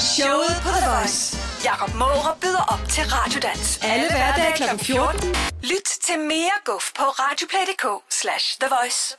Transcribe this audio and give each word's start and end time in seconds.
Showet 0.00 0.56
på 0.62 0.68
The 0.68 0.90
Voice. 0.90 1.36
Jakob 1.64 1.94
Måre 1.94 2.36
byder 2.40 2.64
op 2.74 2.88
til 2.88 3.04
Radiodans. 3.04 3.80
Alle 3.82 4.08
hverdage 4.10 4.52
kl. 4.56 4.84
14. 4.84 5.34
Lyt 5.62 5.88
til 6.06 6.18
mere 6.18 6.56
guf 6.64 6.84
på 6.98 7.02
radioplay.dk 7.02 7.86
slash 8.20 8.58
The 8.60 8.68
Voice. 8.76 9.16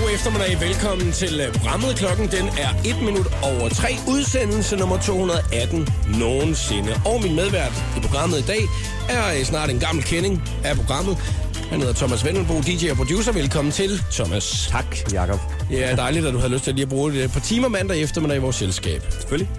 God 0.00 0.10
eftermiddag. 0.14 0.60
Velkommen 0.60 1.12
til 1.12 1.40
øh, 1.40 1.52
programmet. 1.52 1.96
Klokken 1.96 2.26
den 2.28 2.46
er 2.64 2.70
1 2.84 3.02
minut 3.02 3.26
over 3.42 3.68
3. 3.68 3.88
Udsendelse 4.08 4.76
nummer 4.76 4.98
218 4.98 5.88
nogensinde. 6.18 6.92
Og 7.04 7.22
min 7.22 7.34
medvært 7.34 7.72
i 7.96 8.00
programmet 8.00 8.38
i 8.38 8.42
dag 8.42 8.62
er 9.08 9.38
øh, 9.38 9.44
snart 9.44 9.70
en 9.70 9.78
gammel 9.78 10.04
kending 10.04 10.42
af 10.64 10.76
programmet. 10.76 11.16
Han 11.70 11.80
hedder 11.80 11.94
Thomas 11.94 12.24
Vendelbo, 12.24 12.60
DJ 12.60 12.90
og 12.90 12.96
producer. 12.96 13.32
Velkommen 13.32 13.72
til, 13.72 14.02
Thomas. 14.12 14.68
Tak, 14.70 14.96
Jakob. 15.12 15.40
Det 15.70 15.84
er 15.84 15.96
dejligt, 15.96 16.26
at 16.26 16.32
du 16.32 16.38
har 16.38 16.48
lyst 16.48 16.64
til 16.64 16.74
lige 16.74 16.82
at 16.82 16.88
bruge 16.88 17.24
et 17.24 17.32
par 17.32 17.40
timer 17.40 17.68
mandag 17.68 18.02
eftermiddag 18.02 18.36
i 18.36 18.40
vores 18.40 18.56
selskab. 18.56 19.02
Selvfølgelig. 19.10 19.50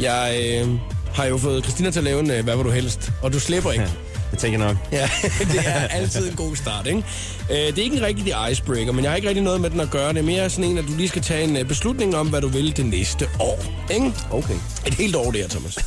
Jeg 0.00 0.40
øh, 0.44 0.68
har 1.14 1.24
jo 1.24 1.38
fået 1.38 1.64
Christina 1.64 1.90
til 1.90 2.00
at 2.00 2.04
lave 2.04 2.20
en 2.20 2.30
øh, 2.30 2.44
Hvad 2.44 2.56
vil 2.56 2.64
du 2.64 2.70
helst? 2.70 3.12
Og 3.22 3.32
du 3.32 3.40
slipper 3.40 3.72
ikke. 3.72 3.88
Det 4.34 4.40
tænker 4.40 4.58
jeg 4.58 4.68
nok. 4.68 4.76
Ja, 4.92 5.10
det 5.52 5.62
er 5.66 5.88
altid 5.88 6.30
en 6.30 6.36
god 6.36 6.56
start, 6.56 6.86
ikke? 6.86 7.04
Øh, 7.50 7.56
det 7.56 7.78
er 7.78 7.82
ikke 7.82 7.96
en 7.96 8.02
rigtig 8.02 8.34
icebreaker, 8.50 8.92
men 8.92 9.04
jeg 9.04 9.10
har 9.10 9.16
ikke 9.16 9.28
rigtig 9.28 9.44
noget 9.44 9.60
med 9.60 9.70
den 9.70 9.80
at 9.80 9.90
gøre. 9.90 10.12
Det 10.12 10.18
er 10.18 10.22
mere 10.22 10.50
sådan 10.50 10.70
en, 10.70 10.78
at 10.78 10.84
du 10.88 10.92
lige 10.96 11.08
skal 11.08 11.22
tage 11.22 11.44
en 11.44 11.56
øh, 11.56 11.64
beslutning 11.64 12.16
om, 12.16 12.28
hvad 12.28 12.40
du 12.40 12.48
vil 12.48 12.76
det 12.76 12.86
næste 12.86 13.28
år, 13.40 13.64
ikke? 13.94 14.12
Okay. 14.30 14.54
Et 14.86 14.94
helt 14.94 15.16
år, 15.16 15.30
det 15.30 15.40
her, 15.40 15.48
Thomas. 15.48 15.78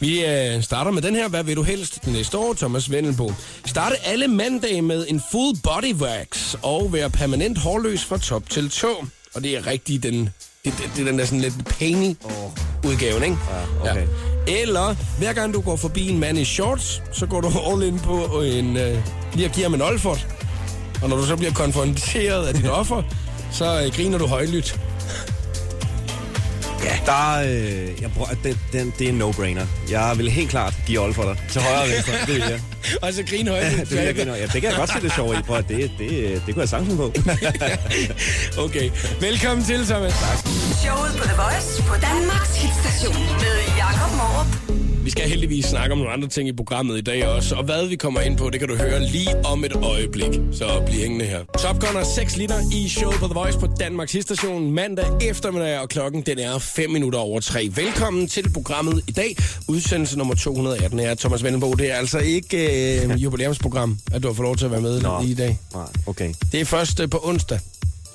Vi 0.00 0.24
øh, 0.24 0.62
starter 0.62 0.90
med 0.90 1.02
den 1.02 1.14
her. 1.14 1.28
Hvad 1.28 1.44
vil 1.44 1.56
du 1.56 1.62
helst 1.62 2.04
det 2.04 2.12
næste 2.12 2.38
år, 2.38 2.54
Thomas 2.54 2.90
Vendelbo? 2.90 3.32
Starte 3.66 3.96
alle 4.06 4.28
mandage 4.28 4.82
med 4.82 5.06
en 5.08 5.22
full 5.30 5.58
body 5.62 5.94
wax 5.94 6.54
og 6.62 6.92
være 6.92 7.10
permanent 7.10 7.58
hårløs 7.58 8.04
fra 8.04 8.18
top 8.18 8.50
til 8.50 8.70
tå. 8.70 9.06
Og 9.34 9.42
det 9.42 9.56
er 9.56 9.66
rigtig 9.66 10.02
den, 10.02 10.30
det, 10.64 10.74
det, 10.78 10.90
det 10.96 11.02
er 11.02 11.10
den 11.10 11.18
der 11.18 11.24
sådan 11.24 11.40
lidt 11.40 11.64
painy 11.64 12.16
udgaven, 12.84 13.22
ikke? 13.22 13.36
Ja, 13.84 13.90
okay. 13.90 14.06
Eller 14.46 14.94
hver 15.18 15.32
gang 15.32 15.54
du 15.54 15.60
går 15.60 15.76
forbi 15.76 16.08
en 16.08 16.18
mand 16.18 16.38
i 16.38 16.44
shorts, 16.44 17.02
så 17.12 17.26
går 17.26 17.40
du 17.40 17.48
all 17.70 17.82
in 17.82 17.98
på 17.98 18.42
en, 18.42 18.76
øh, 18.76 18.98
lige 19.34 19.44
at 19.44 19.52
give 19.52 19.62
ham 19.62 19.74
en 19.74 19.82
olfert. 19.82 20.26
Og 21.02 21.08
når 21.08 21.16
du 21.16 21.26
så 21.26 21.36
bliver 21.36 21.52
konfronteret 21.52 22.46
af 22.46 22.54
dit 22.54 22.70
offer, 22.80 23.02
så 23.52 23.82
øh, 23.84 23.92
griner 23.92 24.18
du 24.18 24.26
højlydt. 24.26 24.80
Ja. 26.84 26.98
Der, 27.06 27.38
øh, 27.38 28.02
jeg 28.02 28.10
bruger, 28.14 28.28
det, 28.44 28.58
den, 28.72 28.92
det 28.98 29.06
er 29.06 29.12
en 29.12 29.22
no-brainer. 29.22 29.90
Jeg 29.90 30.14
vil 30.18 30.30
helt 30.30 30.50
klart 30.50 30.74
give 30.86 31.06
dig. 31.06 31.36
Til 31.50 31.60
højre 31.60 31.82
og 31.82 31.88
venstre. 31.88 32.12
Det 32.26 32.34
vil 32.34 32.44
jeg. 32.48 32.60
Og 33.02 33.12
så 33.12 33.22
grine 33.30 33.50
højlydt. 33.50 33.90
det, 33.90 33.96
jeg 33.96 34.26
ja, 34.26 34.42
det 34.42 34.52
kan 34.52 34.64
jeg 34.64 34.74
godt 34.76 34.92
se 34.92 35.00
det 35.00 35.12
sjove 35.12 35.38
i. 35.38 35.42
Prøv, 35.42 35.56
at 35.56 35.68
det, 35.68 35.90
det, 35.98 36.42
det 36.46 36.54
kunne 36.54 36.60
jeg 36.60 36.68
sagtens 36.68 36.96
på. 36.96 37.12
okay. 38.64 38.90
Velkommen 39.20 39.64
til, 39.64 39.86
Thomas. 39.86 40.12
Tak. 40.12 40.38
Showet 40.82 41.12
på 41.18 41.24
The 41.24 41.36
Voice 41.42 41.82
på 41.82 41.94
Danmarks 42.08 42.56
hitstation 42.62 43.22
med 43.42 43.56
Jakob 43.78 44.10
Morup. 44.16 44.61
Skal 45.12 45.28
heldigvis 45.28 45.64
snakke 45.64 45.92
om 45.92 45.98
nogle 45.98 46.12
andre 46.12 46.28
ting 46.28 46.48
i 46.48 46.52
programmet 46.52 46.98
i 46.98 47.00
dag 47.00 47.26
også. 47.26 47.54
Og 47.54 47.64
hvad 47.64 47.86
vi 47.86 47.96
kommer 47.96 48.20
ind 48.20 48.36
på, 48.36 48.50
det 48.50 48.60
kan 48.60 48.68
du 48.68 48.76
høre 48.76 49.00
lige 49.00 49.46
om 49.46 49.64
et 49.64 49.72
øjeblik. 49.72 50.40
Så 50.52 50.82
bliv 50.86 51.00
hængende 51.00 51.24
her. 51.24 51.44
Top 51.58 51.80
Gun 51.80 52.04
6 52.04 52.36
liter 52.36 52.54
i 52.74 52.88
showet 52.88 53.16
på 53.16 53.26
The 53.26 53.34
Voice 53.34 53.58
på 53.58 53.66
Danmarks 53.80 54.12
hitstation 54.12 54.70
mandag 54.70 55.06
eftermiddag, 55.20 55.80
og 55.80 55.88
klokken 55.88 56.22
den 56.22 56.38
er 56.38 56.58
5 56.58 56.90
minutter 56.90 57.18
over 57.18 57.40
3. 57.40 57.70
Velkommen 57.74 58.28
til 58.28 58.52
programmet 58.52 59.02
i 59.08 59.12
dag. 59.12 59.36
Udsendelse 59.68 60.18
nummer 60.18 60.34
218 60.34 61.00
er 61.00 61.14
Thomas 61.14 61.44
Vendelbo. 61.44 61.72
Det 61.72 61.90
er 61.90 61.94
altså 61.94 62.18
ikke 62.18 63.02
øh, 63.04 63.10
jubilæumsprogram, 63.22 63.98
at 64.12 64.22
du 64.22 64.28
har 64.28 64.34
fået 64.34 64.46
lov 64.46 64.56
til 64.56 64.64
at 64.64 64.70
være 64.70 64.80
med 64.80 65.00
Nå. 65.00 65.22
i 65.22 65.34
dag. 65.34 65.58
Nej, 65.74 65.84
okay. 66.06 66.34
Det 66.52 66.60
er 66.60 66.64
først 66.64 67.00
øh, 67.00 67.10
på 67.10 67.20
onsdag. 67.24 67.58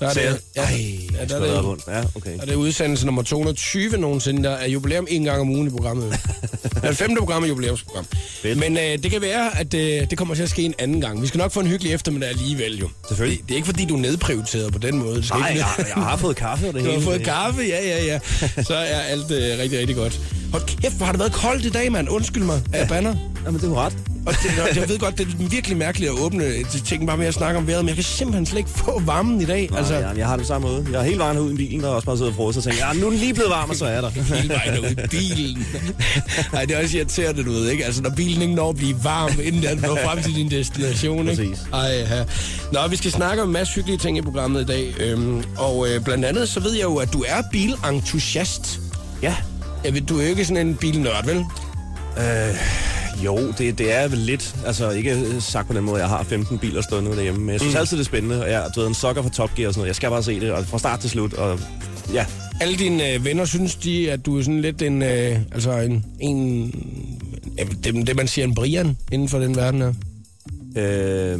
Der 0.00 0.08
er 0.08 0.12
det, 0.12 0.40
ja, 0.56 0.62
Ej, 0.62 0.98
ja, 1.20 1.24
der 1.24 1.36
er 1.36 1.54
det, 1.54 1.64
rundt. 1.64 1.82
Ja, 1.88 2.02
okay. 2.14 2.38
og 2.38 2.46
det 2.46 2.52
er 2.52 2.56
udsendelse 2.56 3.06
nummer 3.06 3.22
220 3.22 3.98
nogensinde. 3.98 4.42
Der 4.42 4.50
er 4.50 4.68
jubilæum 4.68 5.06
en 5.10 5.24
gang 5.24 5.40
om 5.40 5.50
ugen 5.50 5.66
i 5.66 5.70
programmet. 5.70 6.10
det 6.62 6.84
er 6.84 6.92
femte 6.92 7.16
program 7.18 7.42
er 7.44 7.48
jubilæumsprogram. 7.48 8.04
Fedt. 8.42 8.58
Men 8.58 8.76
øh, 8.76 8.82
det 9.02 9.10
kan 9.10 9.20
være, 9.20 9.58
at 9.60 9.74
øh, 9.74 10.10
det 10.10 10.18
kommer 10.18 10.34
til 10.34 10.42
at 10.42 10.50
ske 10.50 10.62
en 10.62 10.74
anden 10.78 11.00
gang. 11.00 11.22
Vi 11.22 11.26
skal 11.26 11.38
nok 11.38 11.52
få 11.52 11.60
en 11.60 11.66
hyggelig 11.66 11.92
eftermiddag 11.92 12.28
alligevel 12.28 12.78
jo. 12.78 12.88
Selvfølgelig. 13.08 13.38
Det, 13.38 13.48
det 13.48 13.54
er 13.54 13.56
ikke 13.56 13.66
fordi, 13.66 13.84
du 13.84 13.96
er 13.96 14.00
nedprioriteret 14.00 14.72
på 14.72 14.78
den 14.78 14.98
måde. 14.98 15.16
Det 15.16 15.24
skal 15.26 15.40
Nej, 15.40 15.48
ikke, 15.50 15.64
jeg, 15.78 15.86
jeg 15.96 16.04
har 16.04 16.16
fået 16.16 16.36
kaffe 16.36 16.68
og 16.68 16.74
det 16.74 16.80
Du 16.84 16.90
hele. 16.90 17.00
har 17.02 17.10
fået 17.10 17.22
kaffe, 17.24 17.62
ja, 17.62 17.86
ja, 17.86 18.04
ja. 18.04 18.18
Så 18.68 18.74
er 18.74 19.00
alt 19.00 19.30
øh, 19.30 19.58
rigtig, 19.58 19.78
rigtig 19.78 19.96
godt. 19.96 20.20
Hold 20.52 20.62
kæft, 20.82 20.96
hvor 20.96 21.04
har 21.06 21.12
det 21.12 21.18
været 21.20 21.32
koldt 21.32 21.64
i 21.64 21.70
dag, 21.70 21.92
mand. 21.92 22.08
Undskyld 22.08 22.42
mig, 22.42 22.62
at 22.72 22.80
jeg 22.80 22.88
banner. 22.88 23.14
Jamen, 23.46 23.60
det 23.60 23.70
er 23.70 23.74
ret. 23.86 23.96
Og 24.26 24.34
det, 24.42 24.76
jeg 24.80 24.88
ved 24.88 24.98
godt, 24.98 25.18
det 25.18 25.26
er 25.40 25.48
virkelig 25.48 25.76
mærkeligt 25.76 26.10
at 26.12 26.18
åbne 26.18 26.64
til 26.70 26.82
ting 26.82 27.06
bare 27.06 27.16
med 27.16 27.26
at 27.26 27.34
snakke 27.34 27.58
om 27.58 27.66
vejret, 27.66 27.84
men 27.84 27.88
jeg 27.88 27.94
kan 27.94 28.04
simpelthen 28.04 28.46
slet 28.46 28.58
ikke 28.58 28.70
få 28.70 29.02
varmen 29.04 29.40
i 29.40 29.44
dag. 29.44 29.60
Altså, 29.62 29.76
Altså, 29.78 29.94
ja, 29.94 30.08
jeg 30.16 30.26
har 30.26 30.36
det 30.36 30.46
samme 30.46 30.68
måde. 30.68 30.86
Jeg 30.92 31.00
er 31.00 31.04
helt 31.04 31.18
vejen 31.18 31.38
ud 31.38 31.52
i 31.52 31.56
bilen, 31.56 31.84
og 31.84 31.94
også 31.94 32.06
bare 32.06 32.16
siddet 32.16 32.30
og 32.32 32.36
frosset 32.36 32.66
og 32.66 32.72
tænkt, 32.72 32.80
ja, 32.80 33.00
nu 33.00 33.06
er 33.06 33.10
den 33.10 33.18
lige 33.18 33.34
blevet 33.34 33.50
varm, 33.50 33.70
og 33.70 33.76
så 33.76 33.86
er 33.86 34.00
der. 34.00 34.10
hele 34.10 34.48
vejen 34.48 34.78
ud 34.80 34.90
i 35.04 35.08
bilen. 35.10 35.66
Nej, 36.52 36.64
det 36.64 36.76
er 36.76 36.82
også 36.82 36.96
irriterende, 36.96 37.44
du 37.44 37.50
ved, 37.52 37.68
ikke? 37.70 37.84
Altså, 37.84 38.02
når 38.02 38.10
bilen 38.10 38.42
ikke 38.42 38.54
når 38.54 38.68
at 38.70 38.76
blive 38.76 39.04
varm, 39.04 39.32
inden 39.42 39.62
den 39.62 39.78
når 39.78 39.98
frem 40.04 40.22
til 40.22 40.34
din 40.34 40.50
destination, 40.50 41.28
ikke? 41.28 41.42
Præcis. 41.42 41.64
Ej, 41.72 42.06
ja. 42.10 42.24
Nå, 42.72 42.88
vi 42.90 42.96
skal 42.96 43.10
snakke 43.12 43.42
om 43.42 43.48
en 43.48 43.52
masse 43.52 43.74
hyggelige 43.74 43.98
ting 43.98 44.18
i 44.18 44.22
programmet 44.22 44.62
i 44.62 44.64
dag. 44.66 44.94
Øhm, 45.00 45.42
og 45.56 45.88
øh, 45.88 46.00
blandt 46.04 46.24
andet, 46.24 46.48
så 46.48 46.60
ved 46.60 46.72
jeg 46.72 46.82
jo, 46.84 46.96
at 46.96 47.12
du 47.12 47.24
er 47.28 47.42
bilentusiast. 47.52 48.80
Ja. 49.22 49.34
Jeg 49.84 49.94
ved, 49.94 50.00
du 50.00 50.18
er 50.18 50.22
jo 50.22 50.28
ikke 50.28 50.44
sådan 50.44 50.66
en 50.66 50.76
bilnørd, 50.76 51.26
vel? 51.26 51.44
Øh, 52.18 52.54
jo, 53.24 53.52
det, 53.58 53.78
det 53.78 53.92
er 53.92 54.08
vel 54.08 54.18
lidt, 54.18 54.56
altså 54.66 54.90
ikke 54.90 55.40
sagt 55.40 55.66
på 55.66 55.72
den 55.72 55.84
måde, 55.84 56.00
jeg 56.00 56.08
har 56.08 56.22
15 56.22 56.58
biler 56.58 56.82
stående 56.82 57.10
derhjemme, 57.10 57.40
men 57.40 57.52
jeg 57.52 57.60
synes 57.60 57.74
mm. 57.74 57.78
altid, 57.78 57.96
det 57.96 58.02
er 58.02 58.06
spændende, 58.06 58.42
og 58.42 58.50
jeg 58.50 58.70
du 58.74 58.80
ved, 58.80 58.88
en 58.88 58.94
sokker 58.94 59.22
for 59.22 59.30
Top 59.30 59.54
Gear 59.54 59.68
og 59.68 59.74
sådan 59.74 59.80
noget. 59.80 59.88
Jeg 59.88 59.96
skal 59.96 60.10
bare 60.10 60.22
se 60.22 60.40
det, 60.40 60.52
og 60.52 60.66
fra 60.66 60.78
start 60.78 61.00
til 61.00 61.10
slut, 61.10 61.32
og 61.34 61.60
ja, 62.12 62.26
Alle 62.60 62.76
dine 62.76 63.12
øh, 63.12 63.24
venner 63.24 63.44
synes 63.44 63.74
de, 63.74 64.12
at 64.12 64.26
du 64.26 64.38
er 64.38 64.42
sådan 64.42 64.60
lidt 64.60 64.82
en, 64.82 65.02
øh, 65.02 65.38
altså 65.52 65.78
en, 65.78 66.04
en 66.20 66.70
det, 67.84 68.06
det, 68.06 68.16
man 68.16 68.28
siger 68.28 68.46
en 68.46 68.54
Brian 68.54 68.96
inden 69.12 69.28
for 69.28 69.38
den 69.38 69.56
verden 69.56 69.82
her. 69.82 69.92
Øh, 70.76 71.38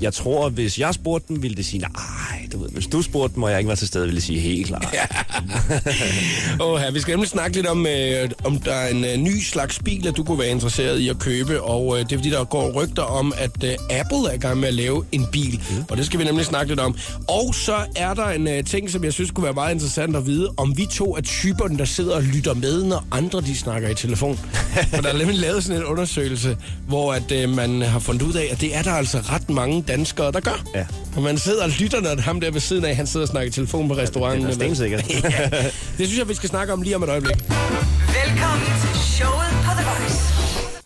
jeg 0.00 0.12
tror, 0.12 0.48
hvis 0.48 0.78
jeg 0.78 0.94
spurgte 0.94 1.34
dem, 1.34 1.42
ville 1.42 1.56
de 1.56 1.64
sige, 1.64 1.80
nej, 1.80 2.48
du 2.52 2.58
ved, 2.58 2.68
hvis 2.70 2.86
du 2.86 3.02
spurgte 3.02 3.34
dem, 3.34 3.42
og 3.42 3.50
jeg 3.50 3.58
ikke 3.58 3.68
var 3.68 3.74
til 3.74 3.88
stede, 3.88 4.04
ville 4.04 4.20
de 4.20 4.24
sige 4.26 4.40
helt 4.40 4.66
klart. 4.66 4.88
Ja. 4.92 5.06
Her, 6.84 6.90
vi 6.90 7.00
skal 7.00 7.12
nemlig 7.12 7.28
snakke 7.28 7.56
lidt 7.56 7.66
om, 7.66 7.86
øh, 7.86 8.30
om 8.44 8.58
der 8.58 8.72
er 8.72 8.88
en 8.88 9.04
øh, 9.04 9.16
ny 9.16 9.40
slags 9.40 9.78
bil, 9.78 10.06
at 10.06 10.16
du 10.16 10.24
kunne 10.24 10.38
være 10.38 10.50
interesseret 10.50 10.98
i 10.98 11.08
at 11.08 11.18
købe. 11.18 11.62
Og 11.62 11.98
øh, 11.98 12.04
det 12.04 12.12
er 12.12 12.16
fordi, 12.16 12.30
der 12.30 12.44
går 12.44 12.72
rygter 12.72 13.02
om, 13.02 13.32
at 13.36 13.64
øh, 13.64 13.70
Apple 13.90 14.30
er 14.30 14.32
i 14.32 14.38
gang 14.38 14.60
med 14.60 14.68
at 14.68 14.74
lave 14.74 15.04
en 15.12 15.26
bil. 15.32 15.60
Mm. 15.70 15.84
Og 15.90 15.96
det 15.96 16.06
skal 16.06 16.20
vi 16.20 16.24
nemlig 16.24 16.44
snakke 16.46 16.68
lidt 16.68 16.80
om. 16.80 16.96
Og 17.28 17.54
så 17.54 17.76
er 17.96 18.14
der 18.14 18.28
en 18.28 18.48
øh, 18.48 18.64
ting, 18.64 18.90
som 18.90 19.04
jeg 19.04 19.12
synes 19.12 19.30
kunne 19.30 19.44
være 19.44 19.52
meget 19.52 19.74
interessant 19.74 20.16
at 20.16 20.26
vide, 20.26 20.54
om 20.56 20.76
vi 20.76 20.86
to 20.86 21.16
er 21.16 21.20
typerne, 21.20 21.78
der 21.78 21.84
sidder 21.84 22.14
og 22.14 22.22
lytter 22.22 22.54
med, 22.54 22.84
når 22.84 23.04
andre 23.10 23.40
de 23.40 23.56
snakker 23.56 23.88
i 23.88 23.94
telefon. 23.94 24.38
For 24.94 25.02
der 25.02 25.08
er 25.08 25.18
nemlig 25.18 25.38
lavet 25.38 25.64
sådan 25.64 25.80
en 25.80 25.86
undersøgelse, 25.86 26.56
hvor 26.86 27.12
at, 27.12 27.32
øh, 27.32 27.48
man 27.48 27.82
har 27.82 27.98
fundet 27.98 28.22
ud 28.22 28.32
af, 28.32 28.48
at 28.50 28.60
det 28.60 28.73
er 28.74 28.82
der 28.82 28.92
altså 28.92 29.18
ret 29.18 29.50
mange 29.50 29.82
danskere, 29.82 30.32
der 30.32 30.40
gør. 30.40 30.64
Ja. 30.74 30.86
Og 31.16 31.22
man 31.22 31.38
sidder 31.38 31.64
og 31.64 31.70
lytter, 31.70 32.00
når 32.00 32.20
ham 32.20 32.40
der 32.40 32.50
ved 32.50 32.60
siden 32.60 32.84
af, 32.84 32.96
han 32.96 33.06
sidder 33.06 33.26
og 33.26 33.30
snakker 33.30 33.48
i 33.48 33.52
telefon 33.52 33.88
på 33.88 33.94
restauranten. 33.94 34.46
det 34.46 34.62
er 34.62 34.66
ja, 35.30 35.62
det 35.98 36.06
synes 36.06 36.18
jeg, 36.18 36.28
vi 36.28 36.34
skal 36.34 36.48
snakke 36.48 36.72
om 36.72 36.82
lige 36.82 36.96
om 36.96 37.02
et 37.02 37.08
øjeblik. 37.08 37.36
Velkommen 37.36 38.66
til 38.80 39.00
showet 39.00 39.50
på 39.64 39.70
The 39.76 39.84
Voice. 39.84 40.18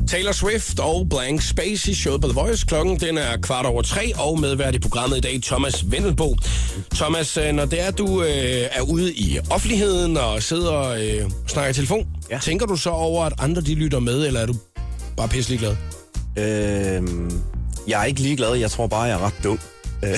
Taylor 0.09 0.33
Swift 0.33 0.81
og 0.81 1.07
Blank 1.11 1.43
Space 1.43 1.91
i 1.91 1.95
showet 1.95 2.21
på 2.21 2.29
The 2.29 2.35
Voice. 2.41 2.67
Klokken 2.67 3.01
den 3.01 3.19
er 3.19 3.37
kvart 3.37 3.67
over 3.67 3.83
tre, 3.83 4.13
og 4.17 4.41
medvært 4.41 4.75
i 4.75 4.79
programmet 4.79 5.17
i 5.17 5.21
dag, 5.21 5.41
Thomas 5.43 5.91
Vendelbo. 5.91 6.37
Thomas, 6.95 7.37
øh, 7.37 7.53
når 7.53 7.65
det 7.65 7.87
er, 7.87 7.91
du 7.91 8.23
øh, 8.23 8.29
er 8.73 8.81
ude 8.89 9.15
i 9.15 9.39
offentligheden 9.51 10.17
og 10.17 10.43
sidder 10.43 10.71
og 10.71 11.07
øh, 11.07 11.31
snakker 11.47 11.71
i 11.71 11.75
telefon, 11.75 12.07
ja. 12.31 12.35
Ja. 12.35 12.41
tænker 12.41 12.67
du 12.67 12.77
så 12.77 12.91
over, 12.91 13.25
at 13.25 13.33
andre 13.39 13.63
de 13.63 13.75
lytter 13.75 13.99
med, 13.99 14.27
eller 14.27 14.41
er 14.41 14.47
du 14.47 14.55
bare 15.17 15.29
pisselig 15.29 15.59
glad? 15.59 15.77
øh, 16.39 17.03
jeg 17.89 18.01
er 18.01 18.05
ikke 18.05 18.21
ligeglad, 18.21 18.55
jeg 18.55 18.71
tror 18.71 18.87
bare, 18.87 19.03
jeg 19.03 19.13
er 19.15 19.27
ret 19.27 19.45
dum. 19.45 19.59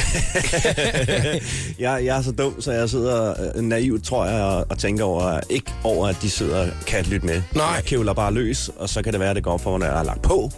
Jeg, 1.78 2.05
jeg 2.05 2.19
er 2.19 2.22
så 2.22 2.32
dum, 2.32 2.61
så 2.61 2.72
jeg 2.72 2.90
sidder 2.90 3.34
øh, 3.56 3.62
naivt, 3.62 4.05
tror 4.05 4.26
jeg, 4.26 4.43
og, 4.43 4.67
og 4.70 4.78
tænker 4.78 5.05
over, 5.05 5.40
ikke 5.50 5.72
over, 5.84 6.08
at 6.08 6.17
de 6.22 6.31
sidder 6.31 6.69
kan 6.87 7.05
lytte 7.05 7.26
med. 7.26 7.43
Nej. 7.55 7.67
Jeg 7.67 7.84
kævler 7.84 8.12
bare 8.12 8.32
løs, 8.34 8.70
og 8.76 8.88
så 8.88 9.02
kan 9.02 9.12
det 9.12 9.20
være, 9.20 9.31
at 9.31 9.37
det 9.37 9.44
går 9.44 9.58
for 9.58 9.78
når 9.78 9.87
jeg 9.87 9.94
har 9.94 10.05
lagt 10.05 10.22
på. 10.22 10.50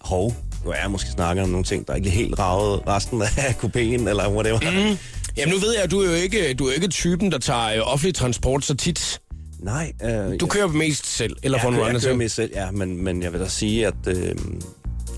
Hov, 0.00 0.34
nu 0.64 0.70
er 0.70 0.74
jeg 0.82 0.90
måske 0.90 1.10
snakker 1.10 1.42
om 1.42 1.48
nogle 1.48 1.64
ting, 1.64 1.88
der 1.88 1.94
ikke 1.94 2.08
er 2.08 2.12
helt 2.12 2.38
ravet 2.38 2.80
resten 2.86 3.22
af 3.22 3.26
kupéen, 3.64 4.08
eller 4.08 4.28
whatever. 4.30 4.60
Mm. 4.90 4.98
Jamen 5.36 5.54
nu 5.54 5.60
ved 5.60 5.74
jeg, 5.74 5.82
at 5.82 5.90
du 5.90 6.00
er 6.00 6.06
jo 6.06 6.12
ikke, 6.14 6.54
du 6.54 6.66
er 6.66 6.72
ikke 6.72 6.88
typen, 6.88 7.32
der 7.32 7.38
tager 7.38 7.66
øh, 7.76 7.92
offentlig 7.92 8.14
transport 8.14 8.64
så 8.64 8.74
tit. 8.74 9.20
Nej. 9.60 9.92
Øh, 10.04 10.40
Du 10.40 10.46
kører 10.46 10.66
mest 10.66 11.06
selv, 11.06 11.36
eller 11.42 11.58
får 11.58 11.68
jeg, 11.68 11.70
nogle 11.72 11.88
andre 11.88 11.94
jeg 11.98 12.02
kører 12.02 12.12
til. 12.12 12.18
mest 12.18 12.34
selv, 12.34 12.50
ja, 12.54 12.70
men, 12.70 13.04
men 13.04 13.22
jeg 13.22 13.32
vil 13.32 13.40
da 13.40 13.48
sige, 13.48 13.86
at, 13.86 13.94
øh, 14.06 14.34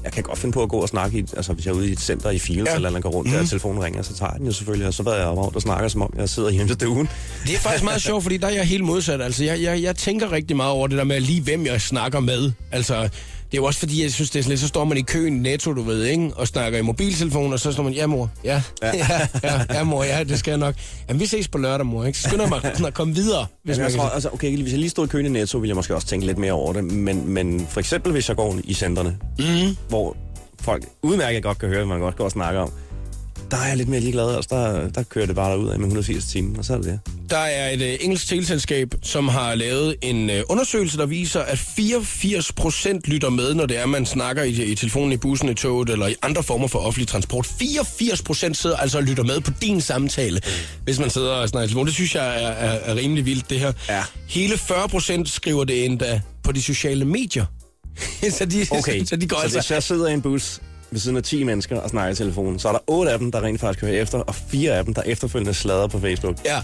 jeg 0.09 0.13
kan 0.13 0.23
godt 0.23 0.39
finde 0.39 0.53
på 0.53 0.63
at 0.63 0.69
gå 0.69 0.77
og 0.77 0.89
snakke, 0.89 1.19
i, 1.19 1.21
altså 1.37 1.53
hvis 1.53 1.67
jeg 1.67 1.73
er 1.73 1.77
ude 1.77 1.89
i 1.89 1.93
et 1.93 2.01
center 2.01 2.31
i 2.31 2.39
Fields, 2.39 2.69
Ja. 2.69 2.75
eller 2.75 2.89
andet 2.89 3.03
går 3.03 3.11
rundt, 3.11 3.31
mm. 3.31 3.37
der 3.37 3.47
telefonen 3.47 3.85
ringer, 3.85 4.03
så 4.03 4.15
tager 4.15 4.31
jeg 4.33 4.39
den 4.39 4.47
jo 4.47 4.53
selvfølgelig, 4.53 4.87
og 4.87 4.95
så 4.95 5.03
ved 5.03 5.15
jeg 5.15 5.27
rundt 5.29 5.57
og 5.57 5.63
snakker, 5.63 5.89
som 5.89 6.03
om 6.03 6.13
jeg 6.17 6.29
sidder 6.29 6.51
hjemme 6.51 6.69
til 6.69 6.75
stuen. 6.75 7.09
Det 7.47 7.55
er 7.55 7.59
faktisk 7.59 7.85
meget 7.85 8.03
sjovt, 8.03 8.23
fordi 8.23 8.37
der 8.37 8.47
er 8.47 8.51
jeg 8.53 8.65
helt 8.65 8.85
modsat. 8.85 9.23
Altså, 9.23 9.45
jeg, 9.45 9.63
jeg, 9.63 9.83
jeg 9.83 9.97
tænker 9.97 10.33
rigtig 10.33 10.57
meget 10.57 10.73
over 10.73 10.87
det 10.87 10.99
der 10.99 11.05
med 11.05 11.21
lige, 11.21 11.41
hvem 11.43 11.67
jeg 11.67 11.81
snakker 11.81 12.21
med. 12.21 12.53
Altså, 12.73 13.09
er 13.57 13.61
jo 13.61 13.65
også 13.65 13.81
fordi, 13.81 14.03
jeg 14.03 14.13
synes, 14.13 14.31
det 14.31 14.39
er 14.39 14.43
sådan 14.43 14.51
lidt, 14.51 14.61
så 14.61 14.69
står 14.69 14.85
man 14.85 14.99
i 14.99 15.03
køen 15.03 15.37
i 15.37 15.39
netto, 15.39 15.73
du 15.73 15.83
ved, 15.83 16.05
ikke? 16.05 16.31
Og 16.35 16.49
snakker 16.49 16.79
i 16.79 16.83
mobiltelefon, 16.83 17.53
og 17.53 17.61
så 17.61 17.73
står 17.73 17.83
man, 17.83 17.93
ja 17.93 18.07
mor, 18.07 18.31
ja, 18.45 18.63
ja, 18.83 18.91
ja, 18.97 19.29
ja, 19.43 19.65
ja 19.75 19.85
mor, 19.85 20.05
ja, 20.05 20.25
det 20.25 20.39
skal 20.39 20.51
jeg 20.51 20.59
nok. 20.59 20.75
Jamen, 21.09 21.21
vi 21.21 21.27
ses 21.27 21.49
på 21.49 21.59
lørdag, 21.59 21.87
mor, 21.87 22.05
ikke? 22.05 22.19
Så 22.19 22.29
skynder 22.29 22.49
mig 22.49 22.61
sådan 22.63 22.87
at 22.93 22.95
komme 22.95 23.15
videre, 23.15 23.47
hvis 23.65 23.77
Jamen, 23.77 23.83
man 23.85 23.91
jeg 23.91 24.01
tror, 24.01 24.09
altså, 24.09 24.29
okay, 24.33 24.57
hvis 24.57 24.73
jeg 24.73 24.79
lige 24.81 24.91
stod 24.91 25.07
i 25.07 25.09
køen 25.09 25.27
i 25.27 25.29
Netto, 25.29 25.59
ville 25.59 25.69
jeg 25.69 25.77
måske 25.77 25.95
også 25.95 26.07
tænke 26.07 26.27
lidt 26.27 26.39
mere 26.39 26.53
over 26.53 26.73
det. 26.73 26.85
Men, 26.85 27.29
men 27.29 27.67
for 27.71 27.81
eksempel, 27.81 28.13
hvis 28.13 28.29
jeg 28.29 28.37
går 28.37 28.59
i 28.65 28.75
centerne, 28.75 29.17
mm. 29.39 29.77
hvor 29.89 30.17
folk 30.61 30.85
udmærket 31.03 31.43
godt 31.43 31.59
kan 31.59 31.69
høre, 31.69 31.79
hvad 31.79 31.87
man 31.87 32.01
godt 32.01 32.17
går 32.17 32.25
og 32.25 32.31
snakker 32.31 32.61
om, 32.61 32.73
der 33.51 33.57
er 33.57 33.69
jeg 33.69 33.77
lidt 33.77 33.89
mere 33.89 34.01
ligeglad. 34.01 34.35
Altså, 34.37 34.55
der, 34.57 34.89
der 34.89 35.03
kører 35.03 35.27
det 35.27 35.35
bare 35.35 35.51
derud 35.51 35.69
af 35.69 35.79
med 35.79 35.87
180 35.87 36.25
timer, 36.25 36.59
og 36.59 36.65
så 36.65 36.73
er 36.73 36.77
det 36.77 36.87
det. 36.87 37.01
Der 37.31 37.39
er 37.39 37.71
et 37.71 37.81
uh, 37.83 38.05
engelsk 38.05 38.29
teleselskab, 38.29 38.95
som 39.03 39.29
har 39.29 39.55
lavet 39.55 39.97
en 40.03 40.31
uh, 40.31 40.37
undersøgelse, 40.49 40.99
der 40.99 41.07
viser, 41.07 41.41
at 41.41 41.59
84 41.59 42.53
procent 42.53 43.09
lytter 43.09 43.31
med, 43.31 43.55
når 43.55 43.67
det 43.67 43.79
er, 43.79 43.87
man 43.87 44.07
snakker 44.07 44.43
i, 44.43 44.51
i 44.51 44.75
telefonen, 44.75 45.13
i 45.13 45.17
bussen, 45.17 45.49
i 45.49 45.55
toget 45.55 45.91
eller 45.91 46.07
i 46.07 46.15
andre 46.23 46.43
former 46.43 46.69
for 46.69 46.79
offentlig 46.79 47.09
transport. 47.09 47.47
84 47.47 48.23
procent 48.23 48.57
sidder 48.57 48.77
altså 48.77 48.99
og 48.99 49.05
lytter 49.05 49.25
med 49.25 49.41
på 49.41 49.51
din 49.63 49.81
samtale, 49.81 50.41
hvis 50.85 50.99
man 50.99 51.11
sidder 51.11 51.31
og 51.31 51.49
snakker 51.49 51.65
i 51.65 51.69
telefon. 51.69 51.87
Det 51.87 51.95
synes 51.95 52.15
jeg 52.15 52.43
er, 52.43 52.49
er, 52.49 52.73
er 52.73 52.97
rimelig 52.97 53.27
vildt, 53.27 53.51
det 53.51 53.61
her. 53.61 53.73
Ja. 53.89 54.05
Hele 54.29 54.59
40 54.59 54.89
procent 54.89 55.29
skriver 55.29 55.65
det 55.65 55.85
endda 55.85 56.21
på 56.43 56.53
de 56.53 56.63
sociale 56.63 57.05
medier. 57.05 57.45
så, 58.39 58.45
de, 58.45 58.67
Okay, 58.71 59.05
så 59.05 59.17
de 59.17 59.29
går 59.29 59.37
så 59.37 59.43
altså... 59.43 59.59
hvis 59.59 59.71
jeg 59.71 59.83
sidder 59.83 60.09
i 60.09 60.13
en 60.13 60.23
bus 60.23 60.61
ved 60.91 61.01
siden 61.01 61.17
af 61.17 61.23
10 61.23 61.45
mennesker 61.45 61.81
og 61.81 61.91
snakker 61.91 62.13
i 62.13 62.15
telefonen, 62.15 62.59
så 62.59 62.69
er 62.69 62.73
der 62.73 62.81
8 62.87 63.13
af 63.13 63.19
dem, 63.19 63.33
der 63.33 63.43
rent 63.43 63.61
faktisk 63.61 63.85
hører 63.85 64.03
efter, 64.03 64.19
og 64.19 64.35
4 64.35 64.73
af 64.73 64.85
dem, 64.85 64.95
der 64.95 65.03
efterfølgende 65.03 65.55
slader 65.55 65.87
på 65.87 65.99
Facebook. 65.99 66.37
Ja. 66.45 66.63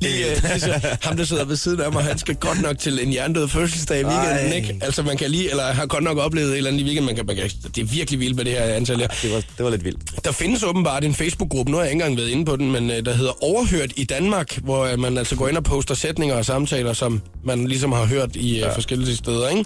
Lige, 0.00 0.30
øh, 0.30 0.52
altså, 0.52 0.80
ham, 1.02 1.16
der 1.16 1.24
sidder 1.24 1.44
ved 1.44 1.56
siden 1.56 1.80
af 1.80 1.92
mig, 1.92 2.04
han 2.04 2.18
skal 2.18 2.34
godt 2.34 2.62
nok 2.62 2.78
til 2.78 3.02
en 3.02 3.08
hjernedød 3.08 3.48
fødselsdag 3.48 4.00
i 4.00 4.04
weekenden, 4.04 4.52
Ej. 4.52 4.56
ikke? 4.56 4.78
Altså, 4.80 5.02
man 5.02 5.16
kan 5.16 5.30
lige, 5.30 5.50
eller 5.50 5.72
har 5.72 5.86
godt 5.86 6.04
nok 6.04 6.18
oplevet 6.18 6.50
et 6.50 6.56
eller 6.56 6.70
andet 6.70 6.80
i 6.80 6.84
weekenden, 6.84 7.06
man 7.06 7.16
kan, 7.16 7.26
man 7.26 7.36
kan, 7.36 7.50
det 7.74 7.80
er 7.82 7.84
virkelig 7.84 8.20
vildt 8.20 8.36
med 8.36 8.44
det 8.44 8.52
her 8.52 8.62
antal 8.62 8.98
her. 8.98 9.06
Det 9.22 9.32
var, 9.32 9.36
det 9.56 9.64
var 9.64 9.70
lidt 9.70 9.84
vildt. 9.84 10.24
Der 10.24 10.32
findes 10.32 10.62
åbenbart 10.62 11.04
en 11.04 11.14
Facebook-gruppe, 11.14 11.72
nu 11.72 11.76
har 11.76 11.84
jeg 11.84 11.92
ikke 11.92 12.02
engang 12.02 12.18
været 12.18 12.28
inde 12.28 12.44
på 12.44 12.56
den, 12.56 12.72
men 12.72 12.90
øh, 12.90 13.04
der 13.04 13.12
hedder 13.12 13.44
Overhørt 13.44 13.92
i 13.96 14.04
Danmark, 14.04 14.56
hvor 14.56 14.84
øh, 14.84 14.98
man 14.98 15.18
altså 15.18 15.36
går 15.36 15.48
ind 15.48 15.56
og 15.56 15.64
poster 15.64 15.94
sætninger 15.94 16.36
og 16.36 16.44
samtaler, 16.44 16.92
som 16.92 17.22
man 17.44 17.66
ligesom 17.66 17.92
har 17.92 18.04
hørt 18.04 18.36
i 18.36 18.54
øh, 18.54 18.58
ja. 18.58 18.74
forskellige 18.74 19.16
steder, 19.16 19.48
ikke? 19.48 19.64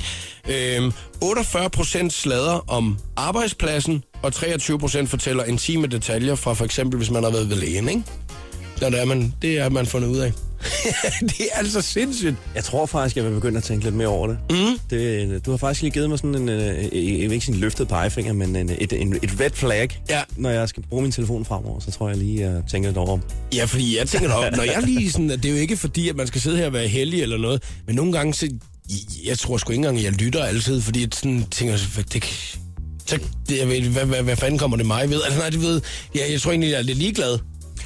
Øhm, 0.76 0.92
48 1.22 1.70
procent 1.70 2.12
slader 2.12 2.70
om 2.70 2.98
arbejdspladsen, 3.16 4.02
og 4.22 4.32
23 4.32 4.78
procent 4.78 5.10
fortæller 5.10 5.44
intime 5.44 5.86
detaljer 5.86 6.34
fra 6.34 6.54
for 6.54 6.64
eksempel, 6.64 6.96
hvis 6.98 7.10
man 7.10 7.22
har 7.22 7.30
været 7.30 7.50
ved 7.50 7.56
lægen, 7.56 7.88
ikke? 7.88 8.02
Så 8.76 8.90
det 8.90 9.00
er 9.00 9.04
man, 9.04 9.34
det 9.42 9.58
er 9.58 9.68
man 9.68 9.86
fundet 9.86 10.08
ud 10.08 10.18
af. 10.18 10.32
det 11.20 11.40
er 11.52 11.58
altså 11.58 11.80
sindssygt. 11.80 12.34
Jeg 12.54 12.64
tror 12.64 12.86
faktisk, 12.86 13.16
jeg 13.16 13.24
vil 13.24 13.30
begynde 13.30 13.56
at 13.56 13.62
tænke 13.64 13.84
lidt 13.84 13.94
mere 13.94 14.08
over 14.08 14.26
det. 14.26 14.38
Mm. 14.50 14.78
det 14.90 15.46
du 15.46 15.50
har 15.50 15.56
faktisk 15.58 15.82
lige 15.82 15.92
givet 15.92 16.08
mig 16.10 16.18
sådan 16.18 16.34
en, 16.34 16.48
øh, 16.48 16.84
jeg 17.20 17.30
vil 17.30 17.32
ikke 17.32 17.46
sige 17.46 17.54
en 17.54 17.60
løftet 17.60 17.88
pegefinger, 17.88 18.32
men 18.32 18.56
en, 18.56 18.70
et, 18.78 18.92
en, 18.92 19.16
et 19.22 19.40
red 19.40 19.50
flag, 19.50 20.00
Ja. 20.10 20.22
når 20.36 20.50
jeg 20.50 20.68
skal 20.68 20.82
bruge 20.90 21.02
min 21.02 21.12
telefon 21.12 21.44
fremover, 21.44 21.80
så 21.80 21.90
tror 21.90 22.08
jeg 22.08 22.18
lige, 22.18 22.40
jeg 22.40 22.62
tænker 22.70 22.88
lidt 22.88 22.98
over. 22.98 23.18
Ja, 23.54 23.64
fordi 23.64 23.98
jeg 23.98 24.08
tænker 24.08 24.28
da, 24.28 24.56
når 24.56 24.62
jeg 24.62 24.82
lige 24.82 25.12
sådan, 25.12 25.30
at 25.30 25.42
det 25.42 25.48
er 25.48 25.52
jo 25.52 25.60
ikke 25.60 25.76
fordi, 25.76 26.08
at 26.08 26.16
man 26.16 26.26
skal 26.26 26.40
sidde 26.40 26.56
her 26.56 26.66
og 26.66 26.72
være 26.72 26.88
heldig 26.88 27.22
eller 27.22 27.38
noget, 27.38 27.62
men 27.86 27.96
nogle 27.96 28.12
gange, 28.12 28.34
så, 28.34 28.48
jeg 29.26 29.38
tror 29.38 29.56
sgu 29.56 29.72
ikke 29.72 29.78
engang, 29.88 30.02
jeg 30.04 30.12
lytter 30.12 30.44
altid, 30.44 30.80
fordi 30.80 31.00
jeg 31.00 31.08
sådan 31.12 31.44
tænker, 31.50 31.76
hvad, 31.94 32.04
det, 32.04 32.24
så, 33.06 33.18
det, 33.48 33.58
jeg 33.58 33.68
ved, 33.68 33.80
hvad, 33.88 34.04
hvad, 34.04 34.22
hvad, 34.22 34.36
fanden 34.36 34.58
kommer 34.58 34.76
det 34.76 34.86
mig 34.86 35.10
ved? 35.10 35.20
Altså 35.24 35.38
nej, 35.40 35.50
det 35.50 35.60
ved, 35.62 35.80
ja, 36.14 36.32
jeg 36.32 36.40
tror 36.40 36.50
egentlig, 36.50 36.70
jeg 36.70 36.78
er 36.78 36.82
lidt 36.82 36.98
ligeglad. 36.98 37.38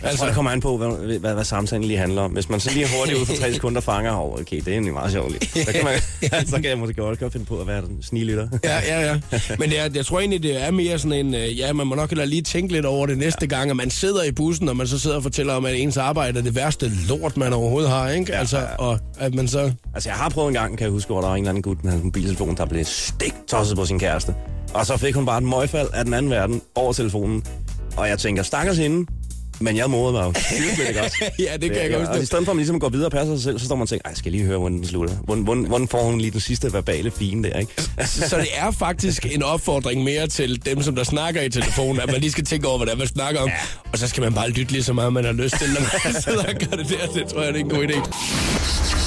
Jeg 0.03 0.15
tror, 0.15 0.27
det 0.27 0.35
kommer 0.35 0.51
an 0.51 0.61
på, 0.61 0.77
hvad, 0.77 1.19
hvad, 1.19 1.35
hvad 1.35 1.45
samtalen 1.45 1.85
lige 1.85 1.99
handler 1.99 2.23
om. 2.23 2.31
Hvis 2.31 2.49
man 2.49 2.61
så 2.61 2.71
lige 2.75 2.87
hurtigt 2.99 3.19
ud 3.19 3.27
for 3.27 3.35
tre 3.35 3.53
sekunder 3.55 3.81
fanger 3.81 4.13
over, 4.13 4.41
okay, 4.41 4.57
det 4.57 4.69
er 4.69 4.73
egentlig 4.73 4.93
meget 4.93 5.13
sjovt. 5.13 5.45
Så 5.45 5.73
kan, 5.73 5.85
man, 5.85 6.01
så 6.51 6.57
kan 6.57 6.65
jeg 6.65 6.79
måske 6.79 6.95
godt 6.95 7.33
finde 7.33 7.47
på 7.47 7.61
at 7.61 7.67
være 7.67 7.81
den 7.81 8.03
sniglytter. 8.03 8.49
Ja, 8.65 8.79
ja, 8.87 9.01
ja. 9.07 9.21
Men 9.59 9.71
det 9.71 9.79
er, 9.79 9.89
jeg 9.95 10.07
tror 10.07 10.21
egentlig, 10.21 10.43
det 10.43 10.63
er 10.63 10.71
mere 10.71 10.99
sådan 10.99 11.27
en, 11.27 11.35
øh, 11.35 11.59
ja, 11.59 11.73
man 11.73 11.87
må 11.87 11.95
nok 11.95 12.11
heller 12.11 12.25
lige 12.25 12.43
tænke 12.43 12.73
lidt 12.73 12.87
over 12.87 13.07
det 13.07 13.19
næste 13.19 13.39
ja. 13.51 13.57
gang, 13.57 13.71
at 13.71 13.77
man 13.77 13.91
sidder 13.91 14.25
i 14.25 14.33
bussen, 14.33 14.69
og 14.69 14.77
man 14.77 14.87
så 14.87 14.99
sidder 14.99 15.17
og 15.17 15.23
fortæller 15.23 15.55
om, 15.55 15.65
at 15.65 15.75
ens 15.75 15.97
arbejde 15.97 16.39
er 16.39 16.43
det 16.43 16.55
værste 16.55 16.93
lort, 17.09 17.37
man 17.37 17.53
overhovedet 17.53 17.91
har, 17.91 18.09
ikke? 18.11 18.35
Altså, 18.35 18.67
og 18.79 18.99
at 19.19 19.35
man 19.35 19.49
så... 19.49 19.73
Altså, 19.95 20.09
jeg 20.09 20.17
har 20.17 20.29
prøvet 20.29 20.49
en 20.49 20.55
gang, 20.55 20.79
kan 20.79 20.85
jeg 20.85 20.93
huske, 20.93 21.09
hvor 21.09 21.21
der 21.21 21.29
var 21.29 21.35
en 21.35 21.43
eller 21.43 21.51
anden 21.51 21.63
gut 21.63 21.85
med 21.85 21.93
hans 21.93 22.05
mobiltelefon, 22.05 22.57
der 22.57 22.67
blev 22.67 22.85
stik 22.85 23.35
tosset 23.49 23.77
på 23.77 23.85
sin 23.85 23.99
kæreste. 23.99 24.35
Og 24.75 24.87
så 24.87 24.97
fik 24.97 25.15
hun 25.15 25.27
bare 25.27 25.39
et 25.39 25.45
møgfald 25.45 25.89
af 25.95 26.05
den 26.05 26.15
anden 26.15 26.31
verden 26.31 26.63
over 26.75 26.93
telefonen. 26.93 27.45
Og 27.97 28.09
jeg 28.09 28.19
tænker, 28.19 28.43
stakkels 28.43 28.79
hende, 28.79 29.07
men 29.61 29.77
jeg 29.77 29.91
morede 29.91 30.13
mig 30.13 30.23
jo. 30.25 30.29
Det 30.87 30.97
godt. 30.97 31.13
Ja, 31.47 31.57
det 31.57 31.71
kan 31.73 31.83
jeg 31.83 31.91
godt 31.91 32.03
Og 32.03 32.07
forstå. 32.07 32.23
i 32.23 32.27
stedet 32.27 32.45
for, 32.45 32.51
at 32.53 32.57
man 32.57 32.61
ligesom 32.61 32.81
går 32.81 32.89
videre 32.89 33.07
og 33.07 33.13
passer 33.13 33.35
sig 33.37 33.43
selv, 33.43 33.59
så 33.59 33.65
står 33.65 33.77
man 33.77 33.83
og 33.83 33.89
tænker, 33.89 34.03
"Ej, 34.05 34.11
jeg 34.11 34.17
skal 34.17 34.33
lige 34.33 34.45
høre, 34.45 34.59
hvordan 34.59 34.79
den 34.79 34.87
slutter. 34.87 35.15
Hvordan, 35.17 35.45
hvordan, 35.45 35.65
hvordan 35.65 35.89
får 35.89 36.03
hun 36.03 36.21
lige 36.21 36.31
den 36.31 36.41
sidste 36.41 36.73
verbale 36.73 37.11
fine 37.11 37.49
der, 37.49 37.59
ikke? 37.59 37.73
Så 38.31 38.37
det 38.37 38.49
er 38.55 38.71
faktisk 38.71 39.27
en 39.35 39.43
opfordring 39.43 40.05
mere 40.05 40.27
til 40.27 40.65
dem, 40.67 40.83
som 40.83 40.95
der 40.97 41.05
snakker 41.05 41.43
i 41.43 41.51
telefonen, 41.51 42.01
at 42.01 42.07
man 42.13 42.21
lige 42.21 42.31
skal 42.31 42.45
tænke 42.45 42.69
over, 42.69 42.87
er, 42.87 42.97
man 42.97 43.07
snakker 43.07 43.41
om. 43.41 43.49
Ja. 43.49 43.55
Og 43.93 43.99
så 43.99 44.09
skal 44.09 44.23
man 44.23 44.35
bare 44.35 44.51
lytte 44.51 44.73
lige 44.73 44.83
så 44.85 44.93
meget, 44.93 45.13
man 45.13 45.25
har 45.25 45.33
lyst 45.33 45.55
til, 45.59 45.69
når 45.69 45.81
man 46.13 46.23
sidder 46.23 46.39
og 46.45 46.55
gør 46.71 46.77
det 46.77 46.89
der. 46.89 47.07
Det 47.21 47.29
tror 47.33 47.43
jeg, 47.43 47.55
det 47.55 47.61
er 47.61 47.65
en 47.65 47.71
god 47.71 47.85
idé. 47.85 48.13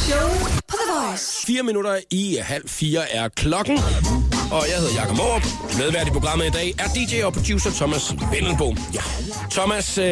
Showet 0.07 0.61
på 0.67 0.75
The 0.85 1.07
Voice. 1.09 1.45
4 1.47 1.63
minutter 1.63 1.97
i 2.11 2.37
halv 2.41 2.69
fire 2.69 3.11
er 3.11 3.27
klokken. 3.29 3.79
Og 4.51 4.65
jeg 4.69 4.77
hedder 4.77 4.93
Jakob 4.95 5.17
Morup. 5.17 5.45
Medvært 5.77 6.07
i 6.07 6.11
programmet 6.11 6.45
i 6.45 6.49
dag 6.49 6.73
er 6.79 6.87
DJ 6.87 7.23
og 7.23 7.33
producer 7.33 7.71
Thomas 7.71 8.13
Vendelbo. 8.31 8.75
Ja. 8.93 8.99
Thomas, 9.51 9.97
øh, 9.97 10.05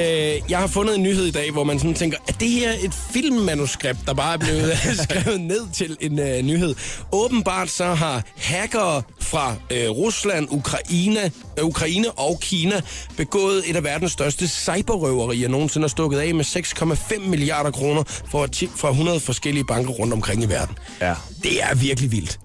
jeg 0.50 0.60
har 0.60 0.68
fundet 0.68 0.96
en 0.96 1.04
nyhed 1.04 1.26
i 1.26 1.32
dag, 1.32 1.52
hvor 1.52 1.64
man 1.64 1.80
sådan 1.80 1.94
tænker, 1.94 2.18
er 2.28 2.32
det 2.32 2.50
her 2.50 2.72
et 2.82 2.94
filmmanuskript, 2.94 4.00
der 4.06 4.14
bare 4.14 4.34
er 4.34 4.38
blevet 4.38 4.72
skrevet 5.10 5.42
ned 5.42 5.62
til 5.74 5.98
en 6.02 6.20
øh, 6.20 6.42
nyhed? 6.42 6.76
Åbenbart 7.12 7.70
så 7.70 7.86
har 7.86 8.24
hackere 8.38 9.02
fra 9.22 9.56
øh, 9.72 9.90
Rusland, 9.90 10.48
Ukraine, 10.52 11.32
øh, 11.60 11.66
Ukraine 11.66 12.12
og 12.12 12.40
Kina 12.42 12.82
begået 13.18 13.64
et 13.70 13.76
af 13.76 13.84
verdens 13.84 14.12
største 14.12 14.48
cyberrøverier 14.48 15.48
nogensinde 15.48 15.86
og 15.86 15.90
stukket 15.92 16.20
af 16.20 16.36
med 16.36 16.46
6,5 16.46 17.20
milliarder 17.30 17.72
kroner 17.72 18.04
ti- 18.52 18.70
fra 18.76 18.90
100 18.90 19.20
forskellige 19.20 19.64
banker 19.66 19.92
rundt 19.92 20.14
omkring 20.14 20.44
i 20.44 20.46
verden. 20.46 20.78
Ja. 21.02 21.14
Det 21.44 21.64
er 21.64 21.76
virkelig 21.76 22.12
vildt. 22.12 22.40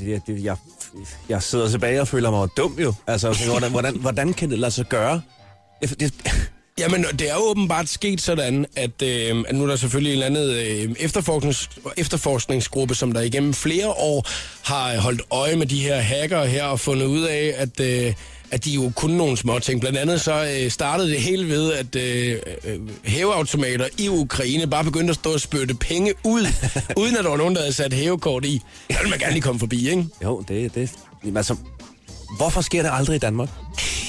Det, 0.00 0.22
det, 0.26 0.44
jeg, 0.44 0.56
jeg 1.28 1.42
sidder 1.42 1.68
tilbage 1.68 2.00
og 2.00 2.08
føler 2.08 2.30
mig 2.30 2.48
dum 2.56 2.78
jo. 2.78 2.94
Altså, 3.06 3.38
hvordan, 3.50 3.70
hvordan, 3.70 3.96
hvordan 3.96 4.32
kan 4.32 4.50
det 4.50 4.58
lade 4.58 4.70
sig 4.72 4.86
gøre? 4.86 5.20
Det, 5.82 6.00
det, 6.00 6.14
Jamen, 6.78 7.04
det 7.18 7.30
er 7.30 7.34
jo 7.34 7.40
åbenbart 7.40 7.88
sket 7.88 8.20
sådan, 8.20 8.66
at, 8.76 9.02
øh, 9.02 9.44
at 9.48 9.54
nu 9.54 9.64
er 9.64 9.68
der 9.68 9.76
selvfølgelig 9.76 10.16
en 10.16 10.22
eller 10.22 10.40
anden 10.40 10.90
øh, 10.90 10.96
efterforsknings, 11.00 11.70
efterforskningsgruppe, 11.96 12.94
som 12.94 13.12
der 13.12 13.20
igennem 13.20 13.54
flere 13.54 13.88
år 13.88 14.28
har 14.62 15.00
holdt 15.00 15.22
øje 15.30 15.56
med 15.56 15.66
de 15.66 15.82
her 15.82 16.00
hacker 16.00 16.44
her 16.44 16.64
og 16.64 16.80
fundet 16.80 17.06
ud 17.06 17.22
af, 17.22 17.54
at, 17.56 17.80
øh, 17.80 18.14
at 18.52 18.64
de 18.64 18.70
jo 18.70 18.92
kunne 18.96 19.16
nogle 19.16 19.36
små 19.36 19.58
ting. 19.58 19.80
Blandt 19.80 19.98
andet 19.98 20.20
så 20.20 20.44
øh, 20.44 20.70
startede 20.70 21.10
det 21.10 21.20
hele 21.20 21.48
ved, 21.48 21.72
at 21.72 21.96
øh, 21.96 22.36
øh, 22.64 22.80
hæveautomater 23.04 23.86
i 23.98 24.08
Ukraine 24.08 24.66
bare 24.66 24.84
begyndte 24.84 25.10
at 25.10 25.14
stå 25.16 25.32
og 25.32 25.40
spytte 25.40 25.74
penge 25.74 26.14
ud, 26.24 26.46
uden 27.00 27.16
at 27.16 27.24
der 27.24 27.30
var 27.30 27.36
nogen, 27.36 27.54
der 27.54 27.60
havde 27.60 27.72
sat 27.72 27.92
hævekort 27.92 28.44
i. 28.44 28.62
Der 28.88 29.00
vil 29.00 29.10
man 29.10 29.18
gerne 29.18 29.32
lige 29.32 29.42
komme 29.42 29.58
forbi, 29.58 29.88
ikke? 29.90 30.06
jo, 30.24 30.44
det, 30.48 30.74
det, 30.74 30.90
altså, 31.36 31.56
hvorfor 32.36 32.60
sker 32.60 32.82
det 32.82 32.90
aldrig 32.94 33.16
i 33.16 33.18
Danmark? 33.18 33.48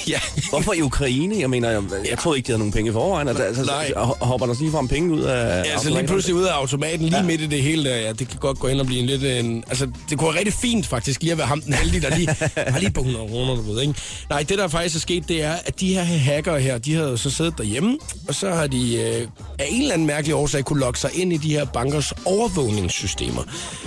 Ja. 0.08 0.18
Hvorfor 0.50 0.72
i 0.72 0.82
Ukraine? 0.82 1.36
Jeg 1.40 1.50
mener, 1.50 1.70
jeg, 1.70 1.82
jeg 2.10 2.18
troede 2.18 2.38
ikke, 2.38 2.46
de 2.46 2.52
havde 2.52 2.58
nogen 2.58 2.72
penge 2.72 2.90
i 2.90 2.92
forvejen. 2.92 3.28
Altså, 3.28 3.42
altså, 3.42 3.64
Nej. 3.64 3.92
ho- 3.96 4.24
hopper 4.24 4.46
der 4.46 4.54
lige 4.60 4.70
frem 4.70 4.88
penge 4.88 5.12
ud 5.14 5.20
af 5.20 5.64
Ja, 5.64 5.70
altså 5.72 5.90
lige 5.90 6.06
pludselig 6.06 6.34
ud 6.36 6.42
af 6.44 6.52
automaten, 6.52 7.00
lige 7.06 7.16
ja. 7.16 7.22
midt 7.22 7.40
i 7.40 7.46
det 7.46 7.62
hele 7.62 7.90
der, 7.90 7.96
ja, 7.96 8.12
det 8.12 8.28
kan 8.28 8.38
godt 8.38 8.58
gå 8.58 8.68
ind 8.68 8.80
og 8.80 8.86
blive 8.86 9.00
en 9.00 9.06
lidt 9.06 9.24
en... 9.24 9.64
Altså, 9.68 9.88
det 10.10 10.18
kunne 10.18 10.28
være 10.28 10.38
rigtig 10.38 10.54
fint 10.54 10.86
faktisk 10.86 11.20
lige 11.22 11.32
at 11.32 11.38
være 11.38 11.46
ham 11.46 11.60
den 11.60 11.72
heldige, 11.74 12.00
der 12.00 12.16
lige 12.16 12.28
har 12.72 12.78
lige 12.78 12.90
på 12.92 13.00
100 13.00 13.28
kroner, 13.28 13.54
du 13.56 13.62
ved, 13.62 13.80
ikke? 13.80 13.94
Nej, 14.30 14.42
det 14.42 14.58
der 14.58 14.68
faktisk 14.68 14.96
er 14.96 15.00
sket, 15.00 15.28
det 15.28 15.42
er, 15.42 15.52
at 15.66 15.80
de 15.80 15.94
her 15.94 16.02
hacker 16.02 16.58
her, 16.58 16.78
de 16.78 16.94
havde 16.94 17.18
så 17.18 17.30
siddet 17.30 17.54
derhjemme, 17.58 17.98
og 18.28 18.34
så 18.34 18.50
har 18.50 18.66
de 18.66 18.96
øh, 18.96 19.28
af 19.58 19.66
en 19.70 19.80
eller 19.82 19.94
anden 19.94 20.06
mærkelig 20.06 20.34
årsag 20.34 20.64
kunne 20.64 20.80
logge 20.80 20.98
sig 20.98 21.10
ind 21.14 21.32
i 21.32 21.36
de 21.36 21.50
her 21.50 21.64
bankers 21.64 22.12
overvågningssystemer. 22.24 23.42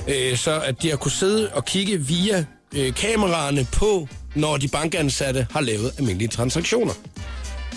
Øh, 0.08 0.38
så 0.38 0.60
at 0.60 0.82
de 0.82 0.89
har 0.89 0.98
kunne 0.98 1.12
sidde 1.12 1.50
og 1.53 1.65
kigge 1.65 1.98
via 1.98 2.46
øh, 2.76 2.94
kameraerne 2.94 3.68
på, 3.72 4.08
når 4.36 4.58
de 4.58 4.68
bankansatte 4.68 5.48
har 5.52 5.62
lavet 5.62 5.92
almindelige 5.98 6.28
transaktioner. 6.28 6.94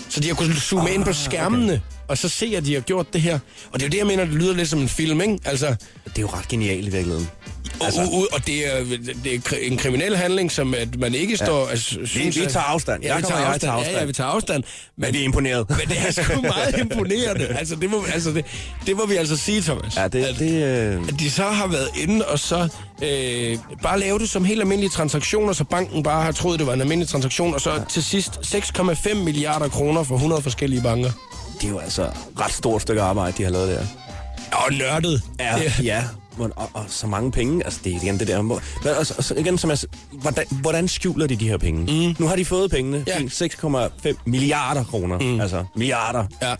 Så 0.09 0.19
de 0.19 0.27
har 0.27 0.35
kunnet 0.35 0.57
zoome 0.57 0.89
ah, 0.89 0.95
ind 0.95 1.05
på 1.05 1.13
skærmene 1.13 1.73
okay. 1.73 1.90
Og 2.07 2.17
så 2.17 2.29
se, 2.29 2.53
at 2.57 2.65
de 2.65 2.73
har 2.73 2.81
gjort 2.81 3.13
det 3.13 3.21
her. 3.21 3.39
Og 3.71 3.79
det 3.79 3.81
er 3.81 3.87
jo 3.87 3.91
det, 3.91 3.97
jeg 3.97 4.07
mener, 4.07 4.25
det 4.25 4.33
lyder 4.33 4.53
lidt 4.55 4.69
som 4.69 4.79
en 4.79 4.89
film, 4.89 5.21
ikke? 5.21 5.37
Altså, 5.45 5.67
Det 6.05 6.17
er 6.17 6.21
jo 6.21 6.27
ret 6.27 6.47
genialt 6.47 6.87
i 6.87 6.91
virkeligheden. 6.91 7.29
altså, 7.81 8.01
og, 8.01 8.27
og, 8.31 8.47
det, 8.47 8.75
er, 8.77 8.83
det 9.23 9.33
er 9.35 9.55
en 9.61 9.77
kriminel 9.77 10.17
handling, 10.17 10.51
som 10.51 10.73
at 10.73 10.99
man 10.99 11.15
ikke 11.15 11.37
står... 11.37 11.63
Ja. 11.65 11.69
Altså, 11.71 11.99
synes, 12.05 12.37
vi 12.37 12.41
at- 12.43 12.49
tager 12.51 12.63
afstand. 12.63 13.03
Ja, 13.03 13.17
vi 13.17 13.23
tager 13.23 13.35
afstand. 13.35 13.59
tager 13.61 13.73
Ja, 13.73 13.79
ja, 13.79 13.87
afstand. 13.87 14.07
vi 14.07 14.13
tager 14.13 14.29
afstand. 14.29 14.63
Men 14.97 15.13
vi 15.13 15.19
er 15.19 15.23
imponeret. 15.23 15.69
Men 15.69 15.79
det 15.87 15.97
er 16.07 16.11
sgu 16.11 16.41
meget 16.55 16.79
imponerende. 16.79 17.45
Altså, 17.47 17.75
det 17.75 17.89
må, 17.89 18.05
altså 18.13 18.31
det, 18.31 18.45
det 18.85 18.95
må 18.97 19.05
vi 19.05 19.15
altså 19.15 19.37
sige, 19.37 19.61
Thomas. 19.61 19.95
Ja, 19.97 20.07
det, 20.07 20.25
At- 20.25 20.35
det, 20.39 20.63
øh, 20.63 21.07
at 21.07 21.19
de 21.19 21.31
så 21.31 21.43
har 21.43 21.67
været 21.67 21.89
inde 22.03 22.25
og 22.27 22.39
så 22.39 22.67
øh, 23.03 23.57
bare 23.83 23.99
lave 23.99 24.19
det 24.19 24.29
som 24.29 24.45
helt 24.45 24.61
almindelige 24.61 24.89
transaktioner, 24.89 25.53
så 25.53 25.63
banken 25.63 26.03
bare 26.03 26.23
har 26.23 26.31
troet, 26.31 26.59
det 26.59 26.67
var 26.67 26.73
en 26.73 26.81
almindelig 26.81 27.09
transaktion, 27.09 27.53
og 27.53 27.61
så 27.61 27.71
ja. 27.71 27.79
til 27.89 28.03
sidst 28.03 28.31
6,5 28.55 29.13
milliarder 29.13 29.67
kroner 29.69 30.03
for 30.03 30.15
100 30.15 30.41
forskellige 30.41 30.81
banker. 30.81 31.11
Det 31.53 31.63
er 31.63 31.69
jo 31.69 31.77
altså 31.79 32.01
et 32.03 32.11
ret 32.39 32.51
stort 32.53 32.81
stykke 32.81 33.01
arbejde, 33.01 33.37
de 33.37 33.43
har 33.43 33.49
lavet 33.51 33.69
der. 33.69 33.85
Og 34.51 34.73
nørdet. 34.73 35.21
Ja, 35.39 35.55
Det- 35.59 35.85
ja. 35.85 36.03
Og, 36.39 36.51
og, 36.55 36.69
og, 36.73 36.85
så 36.87 37.07
mange 37.07 37.31
penge, 37.31 37.65
altså 37.65 37.79
det 37.83 37.91
er 37.95 37.95
igen 38.03 38.19
det 38.19 38.27
der. 38.27 38.41
Hvor- 38.41 38.61
Men 38.83 38.93
altså, 38.97 39.13
altså, 39.13 39.35
igen, 39.35 39.57
som 39.57 39.69
jeg, 39.69 39.77
hvordan, 40.11 40.45
hvordan 40.49 40.87
skjuler 40.87 41.27
de 41.27 41.35
de 41.35 41.47
her 41.49 41.57
penge? 41.57 42.07
Mm. 42.07 42.15
Nu 42.19 42.27
har 42.27 42.35
de 42.35 42.45
fået 42.45 42.71
pengene, 42.71 43.03
ja. 43.07 43.17
6,5 43.19 44.13
milliarder 44.25 44.83
kroner, 44.83 45.19
mm. 45.19 45.39
altså 45.41 45.65
milliarder. 45.75 46.25
Ja. 46.41 46.55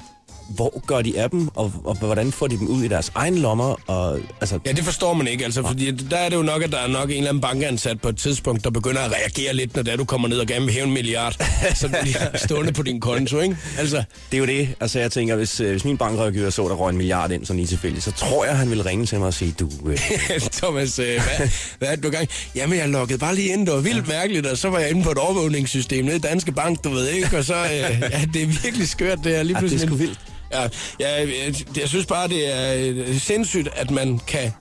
Hvor 0.56 0.84
gør 0.88 1.02
de 1.02 1.20
af 1.20 1.30
dem, 1.30 1.48
og, 1.56 1.74
og 1.84 1.96
hvordan 1.96 2.32
får 2.32 2.48
de 2.48 2.58
dem 2.60 2.68
ud 2.68 2.84
i 2.84 2.88
deres 2.88 3.12
egen 3.16 3.38
lommer? 3.38 3.76
Og, 3.88 4.20
altså, 4.42 4.60
Ja, 4.66 4.72
det 4.72 4.84
forstår 4.84 5.14
man 5.14 5.28
ikke, 5.28 5.46
altså, 5.46 5.64
fordi 5.68 5.92
der 5.92 6.18
er 6.18 6.30
det 6.30 6.36
jo 6.36 6.42
nok, 6.42 6.64
at 6.64 6.72
der 6.72 6.78
er 6.78 6.88
nok 6.88 7.10
en 7.10 7.16
eller 7.18 7.30
anden 7.30 7.42
bankansat 7.42 8.02
på 8.02 8.10
et 8.10 8.18
tidspunkt, 8.18 8.64
der 8.64 8.70
begynder 8.70 9.02
at 9.02 9.12
reagere 9.12 9.54
lidt, 9.54 9.76
når 9.76 9.84
det 9.84 9.94
er, 9.94 9.98
du 9.98 10.06
kommer 10.06 10.28
ned 10.28 10.38
og 10.40 10.48
gerne 10.48 10.66
vil 10.66 10.74
hæve 10.74 10.86
en 10.86 10.94
milliard, 10.94 11.36
så 11.76 11.90
bliver 12.02 12.38
stående 12.46 12.72
på 12.74 12.84
din 12.84 13.00
konto, 13.00 13.40
ikke? 13.40 13.58
Altså, 13.78 14.04
Det 14.32 14.38
er 14.38 14.40
jo 14.40 14.46
det. 14.46 14.70
Altså, 14.80 15.00
jeg 15.00 15.12
tænker, 15.12 15.36
hvis, 15.36 15.60
øh, 15.60 15.72
hvis 15.72 15.86
min 15.86 15.98
bankrådgiver 15.98 16.50
så, 16.50 16.62
der 16.68 16.76
røg 16.76 16.90
en 16.90 16.98
milliard 16.98 17.32
ind 17.32 17.46
sådan 17.46 17.58
lige 17.58 17.68
tilfældigt, 17.68 18.04
så 18.04 18.12
tror 18.12 18.46
jeg, 18.46 18.58
han 18.58 18.70
ville 18.70 18.86
ringe 18.86 19.06
til 19.06 19.18
mig 19.18 19.28
og 19.28 19.34
sige, 19.34 19.56
du... 19.60 19.70
Øh, 19.86 20.00
Thomas, 20.62 21.00
øh, 21.00 21.06
hvad, 21.06 21.50
hvad 21.80 21.88
er 21.88 21.96
det, 21.96 22.04
du 22.04 22.10
gang? 22.10 22.28
Jamen, 22.56 22.78
jeg 22.80 22.90
loggede 22.90 23.20
bare 23.20 23.36
lige 23.36 23.54
ind, 23.54 23.66
det 23.66 23.74
var 23.76 23.80
vildt 23.82 24.08
mærkeligt, 24.08 24.46
og 24.48 24.58
så 24.58 24.70
var 24.70 24.80
jeg 24.80 24.90
inde 24.90 25.04
på 25.04 25.12
et 25.12 25.18
overvågningssystem 25.18 26.06
nede 26.06 26.16
i 26.16 26.20
Danske 26.20 26.52
Bank, 26.52 26.84
du 26.84 26.90
ved 26.90 27.08
ikke, 27.10 27.38
og 27.38 27.44
så, 27.46 27.56
øh, 27.56 27.70
ja, 27.72 28.22
det 28.34 28.42
er 28.42 28.46
virkelig 28.64 28.88
skørt, 28.90 29.18
det 29.24 29.36
er 29.36 29.44
lige 29.44 29.58
Ja, 29.58 29.62
det 29.62 29.66
er 29.66 29.70
pludselig. 29.70 29.88
sgu 29.88 29.96
vildt. 29.96 30.20
Ja, 30.54 30.68
ja 31.00 31.20
jeg, 31.20 31.56
jeg 31.78 31.90
synes 31.90 32.06
bare, 32.06 32.28
det 32.28 32.56
er 32.56 32.76
øh, 32.78 33.20
sindssygt, 33.20 33.70
at 33.76 33.92
man 33.92 34.20
kan 34.28 34.52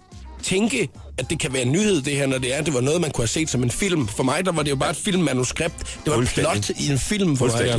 tænke, 0.43 0.89
at 1.19 1.31
det 1.31 1.39
kan 1.41 1.53
være 1.53 1.63
en 1.63 1.73
nyhed, 1.73 2.03
det 2.03 2.17
her, 2.17 2.27
når 2.27 2.39
det 2.39 2.57
er, 2.57 2.63
det 2.63 2.75
var 2.75 2.81
noget, 2.81 3.01
man 3.01 3.11
kunne 3.11 3.23
have 3.23 3.29
set 3.29 3.51
som 3.51 3.63
en 3.63 3.71
film. 3.71 4.09
For 4.09 4.23
mig, 4.23 4.45
der 4.45 4.53
var 4.53 4.63
det 4.63 4.71
jo 4.71 4.77
bare 4.77 4.91
et 4.91 4.97
filmmanuskript. 4.97 5.99
Det 6.05 6.13
var 6.13 6.19
et 6.19 6.29
plot 6.35 6.71
i 6.71 6.91
en 6.91 6.99
film 6.99 7.37
for 7.37 7.47
mig. 7.47 7.67
Ja. 7.67 7.77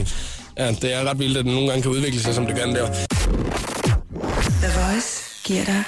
Ja, 0.57 0.71
det 0.71 0.93
er 0.93 1.03
ret 1.09 1.19
vildt, 1.19 1.37
at 1.37 1.45
den 1.45 1.53
nogle 1.53 1.69
gange 1.69 1.81
kan 1.81 1.91
udvikle 1.91 2.19
sig, 2.21 2.35
som 2.35 2.45
det 2.45 2.55
gør 2.55 2.65
den 2.65 2.75
der. 2.75 2.87
The 4.61 4.81
Voice 4.81 5.23
giver 5.43 5.65
dig 5.65 5.83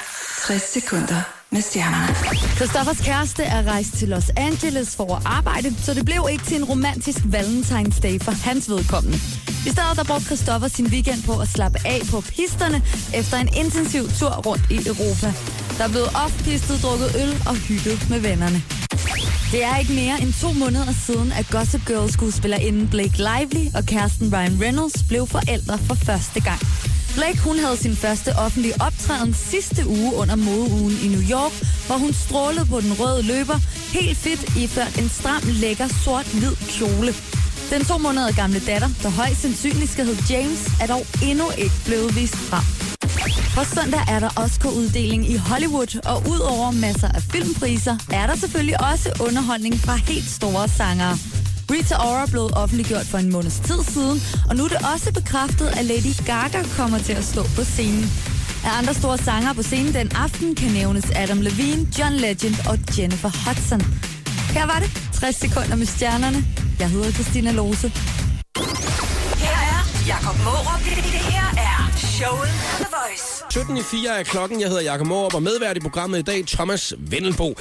60 0.48 0.62
sekunder 0.62 1.22
med 1.54 1.62
stjernerne. 1.62 2.16
Christoffers 2.56 3.02
kæreste 3.02 3.44
er 3.44 3.64
rejst 3.64 3.94
til 3.94 4.08
Los 4.08 4.30
Angeles 4.38 4.96
for 4.96 5.16
at 5.16 5.22
arbejde, 5.26 5.76
så 5.84 5.94
det 5.94 6.06
blev 6.06 6.28
ikke 6.32 6.44
til 6.44 6.58
en 6.58 6.64
romantisk 6.64 7.18
Valentine's 7.18 8.00
Day 8.02 8.20
for 8.22 8.32
hans 8.32 8.70
vedkommende. 8.70 9.18
I 9.68 9.70
stedet 9.76 9.96
der 9.96 10.04
brugte 10.04 10.26
Christoffer 10.26 10.68
sin 10.68 10.88
weekend 10.88 11.24
på 11.24 11.40
at 11.40 11.48
slappe 11.48 11.80
af 11.86 12.02
på 12.12 12.22
pisterne 12.22 12.82
efter 13.14 13.38
en 13.38 13.50
intensiv 13.58 14.04
tur 14.20 14.34
rundt 14.48 14.64
i 14.72 14.78
Europa. 14.88 15.34
Der 15.78 15.88
blev 15.90 16.04
ofte 16.26 16.44
pistet 16.44 16.82
drukket 16.84 17.10
øl 17.22 17.34
og 17.46 17.56
hygget 17.56 18.10
med 18.10 18.20
vennerne. 18.20 18.64
Det 19.52 19.64
er 19.64 19.78
ikke 19.78 19.94
mere 19.94 20.22
end 20.22 20.34
to 20.42 20.54
måneder 20.54 20.94
siden, 21.06 21.32
at 21.32 21.46
Gossip 21.52 21.86
Girl 21.86 22.12
skuespillerinden 22.12 22.88
Blake 22.88 23.18
Lively 23.28 23.66
og 23.76 23.84
kæresten 23.86 24.34
Ryan 24.34 24.58
Reynolds 24.62 25.04
blev 25.04 25.28
forældre 25.28 25.78
for 25.78 25.96
første 25.96 26.40
gang. 26.42 26.62
Blake 27.16 27.40
hun 27.40 27.60
havde 27.60 27.78
sin 27.78 27.96
første 27.96 28.36
offentlige 28.36 28.82
optræden 28.82 29.34
sidste 29.34 29.88
uge 29.88 30.14
under 30.16 30.36
modeugen 30.36 30.98
i 31.06 31.08
New 31.08 31.22
York, 31.38 31.54
hvor 31.88 31.98
hun 31.98 32.14
strålede 32.14 32.66
på 32.66 32.82
den 32.82 32.94
røde 33.00 33.24
løber, 33.24 33.58
helt 33.98 34.18
fedt 34.18 34.56
iført 34.58 34.98
en 35.00 35.10
stram, 35.10 35.42
lækker, 35.46 35.88
sort-hvid 35.88 36.56
kjole. 36.56 37.14
Den 37.72 37.86
to 37.86 37.98
måneder 37.98 38.32
gamle 38.32 38.60
datter, 38.60 38.90
der 39.04 39.10
højst 39.10 39.42
sandsynligt 39.42 39.92
skal 39.92 40.06
hedde 40.06 40.24
James, 40.34 40.62
er 40.82 40.88
dog 40.88 41.06
endnu 41.24 41.46
ikke 41.58 41.76
blevet 41.86 42.16
vist 42.16 42.36
frem. 42.36 42.66
På 43.56 43.64
søndag 43.76 44.02
er 44.08 44.20
der 44.20 44.30
Oscar-uddeling 44.44 45.32
i 45.32 45.36
Hollywood, 45.36 46.00
og 46.06 46.18
udover 46.32 46.72
masser 46.72 47.08
af 47.08 47.22
filmpriser, 47.22 47.98
er 48.12 48.28
der 48.28 48.36
selvfølgelig 48.36 48.92
også 48.92 49.10
underholdning 49.28 49.76
fra 49.80 49.96
helt 49.96 50.30
store 50.30 50.68
sangere. 50.70 51.18
Rita 51.72 51.96
Ora 51.96 52.26
blev 52.26 52.50
offentliggjort 52.56 53.06
for 53.06 53.18
en 53.18 53.32
måneds 53.32 53.60
tid 53.60 53.84
siden, 53.94 54.22
og 54.50 54.56
nu 54.56 54.64
er 54.64 54.68
det 54.68 54.78
også 54.94 55.14
bekræftet, 55.14 55.68
at 55.68 55.86
Lady 55.86 56.14
Gaga 56.26 56.64
kommer 56.78 57.00
til 57.00 57.14
at 57.14 57.24
stå 57.24 57.44
på 57.44 57.64
scenen. 57.64 58.06
Af 58.66 58.78
andre 58.80 58.94
store 58.94 59.18
sangere 59.18 59.56
på 59.56 59.64
scenen 59.64 59.94
den 59.94 60.12
aften 60.16 60.56
kan 60.56 60.72
nævnes 60.72 61.12
Adam 61.16 61.42
Levine, 61.42 61.88
John 62.00 62.14
Legend 62.14 62.56
og 62.70 62.80
Jennifer 62.98 63.32
Hudson. 63.44 63.82
Her 64.56 64.66
var 64.66 64.80
det 64.80 64.90
60 65.14 65.36
sekunder 65.36 65.76
med 65.76 65.86
stjernerne. 65.86 66.46
Jeg 66.80 66.90
hedder 66.90 67.12
Christina 67.12 67.52
Lose. 67.52 67.88
Her 69.44 69.58
er 69.74 69.82
Jakob 70.08 70.38
Mårup. 70.44 70.84
Er 72.24 72.28
showet 72.28 72.50
på 72.72 72.78
The 72.78 72.86
Voice. 72.92 73.44
17 73.50 73.78
i 73.78 73.82
4 73.82 74.20
er 74.20 74.24
klokken. 74.24 74.62
Jeg 74.62 74.68
hedder 74.70 74.82
Jakob 74.84 75.08
Morup, 75.08 75.34
og 75.34 75.44
medvært 75.44 75.78
i 75.78 75.80
programmet 75.80 76.20
i 76.20 76.22
dag, 76.22 76.44
Thomas 76.48 76.94
Vendelbo. 76.98 77.56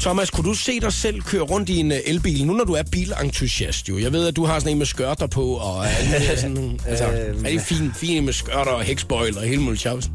Thomas, 0.00 0.30
kunne 0.30 0.44
du 0.48 0.54
se 0.54 0.80
dig 0.80 0.92
selv 0.92 1.22
køre 1.22 1.42
rundt 1.42 1.68
i 1.68 1.76
en 1.76 1.92
øh, 1.92 1.98
elbil, 2.06 2.46
nu 2.46 2.52
når 2.52 2.64
du 2.64 2.72
er 2.72 2.82
bilentusiast 2.92 3.88
jo? 3.88 3.98
Jeg 3.98 4.12
ved, 4.12 4.26
at 4.28 4.36
du 4.36 4.44
har 4.46 4.58
sådan 4.58 4.72
en 4.72 4.78
med 4.78 4.86
skørter 4.86 5.26
på, 5.26 5.44
og 5.44 5.86
sådan 6.36 6.80
altså, 6.86 7.04
Øhm. 7.04 7.44
er 7.44 7.50
det 7.50 7.62
fint, 7.62 7.96
fint 7.96 8.24
med 8.24 8.32
skørter 8.32 8.72
og 8.72 8.82
hækspoil 8.82 9.38
og 9.38 9.44
hele 9.44 9.62
muligt 9.62 9.82
tjavs? 9.82 10.10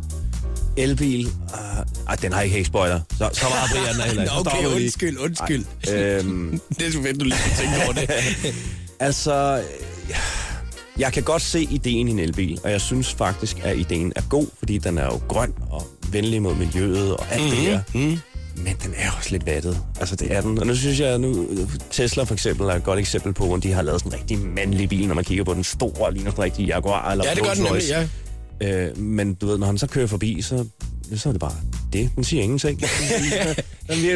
elbil, 0.77 1.25
uh, 1.27 2.07
ej, 2.09 2.15
den 2.15 2.33
har 2.33 2.41
ikke 2.41 2.55
hækspoiler. 2.55 2.99
Så, 3.17 3.29
så 3.33 3.45
meget 3.49 3.69
bliver 3.71 3.91
den 3.93 4.01
heller 4.01 4.21
ikke. 4.23 4.33
Okay, 4.39 4.65
undskyld, 4.65 5.17
undskyld. 5.17 5.65
Ej, 5.87 5.93
øhm, 5.93 6.59
Det 6.79 6.87
er 6.87 6.91
så 6.91 7.01
fedt, 7.01 7.19
du 7.19 7.25
lige 7.25 7.37
skal 7.37 7.51
tænke 7.65 7.83
over 7.85 7.93
det. 7.93 8.09
Altså, 8.99 9.61
jeg 10.99 11.13
kan 11.13 11.23
godt 11.23 11.41
se 11.41 11.61
ideen 11.61 12.07
i 12.07 12.11
en 12.11 12.19
elbil, 12.19 12.59
og 12.63 12.71
jeg 12.71 12.81
synes 12.81 13.13
faktisk, 13.13 13.59
at 13.63 13.77
ideen 13.77 14.13
er 14.15 14.21
god, 14.29 14.47
fordi 14.57 14.77
den 14.77 14.97
er 14.97 15.05
jo 15.05 15.19
grøn 15.27 15.53
og 15.71 15.87
venlig 16.11 16.41
mod 16.41 16.55
miljøet 16.55 17.15
og 17.17 17.25
alt 17.31 17.41
mm-hmm. 17.41 17.55
det 17.55 17.67
her. 17.67 17.81
Mm. 17.93 18.17
Men 18.57 18.75
den 18.83 18.93
er 18.97 19.11
også 19.17 19.31
lidt 19.31 19.45
vattet. 19.45 19.81
Altså, 19.99 20.15
det 20.15 20.31
er 20.31 20.41
den. 20.41 20.59
Og 20.59 20.67
nu 20.67 20.75
synes 20.75 20.99
jeg, 20.99 21.19
nu 21.19 21.47
Tesla 21.91 22.23
for 22.23 22.33
eksempel 22.33 22.67
er 22.67 22.73
et 22.73 22.83
godt 22.83 22.99
eksempel 22.99 23.33
på, 23.33 23.53
at 23.53 23.63
de 23.63 23.71
har 23.71 23.81
lavet 23.81 24.01
sådan 24.01 24.13
en 24.13 24.19
rigtig 24.19 24.39
mandlig 24.39 24.89
bil, 24.89 25.07
når 25.07 25.15
man 25.15 25.23
kigger 25.23 25.43
på 25.43 25.53
den 25.53 25.63
store, 25.63 26.13
ligner 26.13 26.31
sådan 26.31 26.41
en 26.41 26.45
rigtig 26.45 26.65
Jaguar 26.67 27.11
eller 27.11 27.25
Ja, 27.27 27.33
det 27.33 27.43
gør 27.43 27.53
den 27.53 27.63
nemlig, 27.63 27.83
ja. 27.89 28.07
Øh, 28.61 28.97
men 28.97 29.33
du 29.33 29.47
ved, 29.47 29.57
når 29.57 29.67
han 29.67 29.77
så 29.77 29.87
kører 29.87 30.07
forbi, 30.07 30.41
så, 30.41 30.65
så 31.15 31.29
er 31.29 31.33
det 31.33 31.39
bare 31.39 31.55
det. 31.93 32.09
Den 32.15 32.23
siger 32.23 32.43
ingenting. 32.43 32.79
den 32.81 32.87
virker, 33.29 33.55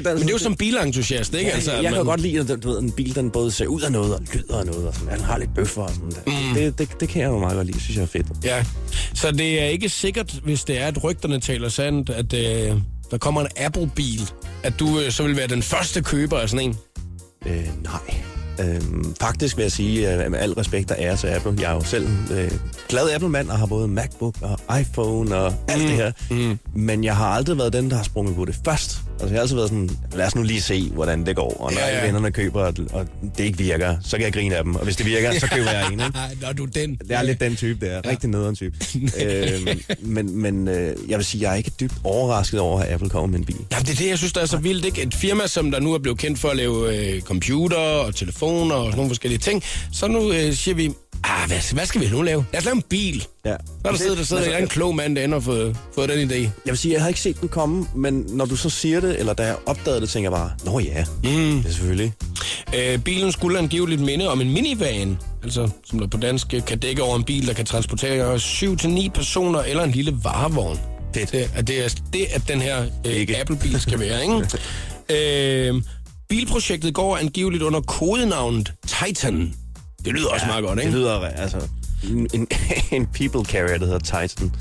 den, 0.01 0.03
Men 0.03 0.17
det 0.17 0.27
er 0.27 0.31
jo 0.31 0.37
som 0.37 0.55
bilentusiast, 0.55 1.33
ikke? 1.33 1.51
Altså, 1.53 1.71
jeg 1.73 1.83
kan 1.83 1.91
man- 1.91 2.05
godt 2.05 2.21
lide, 2.21 2.39
at 2.39 2.63
du 2.63 2.69
ved, 2.69 2.79
en 2.79 2.91
bil 2.91 3.15
den 3.15 3.31
både 3.31 3.51
ser 3.51 3.67
ud 3.67 3.81
af 3.81 3.91
noget 3.91 4.13
og 4.15 4.21
lyder 4.33 4.59
af 4.59 4.65
noget. 4.65 4.87
Og 4.87 4.93
sådan. 4.95 5.13
Den 5.13 5.21
har 5.25 5.37
lidt 5.37 5.53
bøffer 5.55 5.81
og 5.81 5.89
sådan 5.89 6.11
der. 6.11 6.21
Mm. 6.49 6.53
Det, 6.55 6.79
det, 6.79 6.89
det 6.99 7.09
kan 7.09 7.21
jeg 7.21 7.27
jo 7.29 7.39
meget 7.39 7.55
godt 7.55 7.65
lide. 7.67 7.75
Det 7.75 7.83
synes 7.83 7.97
jeg 7.97 8.03
er 8.03 8.07
fedt. 8.07 8.27
Ja, 8.43 8.65
så 9.13 9.31
det 9.31 9.61
er 9.61 9.65
ikke 9.65 9.89
sikkert, 9.89 10.31
hvis 10.43 10.63
det 10.63 10.77
er, 10.81 10.87
at 10.87 11.03
rygterne 11.03 11.39
taler 11.39 11.69
sandt, 11.69 12.09
at 12.09 12.33
øh, 12.33 12.75
der 13.11 13.17
kommer 13.17 13.41
en 13.41 13.47
Apple-bil, 13.57 14.29
at 14.63 14.79
du 14.79 14.99
øh, 14.99 15.11
så 15.11 15.23
vil 15.23 15.35
være 15.37 15.47
den 15.47 15.63
første 15.63 16.01
køber 16.01 16.39
af 16.39 16.49
sådan 16.49 16.65
en. 16.69 16.75
Øh, 17.45 17.67
nej. 17.83 18.15
Øhm, 18.59 19.15
faktisk 19.21 19.57
vil 19.57 19.63
jeg 19.63 19.71
sige, 19.71 20.13
øh, 20.13 20.31
med 20.31 20.39
al 20.39 20.53
respekt 20.53 20.91
og 20.91 20.97
ære 20.99 21.15
til 21.15 21.27
Apple, 21.27 21.55
jeg 21.59 21.71
er 21.71 21.75
jo 21.75 21.83
selv 21.83 22.07
øh, 22.31 22.51
glad 22.89 23.09
Apple-mand 23.09 23.49
og 23.49 23.57
har 23.59 23.65
både 23.65 23.87
MacBook 23.87 24.35
og 24.41 24.79
iPhone 24.79 25.35
og 25.35 25.53
alt 25.67 25.81
det 25.81 25.89
her. 25.89 26.11
Mm. 26.31 26.59
Men 26.75 27.03
jeg 27.03 27.15
har 27.15 27.27
aldrig 27.27 27.57
været 27.57 27.73
den, 27.73 27.89
der 27.89 27.95
har 27.95 28.03
sprunget 28.03 28.35
på 28.35 28.45
det 28.45 28.59
først. 28.65 29.08
Altså 29.21 29.33
jeg 29.33 29.37
har 29.37 29.41
altid 29.41 29.55
været 29.55 29.69
sådan, 29.69 29.89
lad 30.15 30.25
os 30.25 30.35
nu 30.35 30.43
lige 30.43 30.61
se, 30.61 30.89
hvordan 30.89 31.25
det 31.25 31.35
går. 31.35 31.57
Og 31.61 31.71
når 31.71 31.79
Ja, 31.79 31.85
ja, 31.87 31.93
ja. 31.93 31.99
ja. 31.99 32.05
vennerne 32.05 32.31
køber, 32.31 32.61
og, 32.93 33.07
det 33.37 33.43
ikke 33.43 33.57
virker, 33.57 33.95
så 34.03 34.17
kan 34.17 34.25
jeg 34.25 34.33
grine 34.33 34.55
af 34.55 34.63
dem. 34.63 34.75
Og 34.75 34.83
hvis 34.83 34.95
det 34.95 35.05
virker, 35.05 35.39
så 35.39 35.47
køber 35.47 35.71
jeg 35.71 35.85
en. 35.85 35.91
Ikke? 35.99 36.13
Når 36.41 36.53
du 36.53 36.65
den. 36.65 36.95
Det 36.95 37.11
er 37.11 37.21
lidt 37.21 37.39
den 37.39 37.55
type, 37.55 37.85
der. 37.85 38.01
Rigtig 38.09 38.29
nederen 38.29 38.55
type. 38.55 38.75
øhm, 39.25 39.79
men 39.99 40.41
men 40.41 40.67
øh, 40.67 40.95
jeg 41.07 41.17
vil 41.17 41.25
sige, 41.25 41.41
jeg 41.43 41.51
er 41.51 41.55
ikke 41.55 41.71
dybt 41.79 41.93
overrasket 42.03 42.59
over, 42.59 42.81
at 42.81 42.93
Apple 42.93 43.09
kommer 43.09 43.27
med 43.27 43.39
en 43.39 43.45
bil. 43.45 43.55
Jamen, 43.71 43.85
det 43.85 43.91
er 43.93 43.97
det, 43.97 44.07
jeg 44.09 44.17
synes, 44.17 44.33
der 44.33 44.41
er 44.41 44.45
så 44.45 44.57
vildt, 44.57 44.85
ikke? 44.85 45.01
Et 45.03 45.13
firma, 45.13 45.47
som 45.47 45.71
der 45.71 45.79
nu 45.79 45.93
er 45.93 45.99
blevet 45.99 46.19
kendt 46.19 46.39
for 46.39 46.49
at 46.49 46.57
lave 46.57 46.95
øh, 47.15 47.21
computer 47.21 47.77
og 47.77 48.15
telefoner 48.15 48.75
og 48.75 48.85
sådan 48.85 48.95
nogle 48.97 49.09
forskellige 49.09 49.39
ting. 49.39 49.63
Så 49.93 50.07
nu 50.07 50.31
øh, 50.31 50.53
siger 50.53 50.75
vi, 50.75 50.91
ah, 51.23 51.47
hvad, 51.47 51.73
hvad 51.73 51.85
skal 51.85 52.01
vi 52.01 52.09
nu 52.09 52.21
lave? 52.21 52.45
Lad 52.53 52.59
os 52.59 52.65
lave 52.65 52.75
en 52.75 52.81
bil. 52.81 53.27
Ja. 53.45 53.51
Så 53.51 53.55
er 53.85 53.91
der 53.91 53.97
sidder, 53.97 54.15
der 54.15 54.23
sidder 54.23 54.41
en 54.41 54.45
eller 54.45 54.57
anden 54.57 54.69
klog 54.69 54.95
mand 54.95 55.15
derinde 55.15 55.35
og 55.35 55.43
fået, 55.43 55.77
fået 55.95 56.09
den 56.09 56.31
idé. 56.31 56.35
Jeg 56.35 56.49
vil 56.65 56.77
sige, 56.77 56.93
jeg 56.93 57.01
har 57.01 57.07
ikke 57.07 57.19
set 57.19 57.41
den 57.41 57.49
komme, 57.49 57.85
men 57.95 58.25
når 58.29 58.45
du 58.45 58.55
så 58.55 58.69
siger 58.69 58.99
det, 58.99 59.19
eller 59.19 59.33
da 59.33 59.45
jeg 59.45 59.55
opdagede 59.65 60.01
det, 60.01 60.09
tænker 60.09 60.29
jeg 60.29 60.37
bare, 60.37 60.51
nå 60.65 60.79
ja, 60.79 61.05
mm. 61.23 61.29
det 61.29 61.65
er 61.65 61.71
selvfølgelig. 61.71 62.13
Øh, 62.75 62.99
bilen 62.99 63.31
skulle 63.31 63.59
angiveligt 63.59 64.01
minde 64.01 64.29
om 64.29 64.41
en 64.41 64.53
minivan, 64.53 65.17
altså 65.43 65.69
som 65.85 65.99
der 65.99 66.07
på 66.07 66.17
dansk 66.17 66.53
øh, 66.53 66.65
kan 66.65 66.79
dække 66.79 67.03
over 67.03 67.15
en 67.15 67.23
bil, 67.23 67.47
der 67.47 67.53
kan 67.53 67.65
transportere 67.65 68.35
7-9 68.35 69.09
personer 69.09 69.59
eller 69.59 69.83
en 69.83 69.91
lille 69.91 70.17
varevogn. 70.23 70.79
Fedt. 71.15 71.31
Det, 71.31 71.51
at 71.55 71.67
det 71.67 71.85
er 71.85 71.89
det, 72.13 72.25
at 72.33 72.41
den 72.47 72.61
her 72.61 72.85
øh. 73.05 73.27
Apple-bil 73.41 73.81
skal 73.81 73.99
være, 73.99 74.21
ikke? 74.21 75.69
øh, 75.69 75.81
bilprojektet 76.29 76.93
går 76.93 77.17
angiveligt 77.17 77.63
under 77.63 77.81
kodenavnet 77.81 78.73
Titan. 78.87 79.53
Det 80.05 80.13
lyder 80.13 80.27
ja, 80.27 80.33
også 80.33 80.45
meget 80.45 80.63
godt, 80.63 80.79
ikke? 80.79 80.91
Det 80.91 80.99
lyder, 80.99 81.19
altså, 81.19 81.57
en, 82.03 82.27
en, 82.33 82.47
en 82.97 83.05
people 83.05 83.45
carrier, 83.45 83.77
der 83.77 83.85
hedder 83.85 83.99
Titan. 83.99 84.51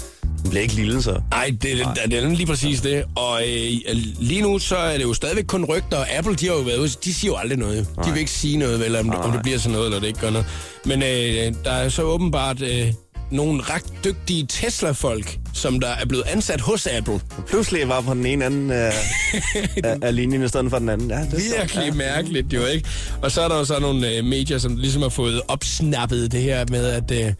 Den 0.42 0.50
bliver 0.50 0.62
ikke 0.62 0.74
lille, 0.74 1.02
så. 1.02 1.20
Ej, 1.32 1.46
det, 1.50 1.62
det, 1.62 2.10
det 2.10 2.24
er 2.24 2.28
lige 2.28 2.46
præcis 2.46 2.80
det. 2.80 3.04
Og 3.16 3.42
øh, 3.42 3.96
lige 4.18 4.42
nu, 4.42 4.58
så 4.58 4.76
er 4.76 4.96
det 4.96 5.04
jo 5.04 5.14
stadigvæk 5.14 5.44
kun 5.44 5.64
rygter, 5.64 5.96
og 5.96 6.10
Apple, 6.10 6.34
de 6.34 6.46
har 6.46 6.54
jo 6.54 6.60
været 6.60 7.04
de 7.04 7.14
siger 7.14 7.32
jo 7.32 7.36
aldrig 7.36 7.58
noget. 7.58 7.86
De 8.04 8.10
vil 8.10 8.18
ikke 8.18 8.30
sige 8.30 8.56
noget, 8.56 8.80
vel, 8.80 8.96
om, 8.96 9.10
om 9.10 9.32
det 9.32 9.42
bliver 9.42 9.58
sådan 9.58 9.72
noget, 9.72 9.86
eller 9.86 10.00
det 10.00 10.06
ikke 10.06 10.20
gør 10.20 10.30
noget. 10.30 10.46
Men 10.84 11.02
øh, 11.02 11.54
der 11.64 11.70
er 11.70 11.88
så 11.88 12.02
åbenbart 12.02 12.62
øh, 12.62 12.92
nogle 13.30 13.62
ret 13.62 14.04
dygtige 14.04 14.46
Tesla-folk, 14.46 15.38
som 15.54 15.80
der 15.80 15.88
er 15.88 16.04
blevet 16.04 16.24
ansat 16.26 16.60
hos 16.60 16.86
Apple. 16.86 17.20
Pludselig 17.48 17.88
var 17.88 18.00
på 18.00 18.14
den 18.14 18.26
ene 18.26 18.44
anden 18.44 18.70
øh, 18.70 18.92
af, 20.02 20.14
linjen 20.14 20.44
i 20.44 20.48
stedet 20.48 20.70
for 20.70 20.78
den 20.78 20.88
anden. 20.88 21.10
Ja, 21.10 21.16
det 21.16 21.32
er 21.34 21.38
så- 21.40 21.56
Virkelig 21.58 21.84
ja. 21.88 21.94
mærkeligt 21.94 22.52
jo, 22.52 22.66
ikke? 22.66 22.88
Og 23.22 23.30
så 23.30 23.40
er 23.42 23.48
der 23.48 23.58
jo 23.58 23.64
så 23.64 23.78
nogle 23.80 24.16
øh, 24.16 24.24
medier, 24.24 24.58
som 24.58 24.76
ligesom 24.76 25.02
har 25.02 25.08
fået 25.08 25.40
opsnappet 25.48 26.32
det 26.32 26.42
her 26.42 26.64
med, 26.70 26.86
at, 26.86 27.10
øh, 27.26 27.32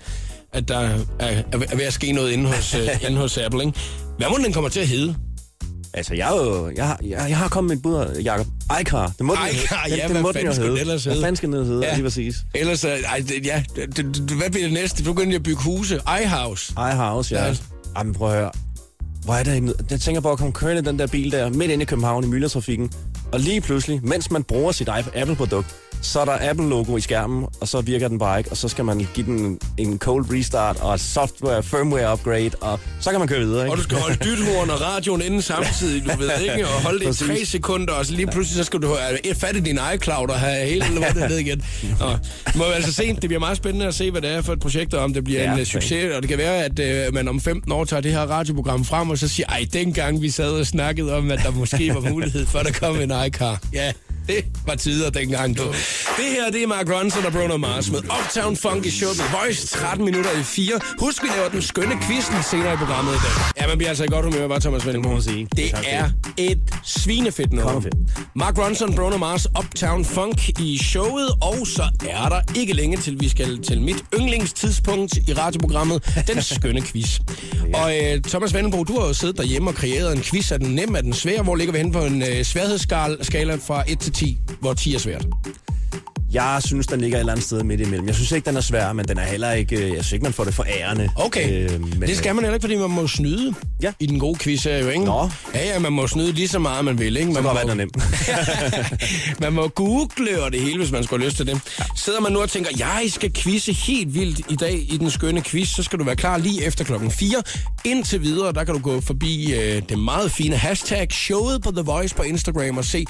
at 0.52 0.68
der 0.68 0.78
er, 0.78 1.42
er 1.52 1.76
ved 1.76 1.85
at 1.85 1.92
ske 1.92 2.12
noget 2.12 2.30
inde 2.33 2.47
hos, 2.47 2.75
øh, 2.75 2.88
inde 3.09 3.16
hos 3.18 3.38
Apple, 3.38 3.61
ikke? 3.66 3.78
Hvad 4.18 4.26
må 4.30 4.37
den 4.45 4.52
kommer 4.52 4.71
til 4.71 4.80
at 4.80 4.88
hedde? 4.88 5.14
Altså, 5.95 6.14
jeg, 6.14 6.37
er 6.37 6.45
jo, 6.45 6.71
jeg, 6.76 6.97
jeg, 7.02 7.26
jeg 7.28 7.37
har 7.38 7.49
kommet 7.49 7.68
med 7.68 7.76
et 7.76 7.83
bud, 7.83 8.21
Jacob. 8.25 8.47
iCar. 8.80 9.12
Det 9.18 9.26
må 9.26 9.35
den 9.35 9.42
hedde. 9.42 9.97
ja, 9.97 10.09
den, 10.09 10.11
hvad 10.11 10.23
den 10.23 10.33
fanden 10.35 10.47
jo 10.47 10.52
skulle 10.54 10.71
den 10.73 10.78
ellers 10.78 11.04
Hvad 11.04 11.12
hedde? 11.12 11.25
fanden 11.25 11.37
skal 11.37 11.52
den 11.52 11.66
hedde, 11.66 11.87
Ja. 11.87 11.95
lige 11.95 12.04
præcis? 12.04 12.37
Ellers, 12.54 12.85
ej, 12.85 13.25
det, 13.28 13.47
ja, 13.47 13.62
det, 13.76 13.97
det, 13.97 14.07
hvad 14.30 14.50
bliver 14.50 14.64
det 14.66 14.73
næste? 14.73 15.04
Du 15.04 15.12
begynder 15.12 15.37
at 15.37 15.42
bygge 15.42 15.62
huse. 15.62 16.00
iHouse. 16.23 16.73
iHouse, 16.92 17.35
ja. 17.35 17.42
Ja. 17.45 17.49
ja. 17.49 17.54
Jamen, 17.99 18.14
prøv 18.14 18.30
at 18.33 18.38
høre. 18.38 18.50
Hvor 19.25 19.35
er 19.35 19.42
en... 19.54 19.73
Jeg 19.90 20.00
tænker 20.00 20.21
på 20.21 20.33
at 20.33 20.38
komme 20.38 20.52
kørende 20.52 20.83
den 20.90 20.99
der 20.99 21.07
bil 21.07 21.33
der, 21.33 21.50
midt 21.50 21.71
inde 21.71 21.83
i 21.83 21.87
København 21.87 22.25
i 22.25 22.26
myldretrafikken. 22.26 22.92
Og 23.33 23.40
lige 23.40 23.61
pludselig, 23.61 24.00
mens 24.02 24.30
man 24.30 24.45
bruger 24.45 24.73
sit 24.73 24.88
Apple-produkt, 25.14 25.75
så 26.02 26.21
er 26.21 26.25
der 26.25 26.50
Apple-logo 26.50 26.97
i 26.97 27.00
skærmen, 27.00 27.47
og 27.61 27.69
så 27.69 27.81
virker 27.81 28.09
den 28.09 28.19
bare 28.19 28.38
ikke, 28.38 28.50
og 28.50 28.57
så 28.57 28.69
skal 28.69 28.85
man 28.85 29.07
give 29.14 29.26
den 29.26 29.59
en 29.78 29.99
cold 29.99 30.26
restart 30.33 30.76
og 30.81 30.95
et 30.95 31.00
software, 31.00 31.62
firmware 31.62 32.12
upgrade, 32.12 32.50
og 32.61 32.81
så 33.00 33.11
kan 33.11 33.19
man 33.19 33.28
køre 33.28 33.40
videre, 33.40 33.64
ikke? 33.64 33.73
Og 33.73 33.78
du 33.78 33.83
skal 33.83 33.99
holde 33.99 34.17
dythorn 34.17 34.71
og 34.71 34.81
radioen 34.81 35.23
inde 35.23 35.43
samtidig, 35.43 36.05
du 36.05 36.19
ved 36.19 36.31
ikke, 36.40 36.67
og 36.69 36.83
holde 36.83 37.05
det 37.05 37.23
i 37.23 37.25
tre 37.26 37.45
sekunder, 37.45 37.93
og 37.93 38.07
så 38.07 38.12
lige 38.12 38.26
pludselig 38.26 38.57
så 38.57 38.64
skal 38.64 38.81
du 38.83 38.88
have 38.88 39.35
fat 39.35 39.57
i 39.57 39.61
din 39.61 39.78
iCloud 39.95 40.28
og 40.28 40.40
have 40.40 40.67
hele 40.67 40.85
lortet 40.95 41.28
ned 41.31 41.38
igen. 41.38 41.64
Og 42.00 42.19
må 42.55 42.64
jo 42.64 42.71
altså 42.71 42.93
se, 42.93 43.09
det 43.12 43.21
bliver 43.21 43.40
meget 43.40 43.57
spændende 43.57 43.87
at 43.87 43.95
se, 43.95 44.11
hvad 44.11 44.23
det 44.23 44.31
er 44.31 44.43
for 44.43 44.52
et 44.52 44.61
projekt, 44.61 44.95
og 44.95 45.05
om 45.05 45.14
det 45.14 45.25
bliver 45.25 45.43
Ja, 45.43 45.52
en 45.52 45.61
uh, 45.61 45.67
succes, 45.67 46.14
og 46.14 46.23
det 46.23 46.28
kan 46.28 46.38
være, 46.38 46.64
at 46.64 47.09
uh, 47.09 47.14
man 47.14 47.28
om 47.28 47.40
15 47.40 47.73
år 47.73 47.85
tager 47.85 48.00
det 48.00 48.12
her 48.12 48.21
radioprogram 48.21 48.85
frem, 48.85 49.11
og 49.11 49.19
så 49.19 49.28
siger, 49.28 49.47
ej, 49.47 49.67
dengang 49.73 50.23
vi 50.23 50.31
sad 50.31 50.50
og 50.50 50.67
snakkede 50.67 51.17
om, 51.17 51.31
at 51.31 51.40
der 51.45 51.50
måske 51.50 51.95
var 51.95 52.00
mulighed 52.00 52.47
for, 52.47 52.59
at 52.59 52.67
der 52.67 52.73
kom 52.73 53.00
en 53.00 53.12
iCar. 53.26 53.61
Ja, 53.73 53.93
det 54.28 54.44
var 54.66 54.75
tider 54.75 55.11
dengang, 55.11 55.58
du. 55.58 55.62
Det 56.16 56.25
her, 56.37 56.50
det 56.52 56.62
er 56.62 56.66
Mark 56.66 56.87
Ronson 56.90 57.26
og 57.26 57.32
Bruno 57.32 57.56
Mars 57.56 57.90
med 57.90 57.99
Uptown 57.99 58.56
Funk 58.56 58.87
i 58.87 58.90
showet 58.90 59.16
med 59.18 59.40
Voice 59.40 59.66
13 59.66 60.04
minutter 60.04 60.30
i 60.40 60.42
4. 60.42 60.80
Husk, 61.00 61.23
vi 61.23 61.28
laver 61.37 61.49
den 61.49 61.62
skønne 61.62 61.94
quizzen 62.02 62.35
senere 62.50 62.75
i 62.75 62.76
programmet 62.76 63.12
i 63.12 63.16
dag. 63.16 63.61
Ja, 63.61 63.66
man 63.66 63.78
bliver 63.78 63.88
altså 63.88 64.04
i 64.04 64.06
godt 64.06 64.25
humør, 64.25 64.47
var 64.47 64.58
Thomas 64.58 64.87
Vinding. 64.87 65.04
Det 65.04 65.11
må 65.11 65.14
man 65.14 65.23
sige. 65.23 65.49
Det 65.56 65.70
er 65.87 66.11
et 66.37 66.58
svinefedt 66.85 67.52
nummer. 67.52 67.82
Mark 68.35 68.58
Ronson, 68.58 68.94
Bruno 68.94 69.16
Mars, 69.16 69.47
Uptown 69.58 70.04
Funk 70.04 70.49
i 70.61 70.78
showet, 70.78 71.28
og 71.42 71.66
så 71.66 71.82
er 72.08 72.28
der 72.28 72.40
ikke 72.56 72.73
længe 72.73 72.97
til, 72.97 73.20
vi 73.20 73.28
skal 73.28 73.62
til 73.62 73.80
mit 73.80 74.04
yndlingstidspunkt 74.14 75.16
i 75.28 75.32
radioprogrammet, 75.32 76.25
den 76.26 76.42
skønne 76.54 76.82
quiz. 76.82 77.18
Og 77.75 77.99
øh, 77.99 78.23
Thomas 78.23 78.54
Vendelbo, 78.54 78.85
du 78.85 79.00
har 79.00 79.06
jo 79.06 79.12
siddet 79.12 79.37
derhjemme 79.37 79.70
og 79.70 79.75
kreeret 79.75 80.16
en 80.16 80.23
quiz. 80.23 80.50
Er 80.52 80.58
den 80.58 80.75
nem, 80.75 80.94
er 80.94 81.00
den 81.00 81.12
svær? 81.12 81.42
Hvor 81.42 81.56
ligger 81.56 81.73
vi 81.73 81.78
henne 81.78 81.92
på 81.92 82.04
en 82.04 82.23
øh, 82.23 82.44
sværhedsskala 82.44 83.54
fra 83.66 83.85
1 83.88 83.99
til 83.99 84.12
10, 84.19 84.39
hvor 84.61 84.75
10 84.75 84.95
er 84.95 84.99
svært? 84.99 85.27
Jeg 86.33 86.61
synes, 86.67 86.87
den 86.87 87.01
ligger 87.01 87.17
et 87.17 87.21
eller 87.21 87.33
andet 87.33 87.45
sted 87.47 87.63
midt 87.63 87.81
imellem. 87.81 88.07
Jeg 88.07 88.15
synes 88.15 88.33
ikke, 88.33 88.47
den 88.47 88.57
er 88.57 88.61
svær, 88.61 88.93
men 88.93 89.09
den 89.09 89.19
er 89.19 89.25
heller 89.25 89.53
ikke... 89.53 89.77
øh, 89.77 89.83
Jeg 89.83 89.91
synes 89.91 90.13
ikke, 90.13 90.23
man 90.23 90.33
får 90.33 90.45
det 90.45 90.55
for 90.55 90.65
ærende. 90.69 91.11
Okay, 91.17 91.71
Øh, 91.71 91.81
men, 91.81 92.03
det 92.03 92.17
skal 92.17 92.35
man 92.35 92.45
heller 92.45 92.55
ikke, 92.55 92.63
fordi 92.65 92.77
man 92.77 92.91
må 92.91 93.07
snyde 93.07 93.55
Ja. 93.83 93.93
i 94.01 94.07
den 94.07 94.19
gode 94.19 94.39
quiz 94.39 94.65
her 94.65 94.79
jo, 94.79 94.89
ikke? 94.89 95.05
Nå. 95.05 95.31
Ja, 95.55 95.67
ja, 95.73 95.79
man 95.79 95.93
må 95.93 96.07
snyde 96.07 96.33
lige 96.33 96.49
så 96.49 96.59
meget, 96.59 96.85
man 96.85 96.99
vil, 96.99 97.17
ikke? 97.17 97.27
Man 97.33 97.35
Så 97.37 97.43
må, 97.43 97.55
være, 97.55 97.63
den 97.63 97.71
er 97.71 97.75
nem. 97.75 97.91
man 99.41 99.53
må 99.53 99.69
google 99.69 100.43
og 100.43 100.53
det 100.53 100.61
hele, 100.61 100.79
hvis 100.79 100.91
man 100.93 101.05
skulle 101.05 101.23
have 101.23 101.29
lyst 101.29 101.37
til 101.37 101.47
det. 101.47 101.61
Sidder 101.97 102.21
man 102.21 102.33
nu 102.33 102.41
og 102.41 102.51
tænker, 102.51 102.71
jeg 102.79 103.05
skal 103.09 103.33
quizze 103.35 103.73
helt 103.73 104.15
vildt 104.15 104.41
i 104.51 104.57
dag 104.57 104.87
i 104.93 104.97
den 104.97 105.11
skønne 105.11 105.43
quiz, 105.43 105.69
så 105.69 105.83
skal 105.83 105.99
du 105.99 106.05
være 106.05 106.17
klar 106.17 106.39
lige 106.39 106.65
efter 106.65 106.85
klokken 106.85 107.11
4. 107.11 107.43
Indtil 107.85 108.23
videre, 108.23 108.53
der 108.53 108.65
kan 108.65 108.75
du 108.75 108.81
gå 108.81 109.01
forbi 109.01 109.53
øh, 109.55 109.83
det 109.89 109.99
meget 109.99 110.33
fine 110.33 110.57
hashtag 110.57 111.13
showet 111.13 111.63
på 111.63 111.71
The 111.73 111.83
Voice 111.83 112.15
på 112.15 112.23
Instagram 112.23 112.79
og 112.79 112.85
se 112.85 113.05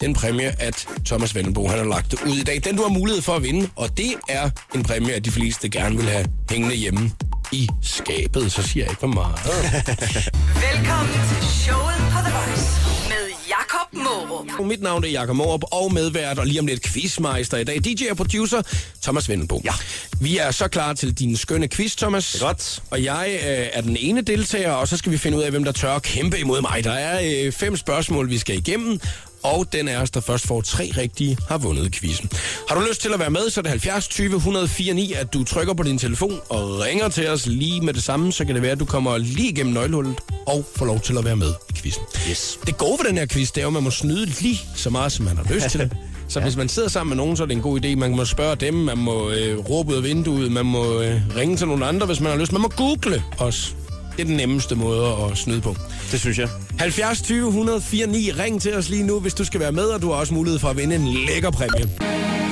den 0.00 0.14
præmie, 0.14 0.62
at 0.62 0.88
Thomas 1.06 1.34
Vendelbo 1.34 1.68
han 1.68 1.78
har 1.78 1.84
lagt 1.84 2.14
ud 2.26 2.36
i 2.36 2.42
dag. 2.42 2.60
Den 2.64 2.76
du 2.76 2.82
har 2.82 2.88
mulighed 2.88 3.22
for 3.22 3.32
at 3.32 3.42
vinde, 3.42 3.68
og 3.76 3.96
det 3.96 4.14
er 4.28 4.50
en 4.74 4.82
præmie, 4.82 5.14
at 5.14 5.24
de 5.24 5.30
fleste 5.30 5.68
gerne 5.68 5.96
vil 5.96 6.08
have 6.08 6.26
hængende 6.50 6.76
hjemme 6.76 7.10
i 7.52 7.68
skabet. 7.82 8.52
Så 8.52 8.62
siger 8.62 8.84
jeg 8.84 8.90
ikke 8.92 9.00
for 9.00 9.06
meget. 9.06 9.38
Velkommen 10.68 11.14
til 11.28 11.48
showet 11.48 11.96
på 12.12 12.18
The 12.24 12.32
Voice 12.32 12.70
med 13.08 13.24
Jakob 13.48 13.92
Morup. 13.92 14.66
Mit 14.66 14.82
navn 14.82 15.04
er 15.04 15.08
Jakob 15.08 15.36
Morup, 15.36 15.62
og 15.72 15.92
medvært, 15.92 16.38
og 16.38 16.46
lige 16.46 16.60
om 16.60 16.66
lidt 16.66 16.82
quizmeister 16.82 17.56
i 17.56 17.64
dag. 17.64 17.84
DJ 17.84 18.10
og 18.10 18.16
producer, 18.16 18.62
Thomas 19.02 19.28
Vendelbo. 19.28 19.60
Ja. 19.64 19.72
Vi 20.20 20.38
er 20.38 20.50
så 20.50 20.68
klar 20.68 20.92
til 20.92 21.18
din 21.18 21.36
skønne 21.36 21.68
quiz, 21.68 21.96
Thomas. 21.96 22.32
Det 22.32 22.42
er 22.42 22.46
godt. 22.46 22.82
Og 22.90 23.04
jeg 23.04 23.30
øh, 23.32 23.66
er 23.72 23.80
den 23.80 23.96
ene 24.00 24.20
deltager, 24.20 24.72
og 24.72 24.88
så 24.88 24.96
skal 24.96 25.12
vi 25.12 25.18
finde 25.18 25.38
ud 25.38 25.42
af, 25.42 25.50
hvem 25.50 25.64
der 25.64 25.72
tør 25.72 25.92
at 25.92 26.02
kæmpe 26.02 26.38
imod 26.38 26.60
mig. 26.60 26.84
Der 26.84 26.92
er 26.92 27.44
øh, 27.46 27.52
fem 27.52 27.76
spørgsmål, 27.76 28.30
vi 28.30 28.38
skal 28.38 28.56
igennem, 28.56 29.00
og 29.42 29.66
den 29.72 29.88
af 29.88 30.02
os, 30.02 30.10
der 30.10 30.20
først 30.20 30.46
får 30.46 30.60
tre 30.60 30.92
rigtige, 30.96 31.38
har 31.48 31.58
vundet 31.58 31.92
quizzen. 31.92 32.30
Har 32.68 32.80
du 32.80 32.86
lyst 32.88 33.00
til 33.00 33.12
at 33.12 33.20
være 33.20 33.30
med, 33.30 33.50
så 33.50 33.60
er 33.60 33.62
det 33.62 33.70
70 33.70 34.08
20 34.08 34.36
104 34.36 34.94
9, 34.94 35.12
at 35.12 35.34
du 35.34 35.44
trykker 35.44 35.74
på 35.74 35.82
din 35.82 35.98
telefon 35.98 36.40
og 36.48 36.80
ringer 36.80 37.08
til 37.08 37.28
os 37.28 37.46
lige 37.46 37.80
med 37.80 37.94
det 37.94 38.02
samme, 38.02 38.32
så 38.32 38.44
kan 38.44 38.54
det 38.54 38.62
være, 38.62 38.72
at 38.72 38.80
du 38.80 38.84
kommer 38.84 39.18
lige 39.18 39.48
igennem 39.48 39.74
nøglehullet 39.74 40.14
og 40.46 40.66
får 40.76 40.86
lov 40.86 41.00
til 41.00 41.18
at 41.18 41.24
være 41.24 41.36
med 41.36 41.52
i 41.70 41.72
quizzen. 41.72 42.02
Yes. 42.30 42.58
Det 42.66 42.78
gode 42.78 42.98
ved 42.98 43.08
den 43.08 43.18
her 43.18 43.26
quiz, 43.26 43.50
det 43.50 43.58
er 43.58 43.62
jo, 43.62 43.68
at 43.68 43.72
man 43.72 43.82
må 43.82 43.90
snyde 43.90 44.26
lige 44.26 44.60
så 44.76 44.90
meget, 44.90 45.12
som 45.12 45.24
man 45.24 45.36
har 45.36 45.54
lyst 45.54 45.70
til. 45.70 45.90
Så 46.30 46.38
ja. 46.38 46.44
hvis 46.44 46.56
man 46.56 46.68
sidder 46.68 46.88
sammen 46.88 47.08
med 47.08 47.16
nogen, 47.16 47.36
så 47.36 47.42
er 47.42 47.46
det 47.46 47.56
en 47.56 47.62
god 47.62 47.84
idé. 47.84 47.94
Man 47.96 48.10
må 48.10 48.24
spørge 48.24 48.56
dem, 48.56 48.74
man 48.74 48.98
må 48.98 49.30
øh, 49.30 49.58
råbe 49.58 49.90
ud 49.90 49.96
af 49.96 50.02
vinduet, 50.02 50.52
man 50.52 50.66
må 50.66 51.00
øh, 51.00 51.20
ringe 51.36 51.56
til 51.56 51.66
nogle 51.66 51.86
andre, 51.86 52.06
hvis 52.06 52.20
man 52.20 52.30
har 52.30 52.38
lyst. 52.38 52.52
Man 52.52 52.60
må 52.60 52.68
google 52.68 53.22
os. 53.38 53.74
Det 54.16 54.20
er 54.20 54.24
den 54.24 54.36
nemmeste 54.36 54.74
måde 54.74 55.16
at 55.30 55.38
snyde 55.38 55.60
på. 55.60 55.76
Det 56.12 56.20
synes 56.20 56.38
jeg. 56.38 56.48
70 56.78 57.22
20 57.22 57.46
104 57.46 58.06
9. 58.06 58.30
Ring 58.32 58.62
til 58.62 58.76
os 58.76 58.88
lige 58.88 59.02
nu, 59.02 59.20
hvis 59.20 59.34
du 59.34 59.44
skal 59.44 59.60
være 59.60 59.72
med, 59.72 59.84
og 59.84 60.02
du 60.02 60.10
har 60.10 60.14
også 60.14 60.34
mulighed 60.34 60.58
for 60.58 60.68
at 60.68 60.76
vinde 60.76 60.94
en 60.94 61.08
lækker 61.08 61.50
præmie. 61.50 61.90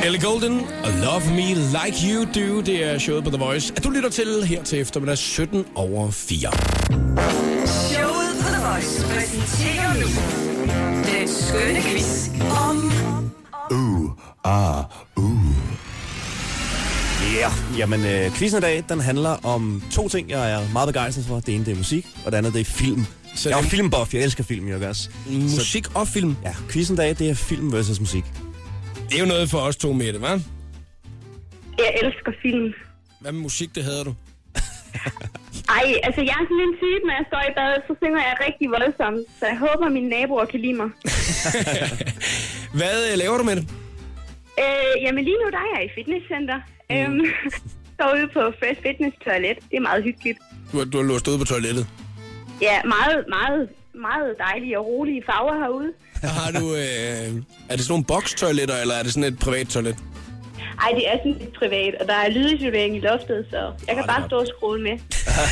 Ellie 0.04 0.20
Golden 0.20 0.60
og 0.84 0.90
Love 1.04 1.22
Me 1.30 1.54
Like 1.54 1.96
You 2.12 2.24
Do, 2.24 2.60
det 2.60 2.84
er 2.84 2.98
showet 2.98 3.24
på 3.24 3.30
The 3.30 3.38
Voice. 3.38 3.72
At 3.76 3.84
du 3.84 3.90
lytter 3.90 4.10
til 4.10 4.44
her 4.44 4.62
til 4.62 4.80
eftermiddag 4.80 5.18
17 5.18 5.64
over 5.74 6.10
4. 6.10 6.38
Showet 7.66 8.30
på 8.40 8.48
The 8.48 8.62
Voice 8.70 9.06
præsenterer 9.06 9.94
nu 9.94 10.08
den 11.12 11.28
skønne 11.28 11.82
quiz 11.82 12.28
om 12.68 12.92
Ja, 17.34 17.40
yeah. 17.40 17.78
jamen 17.78 18.00
øh, 18.12 18.30
quizzen 18.36 18.58
i 18.58 18.60
dag, 18.60 18.84
den 18.88 19.00
handler 19.00 19.46
om 19.54 19.82
to 19.92 20.08
ting, 20.08 20.30
jeg 20.30 20.52
er 20.52 20.72
meget 20.72 20.86
begejstret 20.86 21.24
for. 21.24 21.34
Det 21.40 21.54
ene, 21.54 21.64
det 21.64 21.72
er 21.72 21.76
musik, 21.76 22.06
og 22.24 22.32
det 22.32 22.38
andet, 22.38 22.52
det 22.54 22.60
er 22.60 22.64
film. 22.64 23.04
Så 23.34 23.42
Så 23.42 23.48
jeg 23.48 23.58
er 23.58 23.62
jo 23.62 23.68
filmbuff, 23.68 24.14
jeg 24.14 24.22
elsker 24.22 24.44
film, 24.44 24.68
jeg 24.68 24.88
også. 24.88 25.10
Musik 25.26 25.96
og 25.96 26.08
film. 26.08 26.36
Ja, 26.44 26.54
quizzen 26.70 26.94
i 26.94 26.96
dag, 26.96 27.08
det 27.08 27.30
er 27.30 27.34
film 27.34 27.72
versus 27.72 28.00
musik. 28.00 28.24
Det 29.08 29.14
er 29.18 29.22
jo 29.24 29.26
noget 29.34 29.50
for 29.50 29.58
os 29.58 29.76
to 29.76 29.92
med 29.92 30.12
det, 30.12 30.20
hva'? 30.24 30.40
Jeg 31.78 31.90
elsker 32.02 32.32
film. 32.42 32.72
Hvad 33.20 33.32
med 33.32 33.40
musik, 33.40 33.74
det 33.74 33.84
havde 33.84 34.04
du? 34.04 34.14
Ej, 35.78 35.86
altså 36.06 36.20
jeg 36.28 36.36
er 36.40 36.44
sådan 36.50 36.64
en 36.68 36.74
type, 36.82 37.02
når 37.08 37.14
jeg 37.20 37.26
står 37.30 37.42
i 37.50 37.52
badet, 37.58 37.80
så 37.88 37.92
synger 38.02 38.20
jeg 38.28 38.34
rigtig 38.46 38.66
voldsomt. 38.76 39.22
Så 39.38 39.44
jeg 39.52 39.58
håber, 39.66 39.84
at 39.86 39.92
mine 39.92 40.08
naboer 40.08 40.44
kan 40.52 40.60
lide 40.60 40.76
mig. 40.82 40.88
Hvad 42.78 42.96
øh, 43.08 43.18
laver 43.22 43.36
du 43.40 43.44
med 43.50 43.56
det? 43.58 43.64
Øh, 44.62 44.94
jamen 45.04 45.22
lige 45.28 45.38
nu, 45.42 45.46
der 45.54 45.60
er 45.66 45.70
jeg 45.76 45.82
i 45.88 45.90
fitnesscenter. 45.98 46.58
Mm. 46.90 46.96
Øhm, 46.96 47.20
står 47.94 48.14
ude 48.14 48.28
på 48.32 48.40
Fresh 48.58 48.80
Fitness 48.82 49.16
Toilet. 49.24 49.56
Det 49.70 49.76
er 49.76 49.80
meget 49.80 50.04
hyggeligt. 50.04 50.38
Du, 50.72 50.78
har- 50.78 50.84
du 50.84 50.96
har 50.96 51.04
låst 51.04 51.28
ude 51.28 51.38
på 51.38 51.44
toilettet. 51.44 51.86
Ja, 52.62 52.82
meget, 52.84 53.24
meget, 53.28 53.68
meget 53.94 54.34
dejlige 54.38 54.78
og 54.78 54.86
rolige 54.86 55.22
farver 55.26 55.54
herude. 55.62 55.92
Har 56.38 56.50
du, 56.60 56.74
øh, 56.74 56.80
er 57.68 57.76
det 57.76 57.80
sådan 57.84 57.92
nogle 57.92 58.04
bokstoiletter, 58.04 58.76
eller 58.80 58.94
er 58.94 59.02
det 59.02 59.12
sådan 59.12 59.32
et 59.32 59.38
privat 59.38 59.68
toilet? 59.68 59.96
Ej, 60.84 60.90
det 60.94 61.08
er 61.08 61.16
sådan 61.18 61.36
lidt 61.38 61.52
privat, 61.58 61.94
og 62.00 62.06
der 62.06 62.14
er 62.14 62.28
lydisolering 62.30 62.96
i 62.96 63.00
loftet, 63.00 63.46
så 63.50 63.56
jeg 63.86 63.94
kan 63.94 63.98
er 63.98 64.06
bare 64.06 64.22
stå 64.28 64.36
og 64.36 64.46
skrue 64.46 64.78
med. 64.78 64.96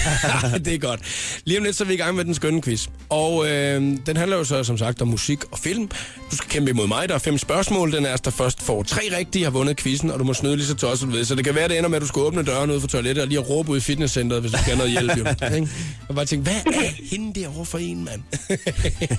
det 0.64 0.74
er 0.74 0.78
godt. 0.78 1.00
Lige 1.44 1.58
om 1.58 1.64
lidt, 1.64 1.76
så 1.76 1.84
er 1.84 1.88
vi 1.88 1.94
i 1.94 1.96
gang 1.96 2.16
med 2.16 2.24
den 2.24 2.34
skønne 2.34 2.62
quiz. 2.62 2.86
Og 3.08 3.46
øh, 3.46 3.82
den 4.06 4.16
handler 4.16 4.36
jo 4.36 4.44
så 4.44 4.64
som 4.64 4.78
sagt 4.78 5.02
om 5.02 5.08
musik 5.08 5.44
og 5.52 5.58
film. 5.58 5.88
Du 6.30 6.36
skal 6.36 6.50
kæmpe 6.50 6.70
imod 6.70 6.86
mig. 6.86 7.08
Der 7.08 7.14
er 7.14 7.18
fem 7.18 7.38
spørgsmål. 7.38 7.92
Den 7.92 8.06
er, 8.06 8.16
der 8.16 8.30
først 8.30 8.62
får 8.62 8.82
tre 8.82 9.00
rigtige, 9.18 9.44
har 9.44 9.50
vundet 9.50 9.76
quizzen, 9.76 10.10
og 10.10 10.18
du 10.18 10.24
må 10.24 10.34
snyde 10.34 10.56
lige 10.56 10.66
så 10.66 10.74
tosset 10.74 11.12
ved. 11.12 11.24
Så 11.24 11.34
det 11.34 11.44
kan 11.44 11.54
være, 11.54 11.68
det 11.68 11.78
ender 11.78 11.88
med, 11.90 11.96
at 11.96 12.02
du 12.02 12.06
skal 12.06 12.20
åbne 12.20 12.42
døren 12.42 12.70
ud 12.70 12.80
for 12.80 12.88
toilettet 12.88 13.22
og 13.22 13.28
lige 13.28 13.38
at 13.38 13.50
råbe 13.50 13.70
ud 13.70 13.76
i 13.76 13.80
fitnesscenteret, 13.80 14.40
hvis 14.42 14.52
du 14.52 14.58
skal 14.58 14.76
have 14.76 14.78
noget 14.78 14.92
hjælp. 14.92 15.18
Jo. 15.18 15.24
Ikke? 15.56 15.68
og 16.08 16.14
bare 16.14 16.24
tænke, 16.24 16.42
hvad 16.42 16.72
er 16.74 16.90
hende 17.10 17.40
derovre 17.40 17.66
for 17.66 17.78
en, 17.78 18.04
mand? 18.04 18.22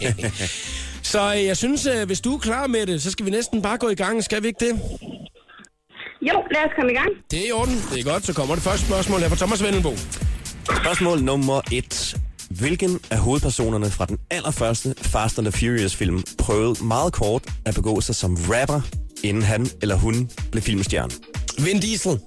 så 1.11 1.33
øh, 1.35 1.45
jeg 1.45 1.57
synes, 1.57 1.85
øh, 1.85 2.05
hvis 2.05 2.21
du 2.21 2.35
er 2.35 2.39
klar 2.39 2.67
med 2.67 2.85
det, 2.85 3.01
så 3.01 3.11
skal 3.11 3.25
vi 3.25 3.31
næsten 3.31 3.61
bare 3.61 3.77
gå 3.77 3.89
i 3.89 3.95
gang. 3.95 4.23
Skal 4.23 4.43
vi 4.43 4.47
ikke 4.47 4.65
det? 4.65 4.81
Jo, 6.21 6.34
lad 6.51 6.62
os 6.65 6.71
komme 6.80 6.91
i 6.91 6.95
gang. 6.95 7.10
Det 7.32 7.39
er 7.43 7.47
i 7.47 7.51
orden. 7.51 7.75
Det 7.93 7.99
er 7.99 8.03
godt. 8.03 8.25
Så 8.25 8.34
kommer 8.34 8.56
det 8.56 8.63
første 8.63 8.86
spørgsmål 8.86 9.19
her 9.19 9.30
fra 9.30 9.36
Thomas 9.36 9.63
Vendelbo. 9.63 9.93
Spørgsmål 10.82 11.21
nummer 11.23 11.62
et. 11.71 12.17
Hvilken 12.49 12.99
af 13.12 13.17
hovedpersonerne 13.17 13.89
fra 13.91 14.06
den 14.06 14.17
allerførste 14.32 14.95
Fast 15.01 15.38
and 15.39 15.51
the 15.51 15.60
Furious 15.60 15.95
film 15.95 16.23
prøvede 16.38 16.84
meget 16.86 17.13
kort 17.13 17.43
at 17.65 17.75
begå 17.75 18.01
sig 18.01 18.15
som 18.15 18.38
rapper, 18.49 18.82
inden 19.23 19.43
han 19.43 19.67
eller 19.82 19.95
hun 19.95 20.30
blev 20.51 20.62
filmstjerne? 20.63 21.12
Vin 21.60 21.80
Diesel. 21.80 22.19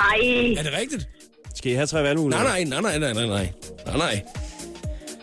Ej, 0.00 0.54
Er 0.58 0.62
det 0.62 0.72
rigtigt? 0.80 1.08
Skal 1.54 1.72
I 1.72 1.74
have 1.74 1.86
tre 1.86 2.02
valgmuligheder? 2.02 2.48
Nej, 2.48 2.64
nej, 2.64 2.80
nej, 2.80 2.98
nej, 2.98 3.12
nej, 3.12 3.26
nej. 3.26 3.52
Nej, 3.86 3.96
nej. 3.96 4.22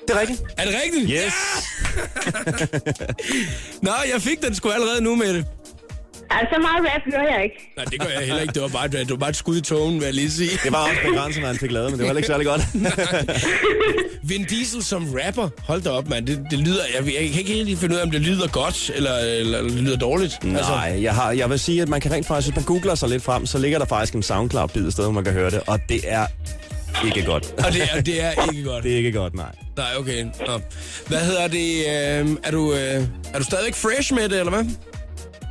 Det 0.07 0.15
er 0.15 0.19
rigtigt. 0.19 0.41
Er 0.57 0.65
det 0.65 0.73
rigtigt? 0.85 1.11
Yes. 1.25 1.33
Nå, 3.81 3.91
jeg 4.13 4.21
fik 4.21 4.41
den 4.41 4.55
sgu 4.55 4.69
allerede 4.69 5.01
nu 5.01 5.15
med 5.15 5.33
det. 5.33 5.45
Altså 6.29 6.55
så 6.55 6.61
meget 6.61 6.93
rap 6.93 7.01
hører 7.13 7.35
jeg 7.35 7.43
ikke. 7.43 7.73
Nej, 7.77 7.85
det 7.85 7.99
gør 7.99 8.07
jeg 8.09 8.19
heller 8.19 8.41
ikke. 8.41 8.53
Det 8.53 8.61
var 8.61 8.67
bare, 8.67 8.87
det 8.87 9.09
var 9.09 9.15
bare 9.15 9.29
et 9.29 9.35
skud 9.35 9.57
i 9.57 9.61
togen, 9.61 9.93
vil 9.99 10.05
jeg 10.05 10.13
lige 10.13 10.31
sige. 10.31 10.49
Det 10.63 10.71
var 10.71 10.77
også 10.77 11.01
begrænset, 11.05 11.41
hvad 11.41 11.49
han 11.49 11.59
fik 11.59 11.71
lavet, 11.71 11.91
men 11.91 11.99
det 11.99 12.07
var 12.07 12.13
heller 12.13 12.19
ikke 12.19 12.27
særlig 12.27 12.47
godt. 12.47 12.61
Vin 14.29 14.43
Diesel 14.43 14.83
som 14.83 15.07
rapper. 15.25 15.49
Hold 15.63 15.81
da 15.81 15.89
op, 15.89 16.09
mand. 16.09 16.27
Det, 16.27 16.47
det 16.51 16.59
lyder... 16.59 16.81
Jeg, 16.95 17.05
jeg 17.05 17.13
kan 17.13 17.39
ikke 17.39 17.53
helt 17.53 17.65
lige 17.65 17.77
finde 17.77 17.95
ud 17.95 17.99
af, 17.99 18.03
om 18.03 18.11
det 18.11 18.21
lyder 18.21 18.47
godt, 18.47 18.91
eller, 18.95 19.17
eller 19.17 19.61
det 19.61 19.71
lyder 19.71 19.97
dårligt. 19.97 20.33
Altså, 20.43 20.71
Nej, 20.71 21.03
jeg, 21.03 21.15
har, 21.15 21.31
jeg 21.31 21.49
vil 21.49 21.59
sige, 21.59 21.81
at 21.81 21.89
man 21.89 22.01
kan 22.01 22.11
rent 22.11 22.27
faktisk, 22.27 22.47
hvis 22.47 22.55
man 22.55 22.65
googler 22.65 22.95
sig 22.95 23.09
lidt 23.09 23.23
frem, 23.23 23.45
så 23.45 23.57
ligger 23.57 23.79
der 23.79 23.85
faktisk 23.85 24.13
en 24.13 24.23
SoundCloud-bid 24.23 24.87
et 24.87 24.93
sted, 24.93 25.03
hvor 25.03 25.11
man 25.13 25.23
kan 25.23 25.33
høre 25.33 25.51
det, 25.51 25.61
og 25.67 25.79
det 25.89 25.99
er 26.03 26.25
ikke 27.05 27.23
godt. 27.25 27.53
Og 27.57 27.73
det 27.73 27.81
er, 27.93 28.01
det 28.01 28.23
er 28.23 28.31
ikke 28.51 28.63
godt. 28.63 28.83
Det 28.87 28.91
er 28.93 28.97
ikke 28.97 29.11
godt, 29.11 29.33
nej. 29.35 29.51
Nej, 29.77 29.87
okay. 29.99 30.23
Nå. 30.23 30.61
Hvad 31.07 31.19
hedder 31.19 31.47
det? 31.47 31.77
Øh, 31.77 32.37
er, 32.43 32.51
du, 32.51 32.73
øh, 32.73 32.79
er 33.33 33.37
du 33.37 33.43
stadigvæk 33.43 33.75
fresh 33.75 34.13
med 34.13 34.29
det, 34.29 34.39
eller 34.39 34.51
hvad? 34.51 34.65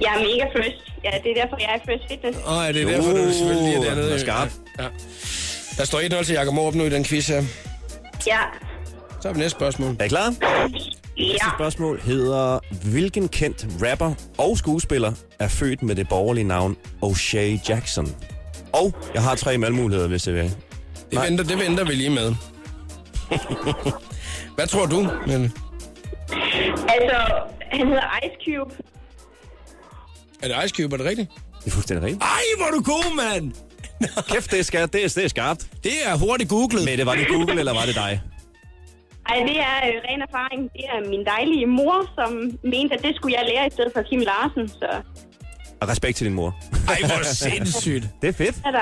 Jeg 0.01 0.09
er 0.17 0.19
mega 0.19 0.45
fresh. 0.59 0.77
Ja, 1.05 1.11
det 1.25 1.31
er 1.31 1.43
derfor, 1.43 1.57
jeg 1.61 1.71
er 1.75 1.79
fresh 1.85 2.09
fitness. 2.11 2.39
Åh, 2.47 2.53
oh, 2.59 2.67
er 2.69 2.73
det 2.73 2.87
derfor, 2.87 3.11
du 3.11 3.17
selvfølgelig 3.33 3.63
lige 3.65 3.75
er 3.75 3.79
Uh, 3.81 3.87
dernede? 3.87 4.07
den 4.07 4.15
er 4.15 4.19
skarp. 4.19 4.49
Ja. 4.79 4.85
ja. 4.85 4.89
Der 5.79 5.85
står 5.85 6.01
1-0 6.21 6.25
til 6.25 6.33
Jakob 6.35 6.55
Morup 6.55 6.75
nu 6.75 6.85
i 6.85 6.91
den 6.91 7.05
quiz 7.05 7.29
her. 7.29 7.43
Ja. 8.27 8.39
Så 9.21 9.29
har 9.29 9.33
vi 9.33 9.39
næste 9.41 9.59
spørgsmål. 9.59 9.97
Er 10.01 10.05
I 10.05 10.09
klar? 10.09 10.35
Ja. 11.19 11.25
Spørgsmål 11.57 12.01
hedder, 12.01 12.59
hvilken 12.91 13.29
kendt 13.29 13.67
rapper 13.91 14.15
og 14.39 14.59
skuespiller 14.59 15.13
er 15.39 15.49
født 15.49 15.83
med 15.83 15.95
det 15.95 16.09
borgerlige 16.09 16.45
navn 16.45 16.77
O'Shea 17.05 17.69
Jackson? 17.69 18.15
Og 18.73 18.95
jeg 19.15 19.23
har 19.23 19.35
tre 19.35 19.61
valgmuligheder, 19.61 20.09
hvis 20.09 20.23
det 20.23 20.35
vil. 20.35 20.57
Det 21.11 21.21
venter, 21.23 21.45
det 21.45 21.59
venter 21.59 21.85
vi 21.85 21.93
lige 21.93 22.11
med. 22.11 22.35
Hvad 24.57 24.67
tror 24.67 24.87
du, 24.87 25.01
Mette? 25.27 25.51
Altså, 26.89 27.19
han 27.71 27.87
hedder 27.87 28.19
Ice 28.25 28.37
Cube. 28.45 28.75
Er 30.43 30.49
det 30.49 30.57
Ice 30.65 30.75
Cube, 30.83 30.95
er 30.95 30.97
det 30.99 31.07
rigtigt? 31.07 31.31
Det 31.61 31.67
er 31.67 31.71
fuldstændig 31.71 32.05
rigtigt. 32.07 32.23
Ej, 32.23 32.43
hvor 32.57 32.67
er 32.67 32.71
du 32.71 32.83
god, 32.83 33.17
mand! 33.17 33.53
Kæft, 34.33 34.51
det 34.51 34.59
er, 34.59 34.63
skarpt. 34.63 34.93
det 34.93 35.05
er, 35.05 35.09
det 35.09 35.25
er 35.25 35.29
skarpt. 35.29 35.67
Det 35.85 35.93
er 36.07 36.15
hurtigt 36.17 36.51
googlet. 36.51 36.85
Mette, 36.85 37.07
var 37.07 37.15
det 37.15 37.29
Google, 37.29 37.59
eller 37.59 37.75
var 37.75 37.85
det 37.87 37.95
dig? 37.95 38.21
Ej, 39.29 39.37
det 39.49 39.57
er 39.59 39.77
øh, 39.89 39.95
ren 40.09 40.23
erfaring. 40.29 40.63
Det 40.73 40.85
er 40.95 41.09
min 41.11 41.25
dejlige 41.25 41.67
mor, 41.67 42.11
som 42.19 42.33
mente, 42.73 42.95
at 42.95 43.03
det 43.03 43.13
skulle 43.17 43.37
jeg 43.39 43.45
lære 43.55 43.67
i 43.67 43.71
stedet 43.71 43.93
for 43.95 44.03
Kim 44.03 44.21
Larsen. 44.21 44.69
Så 44.69 44.89
Og 45.81 45.89
respekt 45.89 46.17
til 46.17 46.27
din 46.27 46.35
mor. 46.35 46.57
Ej, 46.89 46.99
hvor 47.01 47.25
sindssygt. 47.25 48.05
Det 48.23 48.29
er 48.29 48.33
fedt. 48.33 48.57
er 48.65 48.71
der 48.71 48.81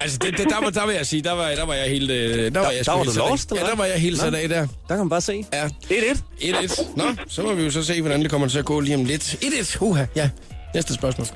Altså, 0.00 0.18
det, 0.18 0.38
det, 0.38 0.50
der, 0.50 0.60
var, 0.60 0.70
der 0.70 0.86
vil 0.86 0.94
jeg 0.94 1.06
sige, 1.06 1.22
der 1.22 1.32
var, 1.32 1.48
der 1.48 1.66
var 1.66 1.74
jeg 1.74 1.88
helt... 1.90 2.10
øh, 2.10 2.54
Der, 2.54 2.60
var 2.60 2.70
jeg 2.70 2.86
der 2.86 2.92
var 2.92 2.98
helt 3.04 3.14
du 3.14 3.20
lost, 3.28 3.50
eller 3.50 3.64
Ja, 3.64 3.70
der 3.70 3.76
var 3.76 3.84
jeg 3.84 3.98
helt 4.00 4.18
sat 4.20 4.34
af 4.34 4.48
der. 4.48 4.60
Der 4.60 4.66
kan 4.88 4.98
man 4.98 5.08
bare 5.08 5.20
se. 5.20 5.44
Ja, 5.52 5.66
1-1. 5.66 6.20
1-1. 6.40 6.96
Nå, 6.96 7.04
så 7.28 7.42
må 7.42 7.54
vi 7.54 7.62
jo 7.64 7.70
så 7.70 7.82
se, 7.84 8.00
hvordan 8.00 8.22
det 8.22 8.30
kommer 8.30 8.48
til 8.48 8.58
at 8.58 8.64
gå 8.64 8.80
lige 8.80 8.94
om 8.96 9.04
lidt. 9.04 9.22
1-1. 9.44 9.76
Uha, 9.80 10.04
ja. 10.16 10.30
Næste 10.74 10.94
spørgsmål. 10.94 11.26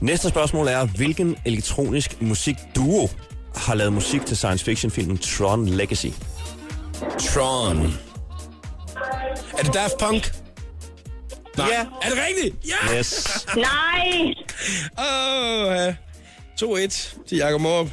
Næste 0.00 0.28
spørgsmål 0.28 0.68
er, 0.68 0.84
hvilken 0.84 1.36
elektronisk 1.44 2.22
musikduo 2.22 3.08
har 3.56 3.74
lavet 3.74 3.92
musik 3.92 4.26
til 4.26 4.36
science 4.36 4.64
fiction 4.64 4.90
filmen 4.90 5.18
Tron 5.18 5.68
Legacy? 5.68 6.06
Tron. 7.18 7.94
Er 9.58 9.62
det 9.62 9.74
Daft 9.74 9.98
Punk? 9.98 10.32
Nej. 11.56 11.66
Ja. 11.70 11.80
Er 11.80 12.08
det 12.10 12.18
rigtigt? 12.28 12.68
Ja! 12.68 12.98
Yes. 12.98 13.46
Nej! 13.56 14.34
Åh, 14.98 15.76
ja. 15.76 15.94
2-1 16.62 17.18
til 17.28 17.38
Jakob 17.38 17.60
Morup. 17.60 17.86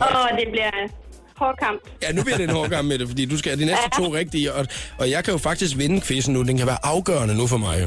Åh, 0.00 0.38
det 0.38 0.48
bliver 0.50 0.70
hård 1.36 1.56
kamp. 1.62 1.80
Ja, 2.02 2.12
nu 2.12 2.22
bliver 2.22 2.36
det 2.36 2.44
en 2.44 2.56
hård 2.56 2.68
kamp 2.68 2.88
med 2.88 2.98
det, 2.98 3.08
fordi 3.08 3.24
du 3.24 3.38
skal 3.38 3.50
have 3.50 3.60
de 3.60 3.66
næste 3.66 3.90
to 3.96 4.14
rigtige, 4.14 4.52
og, 4.52 4.66
og 4.98 5.10
jeg 5.10 5.24
kan 5.24 5.32
jo 5.32 5.38
faktisk 5.38 5.76
vinde 5.76 6.00
quizzen 6.00 6.34
nu. 6.34 6.42
Den 6.42 6.58
kan 6.58 6.66
være 6.66 6.86
afgørende 6.86 7.34
nu 7.34 7.46
for 7.46 7.56
mig. 7.56 7.86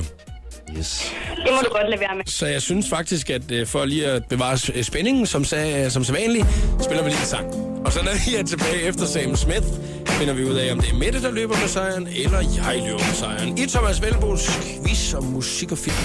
Yes. 0.78 1.14
Det 1.36 1.52
må 1.52 1.58
du 1.64 1.70
godt 1.70 1.90
lade 1.90 2.00
være 2.02 2.16
med. 2.16 2.24
Så 2.26 2.46
jeg 2.46 2.62
synes 2.62 2.90
faktisk, 2.90 3.30
at 3.30 3.52
øh, 3.52 3.68
for 3.68 3.86
lige 3.86 4.08
at 4.08 4.26
bevare 4.26 4.58
øh, 4.76 4.84
spændingen, 4.84 5.26
som, 5.26 5.44
sag, 5.44 5.92
som 5.92 6.04
sædvanligt, 6.04 6.46
spiller 6.82 7.04
vi 7.04 7.10
lige 7.10 7.20
en 7.20 7.26
sang. 7.26 7.48
Og 7.86 7.92
så 7.94 8.00
når 8.04 8.12
vi 8.26 8.36
er 8.36 8.44
tilbage 8.44 8.82
efter 8.82 9.06
Sam 9.06 9.36
Smith, 9.36 9.68
finder 10.08 10.34
vi 10.34 10.44
ud 10.44 10.56
af, 10.56 10.72
om 10.72 10.80
det 10.80 10.90
er 10.90 10.96
Mette, 10.96 11.22
der 11.22 11.32
løber 11.32 11.56
med 11.62 11.68
sejren, 11.68 12.08
eller 12.08 12.40
jeg 12.40 12.82
løber 12.86 12.98
med 13.08 13.16
sejren. 13.16 13.58
I 13.58 13.66
Thomas 13.68 14.02
Velbos 14.02 14.50
quiz 14.86 15.14
om 15.14 15.24
musik 15.24 15.72
og 15.72 15.78
film. 15.78 15.96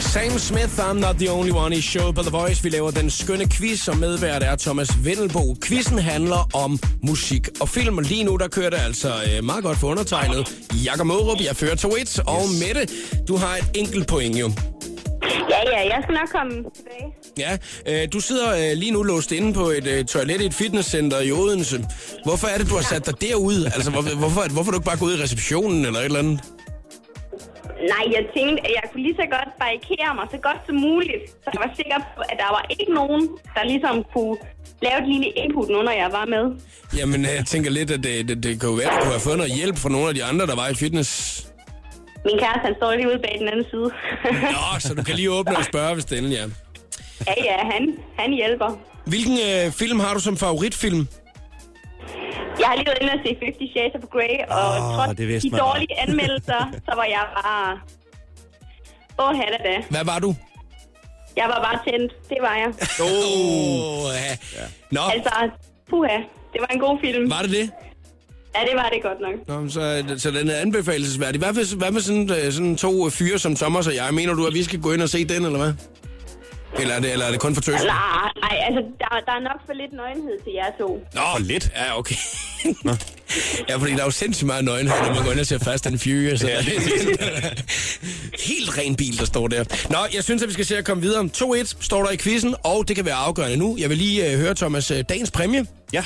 Sam 0.00 0.38
Smith, 0.38 0.78
I'm 0.78 0.92
not 0.92 1.16
the 1.16 1.32
only 1.32 1.50
one 1.50 1.76
i 1.76 1.80
showet 1.80 2.14
på 2.14 2.22
The 2.22 2.30
Voice. 2.30 2.62
Vi 2.62 2.68
laver 2.68 2.90
den 2.90 3.10
skønne 3.10 3.48
quiz, 3.48 3.88
og 3.88 3.96
medvært 3.96 4.42
er 4.42 4.56
Thomas 4.56 5.04
Vendelbo. 5.04 5.56
Quizzen 5.64 5.98
handler 5.98 6.48
om 6.54 6.78
musik 7.02 7.48
og 7.60 7.68
film. 7.68 7.98
Lige 7.98 8.24
nu, 8.24 8.36
der 8.36 8.48
kører 8.48 8.70
det 8.70 8.78
altså 8.78 9.08
øh, 9.08 9.44
meget 9.44 9.64
godt 9.64 9.78
for 9.78 9.88
undertegnet. 9.88 10.56
Jakob 10.84 11.06
Mårup, 11.06 11.40
jeg 11.40 11.56
fører 11.56 11.74
2-1. 11.74 12.22
Og 12.26 12.42
Mette, 12.66 12.94
du 13.28 13.36
har 13.36 13.56
et 13.56 13.70
enkelt 13.74 14.06
point 14.06 14.40
jo. 14.40 14.52
Ja, 15.50 15.60
ja, 15.72 15.80
jeg 15.94 16.00
skal 16.02 16.14
nok 16.14 16.28
komme 16.28 16.52
tilbage. 16.76 17.06
Ja, 17.38 17.52
øh, 17.90 18.12
du 18.12 18.20
sidder 18.20 18.48
øh, 18.52 18.76
lige 18.76 18.90
nu 18.92 19.02
låst 19.02 19.32
inde 19.32 19.54
på 19.54 19.64
et 19.78 19.86
øh, 19.86 20.04
toilet 20.04 20.40
i 20.40 20.46
et 20.46 20.54
fitnesscenter 20.54 21.20
i 21.20 21.30
Odense. 21.32 21.76
Hvorfor 22.24 22.46
er 22.46 22.58
det, 22.58 22.70
du 22.70 22.74
har 22.74 22.82
sat 22.82 23.06
dig 23.06 23.20
derud? 23.20 23.64
Altså, 23.64 23.90
hvor, 23.90 24.02
hvorfor, 24.22 24.52
hvorfor 24.52 24.70
er 24.70 24.72
du 24.74 24.78
ikke 24.80 24.90
bare 24.92 24.98
gået 25.04 25.18
i 25.18 25.22
receptionen 25.22 25.84
eller 25.86 25.98
et 26.00 26.04
eller 26.04 26.18
andet? 26.18 26.40
Nej, 27.92 28.04
jeg 28.16 28.24
tænkte, 28.36 28.58
at 28.66 28.70
jeg 28.78 28.82
kunne 28.92 29.02
lige 29.02 29.16
så 29.22 29.26
godt 29.36 29.50
barrikere 29.62 30.10
mig 30.18 30.26
så 30.34 30.38
godt 30.48 30.60
som 30.66 30.76
muligt. 30.88 31.22
Så 31.44 31.48
jeg 31.54 31.60
var 31.64 31.72
sikker 31.80 31.98
på, 32.16 32.20
at 32.32 32.36
der 32.42 32.50
var 32.56 32.64
ikke 32.70 32.92
nogen, 33.00 33.22
der 33.54 33.62
ligesom 33.72 33.94
kunne 34.14 34.36
lave 34.82 34.98
et 35.02 35.08
lille 35.12 35.28
input 35.42 35.68
nu, 35.68 35.82
når 35.82 35.96
jeg 36.02 36.10
var 36.18 36.24
med. 36.34 36.44
Jamen, 36.98 37.24
jeg 37.24 37.44
tænker 37.46 37.70
lidt, 37.70 37.90
at 37.90 38.02
det, 38.04 38.28
det, 38.28 38.42
det 38.42 38.60
kan 38.60 38.68
jo 38.68 38.74
være, 38.74 38.90
at 38.90 38.94
du 38.96 39.00
kunne 39.00 39.16
have 39.18 39.20
fået 39.28 39.36
noget 39.36 39.52
hjælp 39.52 39.76
fra 39.78 39.88
nogle 39.88 40.08
af 40.08 40.14
de 40.14 40.24
andre, 40.24 40.46
der 40.46 40.56
var 40.56 40.68
i 40.68 40.74
fitness. 40.74 41.10
Min 42.24 42.38
kæreste, 42.38 42.64
han 42.68 42.74
står 42.78 42.94
lige 42.94 43.08
ude 43.08 43.18
bag 43.18 43.36
den 43.38 43.48
anden 43.48 43.66
side. 43.70 43.88
Nå, 44.56 44.64
så 44.78 44.94
du 44.94 45.02
kan 45.02 45.14
lige 45.14 45.30
åbne 45.30 45.56
og 45.56 45.64
spørge, 45.64 45.94
hvis 45.94 46.04
det 46.04 46.18
endelig 46.18 46.38
er. 46.38 46.48
ja, 47.26 47.34
ja, 47.44 47.56
han, 47.72 47.82
han 48.18 48.32
hjælper. 48.32 48.70
Hvilken 49.06 49.38
øh, 49.48 49.72
film 49.72 50.00
har 50.00 50.14
du 50.14 50.20
som 50.20 50.36
favoritfilm? 50.36 51.08
Jeg 52.60 52.66
har 52.68 52.74
lige 52.76 52.86
været 52.86 52.98
inde 53.02 53.12
og 53.12 53.20
se 53.24 53.30
50 53.42 53.70
Shades 53.72 53.94
of 53.98 54.04
Grey, 54.14 54.34
og 54.56 54.66
Åh, 54.76 54.94
trods 54.94 55.16
det 55.16 55.42
de 55.42 55.50
dårlige 55.64 56.00
anmeldelser, 56.04 56.62
så 56.88 56.92
var 57.00 57.04
jeg 57.04 57.24
bare... 57.38 57.80
Åh, 59.18 59.28
oh, 59.28 59.34
da. 59.64 59.74
Hvad 59.90 60.04
var 60.04 60.18
du? 60.18 60.34
Jeg 61.36 61.46
var 61.52 61.60
bare 61.66 61.78
tændt. 61.86 62.12
Det 62.28 62.38
var 62.40 62.54
jeg. 62.62 62.70
Åh, 63.04 64.06
oh, 64.06 64.12
ja. 64.56 64.66
Nå, 64.90 65.00
Altså, 65.14 65.50
puha. 65.90 66.18
Det 66.52 66.60
var 66.60 66.66
en 66.66 66.80
god 66.80 66.98
film. 67.00 67.30
var 67.30 67.42
det 67.42 67.50
det? 67.50 67.70
Ja, 68.56 68.60
det 68.64 68.74
var 68.74 68.88
det 68.92 69.02
godt 69.02 69.20
nok. 69.20 69.62
Nå, 69.62 69.68
så, 69.70 70.04
så 70.18 70.30
den 70.30 70.50
er 70.50 70.56
anbefalesværdig. 70.56 71.38
Hvad, 71.38 71.52
med- 71.52 71.76
hvad 71.76 71.90
med 71.90 72.00
sådan, 72.00 72.30
øh, 72.30 72.52
sådan 72.52 72.76
to 72.76 73.10
fyre 73.10 73.38
som 73.38 73.56
Thomas 73.56 73.86
og 73.86 73.94
jeg? 73.94 74.08
Mener 74.14 74.34
du, 74.34 74.46
at 74.46 74.54
vi 74.54 74.64
skal 74.64 74.80
gå 74.80 74.92
ind 74.92 75.02
og 75.02 75.08
se 75.08 75.24
den, 75.24 75.44
eller 75.44 75.58
hvad? 75.58 75.72
Eller 76.80 76.94
er 76.94 77.00
det, 77.00 77.12
eller 77.12 77.26
er 77.26 77.30
det 77.30 77.40
kun 77.40 77.54
for 77.54 77.62
tøs? 77.62 77.74
Nej, 77.74 77.84
nej, 78.40 78.58
altså, 78.66 78.82
der, 78.98 79.06
der 79.26 79.32
er 79.32 79.40
nok 79.40 79.60
for 79.66 79.72
lidt 79.72 79.92
nøgenhed 79.92 80.38
til 80.44 80.52
jer 80.54 80.70
to. 80.80 81.06
Nå, 81.14 81.20
for 81.36 81.38
lidt? 81.42 81.70
Ja, 81.76 81.98
okay. 81.98 82.14
ja, 83.68 83.76
fordi 83.76 83.92
der 83.92 84.00
er 84.00 84.04
jo 84.04 84.10
sindssygt 84.10 84.46
meget 84.46 84.64
nøgenhed, 84.64 84.94
når 85.06 85.14
man 85.14 85.24
går 85.24 85.32
ind 85.32 85.40
og 85.40 85.46
ser 85.46 85.58
Fast 85.58 85.86
and 85.86 85.98
Furious. 85.98 86.42
Ja. 86.44 86.60
Helt 88.48 88.78
ren 88.78 88.96
bil, 88.96 89.18
der 89.18 89.24
står 89.24 89.48
der. 89.48 89.64
Nå, 89.90 89.98
jeg 90.14 90.24
synes, 90.24 90.42
at 90.42 90.48
vi 90.48 90.52
skal 90.52 90.64
se 90.64 90.76
at 90.78 90.84
komme 90.84 91.02
videre. 91.02 91.28
2-1 91.36 91.74
står 91.80 92.02
der 92.04 92.10
i 92.10 92.16
quizzen, 92.16 92.54
og 92.64 92.88
det 92.88 92.96
kan 92.96 93.04
være 93.04 93.14
afgørende 93.14 93.56
nu. 93.56 93.76
Jeg 93.80 93.90
vil 93.90 93.98
lige 93.98 94.32
øh, 94.32 94.38
høre, 94.38 94.54
Thomas, 94.54 94.90
øh, 94.90 95.04
dagens 95.08 95.30
præmie. 95.30 95.66
Ja. 95.92 96.04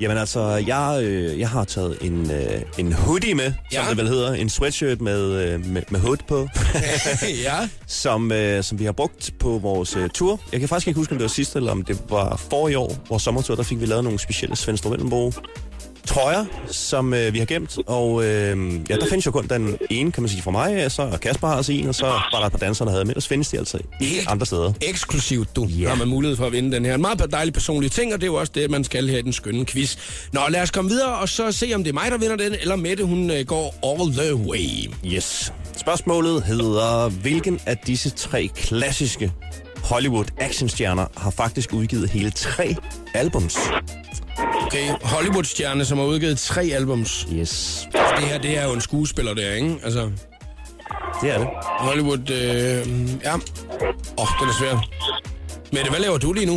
Jamen 0.00 0.16
altså, 0.18 0.40
jeg, 0.66 1.00
øh, 1.02 1.38
jeg 1.40 1.48
har 1.48 1.64
taget 1.64 1.98
en, 2.00 2.30
øh, 2.30 2.62
en 2.78 2.92
hoodie 2.92 3.34
med, 3.34 3.44
som 3.44 3.54
Ja. 3.72 3.88
det 3.90 3.96
vel 3.96 4.08
hedder. 4.08 4.32
En 4.34 4.48
sweatshirt 4.48 5.00
med, 5.00 5.20
øh, 5.32 5.66
med, 5.66 5.82
med 5.90 6.00
hood 6.00 6.16
på, 6.28 6.48
ja. 7.44 7.68
som, 7.86 8.32
øh, 8.32 8.62
som 8.64 8.78
vi 8.78 8.84
har 8.84 8.92
brugt 8.92 9.30
på 9.38 9.58
vores 9.58 9.96
øh, 9.96 10.10
tur. 10.10 10.40
Jeg 10.52 10.60
kan 10.60 10.68
faktisk 10.68 10.88
ikke 10.88 10.98
huske, 10.98 11.12
om 11.12 11.18
det 11.18 11.22
var 11.22 11.28
sidste, 11.28 11.56
eller 11.58 11.72
om 11.72 11.82
det 11.82 11.98
var 12.10 12.36
for 12.50 12.68
i 12.68 12.74
år, 12.74 12.96
vores 13.08 13.22
sommertur, 13.22 13.54
der 13.54 13.62
fik 13.62 13.80
vi 13.80 13.86
lavet 13.86 14.04
nogle 14.04 14.18
specielle 14.18 14.56
Vellenbo 14.90 15.32
trøjer, 16.06 16.44
som 16.70 17.14
øh, 17.14 17.32
vi 17.32 17.38
har 17.38 17.46
gemt. 17.46 17.78
Og 17.86 18.24
øh, 18.24 18.74
ja, 18.90 18.96
der 18.96 19.06
findes 19.08 19.26
jo 19.26 19.30
kun 19.30 19.46
den 19.46 19.76
ene, 19.90 20.12
kan 20.12 20.22
man 20.22 20.28
sige, 20.30 20.42
fra 20.42 20.50
mig. 20.50 20.92
Så 20.92 21.18
Kasper 21.22 21.48
har 21.48 21.54
altså 21.56 21.72
en, 21.72 21.88
og 21.88 21.94
så 21.94 22.06
var 22.06 22.28
der 22.40 22.46
et 22.46 22.52
par 22.52 22.58
dansere, 22.58 22.86
der 22.86 22.92
havde 22.92 23.04
med. 23.04 23.12
Ellers 23.12 23.28
findes 23.28 23.48
de 23.48 23.58
altså 23.58 23.76
ikke 23.78 24.14
Helt- 24.14 24.28
andre 24.30 24.46
steder. 24.46 24.72
Eksklusivt, 24.82 25.56
du. 25.56 25.68
Yeah. 25.78 25.88
har 25.88 25.96
man 25.96 26.08
mulighed 26.08 26.36
for 26.36 26.46
at 26.46 26.52
vinde 26.52 26.76
den 26.76 26.84
her. 26.84 26.94
En 26.94 27.00
meget 27.00 27.32
dejlig 27.32 27.54
personlig 27.54 27.92
ting, 27.92 28.14
og 28.14 28.20
det 28.20 28.26
er 28.26 28.30
jo 28.30 28.34
også 28.34 28.52
det, 28.54 28.70
man 28.70 28.84
skal 28.84 29.08
her 29.08 29.18
i 29.18 29.22
den 29.22 29.32
skønne 29.32 29.66
quiz. 29.66 29.96
Nå, 30.32 30.40
lad 30.48 30.62
os 30.62 30.70
komme 30.70 30.90
videre, 30.90 31.18
og 31.18 31.28
så 31.28 31.52
se, 31.52 31.72
om 31.74 31.84
det 31.84 31.90
er 31.90 31.94
mig, 31.94 32.10
der 32.10 32.18
vinder 32.18 32.36
den, 32.36 32.54
eller 32.60 32.76
Mette, 32.76 33.04
hun 33.04 33.30
øh, 33.30 33.44
går 33.46 33.74
all 33.84 34.12
the 34.14 34.34
way. 34.36 34.90
Yes. 35.14 35.52
Spørgsmålet 35.76 36.42
hedder, 36.42 37.08
hvilken 37.08 37.60
af 37.66 37.76
disse 37.86 38.10
tre 38.10 38.48
klassiske 38.54 39.32
Hollywood 39.84 40.24
actionstjerner 40.38 41.06
har 41.16 41.30
faktisk 41.30 41.72
udgivet 41.72 42.10
hele 42.10 42.30
tre 42.30 42.76
albums. 43.14 43.58
Okay, 44.38 44.88
Hollywood-stjerne, 45.02 45.84
som 45.84 45.98
har 45.98 46.04
udgivet 46.04 46.38
tre 46.38 46.62
albums. 46.62 47.26
Yes, 47.32 47.86
Det 47.92 48.24
her, 48.24 48.38
det 48.38 48.58
er 48.58 48.64
jo 48.64 48.72
en 48.72 48.80
skuespiller 48.80 49.34
der, 49.34 49.52
ikke? 49.54 49.76
Altså, 49.84 50.10
det 51.22 51.30
er 51.34 51.38
det. 51.38 51.48
Hollywood, 51.62 52.30
øh, 52.30 53.22
ja. 53.24 53.34
Åh, 53.34 54.22
oh, 54.22 54.28
den 54.40 54.48
er 54.48 54.56
svær. 54.60 54.74
Mette, 55.72 55.90
hvad 55.90 56.00
laver 56.00 56.18
du 56.18 56.32
lige 56.32 56.46
nu? 56.46 56.56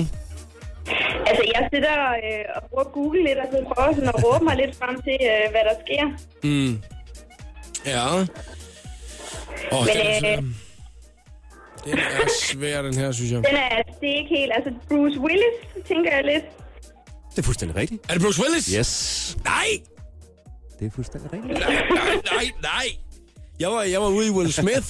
Altså, 1.27 1.43
jeg 1.55 1.69
sidder 1.73 1.95
øh, 2.09 2.45
og 2.55 2.61
bruger 2.69 2.83
Google 2.83 3.23
lidt, 3.23 3.37
og 3.37 3.45
så 3.51 3.73
prøver 3.73 3.93
sådan 3.95 4.09
at 4.09 4.23
råbe 4.25 4.43
mig 4.43 4.55
lidt 4.57 4.75
frem 4.75 4.95
til, 5.01 5.17
øh, 5.31 5.51
hvad 5.51 5.61
der 5.69 5.75
sker. 5.85 6.03
Ja. 7.85 8.05
Åh, 9.71 9.79
oh, 9.79 9.85
Men, 9.85 9.95
den 9.97 10.07
er 10.07 10.19
svær. 10.19 10.37
øh, 10.37 10.43
Den 11.85 11.97
er 11.99 12.29
svær, 12.41 12.81
den 12.81 12.93
her, 12.97 13.11
synes 13.11 13.31
jeg. 13.31 13.37
Den 13.37 13.55
er, 13.55 13.81
det 14.01 14.09
er 14.13 14.17
ikke 14.21 14.35
helt... 14.37 14.51
Altså, 14.55 14.71
Bruce 14.89 15.19
Willis, 15.19 15.55
tænker 15.87 16.15
jeg 16.15 16.23
lidt. 16.25 16.45
Det 17.39 17.43
er 17.45 17.47
fuldstændig 17.47 17.75
rigtigt. 17.77 18.01
Er 18.09 18.13
det 18.13 18.21
Bruce 18.21 18.41
Willis? 18.43 18.65
Yes, 18.67 19.37
Nej! 19.43 19.67
det 20.79 20.87
er 20.87 20.91
fuldstændig 20.95 21.33
rigtigt. 21.33 21.59
Nej, 21.59 21.75
nej, 22.31 22.51
nej. 22.61 22.85
Jeg 23.59 23.69
var, 23.69 23.81
jeg 23.83 24.01
var 24.01 24.07
ude 24.07 24.27
i 24.27 24.29
Will 24.29 24.53
Smith. 24.53 24.87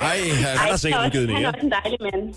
Ej, 0.00 0.18
han, 0.28 0.58
har 0.58 0.76
sikkert 0.76 1.00
er 1.00 1.06
udgivet 1.06 1.30
også- 1.30 1.34
Han 1.36 1.42
mere. 1.42 1.44
er 1.44 1.52
også 1.52 1.66
en 1.66 1.72
dejlig 1.82 1.98
mand. 2.00 2.34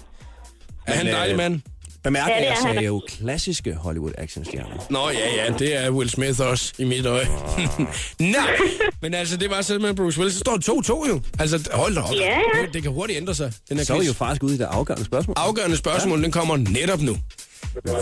er 0.87 0.91
han 0.93 0.99
en 1.01 1.05
Men, 1.05 1.13
dejlig 1.15 1.31
øh, 1.33 1.37
mand? 1.37 1.61
Bemærk, 2.03 2.29
Ja, 2.29 2.33
at 2.37 2.57
det 2.63 2.65
jeg 2.75 2.75
er 2.75 2.81
jo 2.87 3.01
klassiske 3.07 3.73
Hollywood 3.73 4.11
actionstjerner. 4.17 4.85
Nå, 4.89 5.09
ja, 5.09 5.43
ja, 5.45 5.53
det 5.59 5.75
er 5.85 5.89
Will 5.89 6.09
Smith 6.09 6.41
også 6.41 6.73
i 6.77 6.83
mit 6.83 7.05
øje. 7.05 7.27
Nej, 8.19 8.41
men 9.01 9.13
altså, 9.13 9.37
det 9.37 9.49
var 9.49 9.61
simpelthen 9.61 9.95
Bruce 9.95 10.19
Willis. 10.19 10.33
Så 10.33 10.39
står 10.39 11.03
2-2 11.05 11.09
jo. 11.09 11.21
Altså, 11.39 11.69
hold 11.73 11.95
da 11.95 12.01
op. 12.01 12.13
Ja, 12.13 12.37
ja. 12.37 12.65
Det, 12.65 12.73
det 12.73 12.83
kan 12.83 12.91
hurtigt 12.91 13.17
ændre 13.17 13.35
sig, 13.35 13.53
den 13.69 13.77
her 13.77 13.83
Så 13.85 13.93
er 13.95 14.01
jo 14.03 14.13
faktisk 14.13 14.43
ude 14.43 14.55
i 14.55 14.57
det 14.57 14.63
afgørende 14.65 15.05
spørgsmål. 15.05 15.33
Afgørende 15.37 15.77
spørgsmål, 15.77 16.23
den 16.23 16.31
kommer 16.31 16.57
netop 16.57 17.01
nu. 17.01 17.17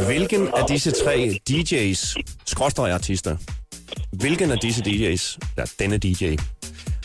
Hvilken 0.05 0.47
af 0.47 0.65
disse 0.69 0.91
tre 0.91 1.39
DJ's, 1.49 2.15
skråstregartister, 2.45 3.37
hvilken 4.11 4.51
af 4.51 4.57
disse 4.57 4.81
DJ's, 4.83 5.37
der 5.57 5.65
denne 5.79 5.97
DJ, 5.97 6.35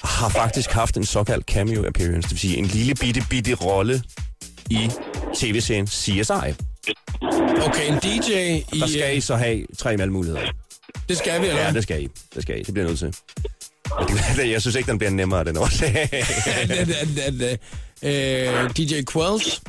har 0.02 0.28
faktisk 0.28 0.70
haft 0.70 0.96
en 0.96 1.04
såkaldt 1.04 1.46
cameo 1.46 1.86
appearance, 1.86 2.22
det 2.22 2.30
vil 2.30 2.38
sige 2.38 2.56
en 2.56 2.66
lille 2.66 2.94
bitte 2.94 3.22
bitte 3.30 3.54
rolle 3.54 4.02
i 4.70 4.90
tv-serien 5.34 5.86
CSI. 5.86 6.32
Okay, 7.66 7.92
en 7.92 7.98
DJ 7.98 8.30
i... 8.72 8.80
Der 8.80 8.86
skal 8.86 9.16
I 9.16 9.20
så 9.20 9.36
have 9.36 9.66
tre 9.78 9.98
valgmuligheder. 9.98 10.42
Det 11.08 11.18
skal 11.18 11.40
vi, 11.42 11.46
eller 11.46 11.62
Ja, 11.62 11.72
det 11.72 11.82
skal 11.82 12.02
I. 12.02 12.08
Det 12.34 12.42
skal 12.42 12.60
I. 12.60 12.62
Det 12.62 12.74
bliver 12.74 12.88
nødt 12.88 12.98
til. 12.98 13.14
Det- 14.36 14.50
Jeg 14.50 14.60
synes 14.60 14.76
ikke, 14.76 14.90
den 14.90 14.98
bliver 14.98 15.10
nemmere 15.10 15.44
den 15.44 15.56
årsag. 15.56 16.08
Øh, 18.02 18.70
DJ 18.76 19.02
Quells. 19.12 19.62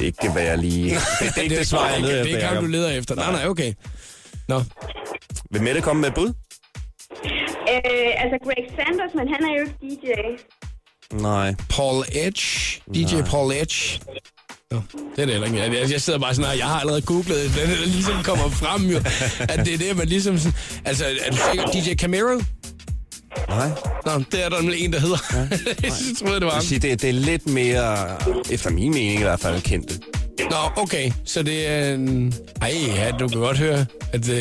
Ikke 0.00 0.30
hvad 0.32 0.42
jeg 0.42 0.58
lige... 0.58 0.90
Det, 0.94 0.98
det 1.20 1.38
er 1.38 1.42
ikke 1.42 1.56
det 1.58 1.66
svar, 1.66 1.88
jeg 1.88 1.96
det, 1.96 2.02
leder 2.02 2.12
det 2.12 2.20
er 2.22 2.26
ikke 2.26 2.36
efter. 2.38 2.54
ham, 2.54 2.64
du 2.64 2.70
leder 2.70 2.90
efter. 2.90 3.14
Nej, 3.14 3.32
nej, 3.32 3.46
okay. 3.46 3.72
Nå, 4.48 4.62
Vil 5.50 5.62
Mette 5.62 5.80
komme 5.80 6.00
med 6.00 6.08
et 6.08 6.14
bud? 6.14 6.28
Øh, 7.72 8.22
altså, 8.22 8.38
Greg 8.44 8.64
Sanders, 8.76 9.14
men 9.14 9.28
han 9.34 9.44
er 9.44 9.52
jo 9.58 9.66
ikke 9.66 9.96
DJ. 10.02 10.08
Nej. 11.12 11.54
Paul 11.70 12.04
Edge. 12.12 12.80
DJ 12.94 13.22
Paul 13.30 13.52
Edge. 13.52 14.00
Nå, 14.70 14.82
det 15.16 15.22
er 15.22 15.26
det 15.26 15.34
heller 15.34 15.46
ikke. 15.46 15.58
Jeg, 15.58 15.90
jeg 15.90 16.00
sidder 16.00 16.18
bare 16.18 16.34
sådan 16.34 16.50
her, 16.50 16.56
jeg 16.56 16.66
har 16.66 16.80
allerede 16.80 17.02
googlet 17.02 17.36
det, 17.56 17.68
den 17.68 17.88
ligesom 17.88 18.22
kommer 18.22 18.48
frem 18.48 18.82
jo, 18.82 18.98
at 19.52 19.66
det 19.66 19.74
er 19.74 19.78
det, 19.78 19.96
man 19.96 20.08
ligesom 20.08 20.38
sådan, 20.38 20.58
altså, 20.84 21.04
er 21.26 21.30
du 21.30 21.36
sikker, 21.50 21.66
DJ 21.66 21.94
Camero? 21.94 22.40
Nej. 23.48 23.68
Nå, 24.06 24.24
det 24.32 24.44
er 24.44 24.48
der 24.48 24.60
nemlig 24.60 24.84
en, 24.84 24.92
der 24.92 25.00
hedder. 25.00 25.16
jeg 25.82 25.92
troede, 26.18 26.34
det 26.34 26.42
var 26.42 26.46
Jeg 26.46 26.52
ham. 26.52 26.62
sige, 26.62 26.78
det, 26.78 27.02
det 27.02 27.08
er 27.08 27.12
lidt 27.12 27.46
mere, 27.46 28.16
efter 28.50 28.70
min 28.70 28.90
mening 28.90 29.20
i 29.20 29.22
hvert 29.22 29.40
fald, 29.40 29.62
kendte. 29.62 30.00
Nå, 30.50 30.56
okay, 30.82 31.12
så 31.24 31.42
det 31.42 31.68
er 31.68 31.94
en... 31.94 32.34
Ej, 32.62 32.72
ja, 32.96 33.10
du 33.18 33.28
kan 33.28 33.38
godt 33.40 33.58
høre, 33.58 33.86
at... 34.12 34.28
Uh... 34.28 34.34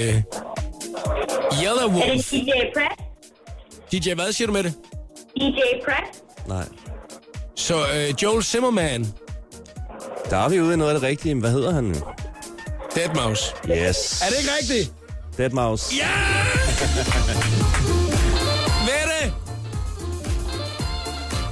Yellow 1.64 1.90
Er 1.90 2.06
det 2.06 2.10
Wolf. 2.10 2.30
DJ 2.32 2.50
Pratt? 2.76 3.00
DJ, 3.92 4.14
hvad 4.14 4.32
siger 4.32 4.48
du 4.48 4.54
med 4.54 4.64
det? 4.64 4.74
DJ 5.38 5.60
Pratt? 5.86 6.24
Nej. 6.48 6.66
Så 7.56 7.76
uh, 7.76 8.24
Joel 8.24 8.44
Zimmerman, 8.44 9.08
Der 10.30 10.38
er 10.38 10.50
vi 10.50 10.62
ude 10.62 10.74
i 10.74 10.78
noget 10.78 10.94
af 10.94 11.00
det 11.00 11.10
rigtige. 11.10 11.36
Hvad 11.36 11.52
hedder 11.52 11.74
han? 11.74 11.96
Deadmau5. 12.94 13.72
Yes. 13.72 14.22
Er 14.22 14.30
det 14.30 14.38
ikke 14.40 14.52
rigtigt? 14.62 14.92
Deadmau5. 15.40 15.98
Ja! 15.98 16.10
Mette! 17.28 18.11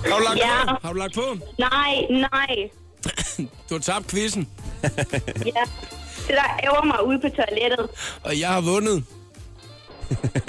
Har 0.06 0.18
du 0.18 0.24
lagt 0.24 0.38
Ja. 0.40 0.66
på? 0.74 0.78
Har 0.88 0.94
du 0.94 1.00
lagt 1.00 1.14
på? 1.16 1.38
Nej, 1.58 1.94
nej. 2.10 2.56
Du 3.70 3.74
har 3.76 3.80
tabt 3.80 4.08
quizzen, 4.12 4.48
Ja. 5.56 5.64
Det 6.28 6.36
der 6.38 6.60
ærger 6.64 6.86
mig 6.86 7.06
ude 7.08 7.20
på 7.20 7.28
toilettet. 7.30 7.88
og 8.24 8.40
jeg 8.40 8.50
har 8.50 8.62
vundet. 8.62 9.04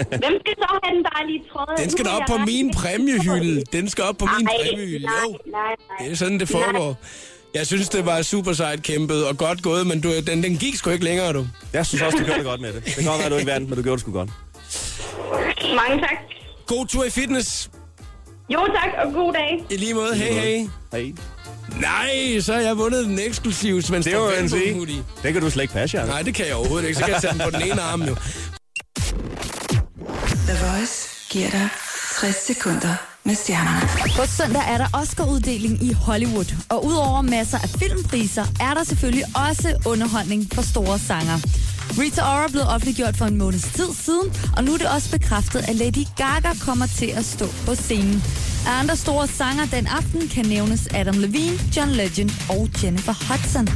Hvem 0.09 0.35
skal 0.41 0.55
så 0.59 0.81
have 0.83 0.97
den 0.97 1.05
dejlige 1.15 1.43
tråd? 1.53 1.77
Den 1.83 1.91
skal 1.91 2.05
da 2.05 2.11
op 2.11 2.23
på 2.29 2.37
min 2.39 2.75
præmiehylde. 2.75 3.63
Den 3.73 3.89
skal 3.89 4.05
op 4.05 4.17
på 4.17 4.27
min 4.39 4.45
Nej, 4.45 4.55
præmiehylde. 4.71 5.07
nej, 5.07 5.15
Jo, 5.25 5.39
nej, 5.47 5.61
nej. 5.89 6.07
det 6.07 6.13
er 6.13 6.17
sådan, 6.17 6.41
det 6.41 6.49
foregår. 6.49 6.97
Jeg 7.55 7.67
synes, 7.67 7.89
det 7.89 8.07
var 8.07 8.23
super 8.23 8.53
sejt 8.53 8.83
kæmpet 8.83 9.27
og 9.27 9.39
godt 9.39 9.63
gået, 9.63 9.87
men 9.87 10.01
du, 10.01 10.09
den, 10.27 10.43
den 10.43 10.57
gik 10.59 10.75
sgu 10.77 10.91
ikke 10.91 11.05
længere, 11.05 11.33
du. 11.33 11.47
Jeg 11.73 11.87
synes 11.87 12.03
også, 12.03 12.19
du 12.19 12.25
gjorde 12.25 12.39
det 12.39 12.47
godt 12.47 12.61
med 12.61 12.73
det. 12.73 12.85
Det 12.85 12.95
kan 12.95 13.05
godt 13.05 13.21
være, 13.21 13.31
du 13.31 13.35
ikke 13.35 13.51
vandt, 13.51 13.69
men 13.69 13.77
du 13.77 13.83
gjorde 13.83 13.97
det 13.97 14.01
sgu 14.01 14.13
godt. 14.13 14.31
Mange 15.77 16.01
tak. 16.01 16.17
God 16.67 16.87
tur 16.87 17.05
i 17.05 17.11
fitness. 17.11 17.71
Jo 18.55 18.67
tak, 18.75 19.07
og 19.07 19.13
god 19.13 19.33
dag. 19.33 19.65
I 19.71 19.77
lige 19.77 19.95
måde. 19.95 20.15
Hey, 20.15 20.33
hey. 20.33 20.69
Hey. 20.95 21.15
Nej, 21.81 22.41
så 22.41 22.53
har 22.53 22.61
jeg 22.61 22.79
vundet 22.79 23.05
den 23.05 23.19
eksklusive 23.19 23.83
Svend 23.83 24.05
Det 24.05 24.17
var 24.17 24.31
en 24.31 24.49
sige. 24.49 25.05
Den 25.23 25.33
kan 25.33 25.43
du 25.43 25.51
slet 25.51 25.63
ikke 25.63 25.75
passe, 25.75 25.99
Jan. 25.99 26.09
Nej, 26.09 26.23
det 26.23 26.35
kan 26.35 26.47
jeg 26.47 26.55
overhovedet 26.55 26.89
ikke. 26.89 26.99
Så 26.99 27.05
kan 27.05 27.15
jeg 27.15 27.23
tage 27.23 27.33
den 27.33 27.41
på 27.45 27.51
den 27.51 27.63
ene 27.63 27.81
arm 27.81 28.03
jo. 28.03 28.15
The 30.49 30.57
Voice 30.67 31.09
giver 31.31 31.51
dig 31.51 31.69
60 32.21 32.37
sekunder 32.47 32.95
med 33.25 33.35
stjernerne. 33.35 34.13
På 34.17 34.27
søndag 34.27 34.63
er 34.69 34.79
der 34.79 34.87
Oscar-uddeling 35.01 35.83
i 35.83 35.93
Hollywood, 35.93 36.55
og 36.71 36.87
udover 36.87 37.23
masser 37.23 37.59
af 37.59 37.69
filmpriser, 37.69 38.45
er 38.61 38.75
der 38.75 38.85
selvfølgelig 38.85 39.25
også 39.49 39.69
underholdning 39.87 40.49
for 40.55 40.63
store 40.63 40.99
sanger. 40.99 41.39
Rita 41.99 42.23
Ora 42.23 42.49
blev 42.49 42.63
offentliggjort 42.63 43.17
for 43.17 43.25
en 43.25 43.39
måneds 43.39 43.63
tid 43.63 43.89
siden, 44.05 44.33
og 44.57 44.65
nu 44.65 44.75
er 44.75 44.79
det 44.79 44.87
også 44.87 45.11
bekræftet, 45.11 45.59
at 45.69 45.77
Lady 45.77 46.05
Gaga 46.17 46.55
kommer 46.61 46.87
til 46.87 47.07
at 47.07 47.25
stå 47.25 47.47
på 47.67 47.75
scenen. 47.75 48.23
Af 48.67 48.79
andre 48.79 48.97
store 48.97 49.29
sanger 49.29 49.67
den 49.67 49.87
aften 49.87 50.29
kan 50.29 50.47
nævnes 50.47 50.89
Adam 50.95 51.19
Levine, 51.19 51.59
John 51.77 51.91
Legend 51.91 52.31
og 52.49 52.69
Jennifer 52.83 53.15
Hudson. 53.29 53.69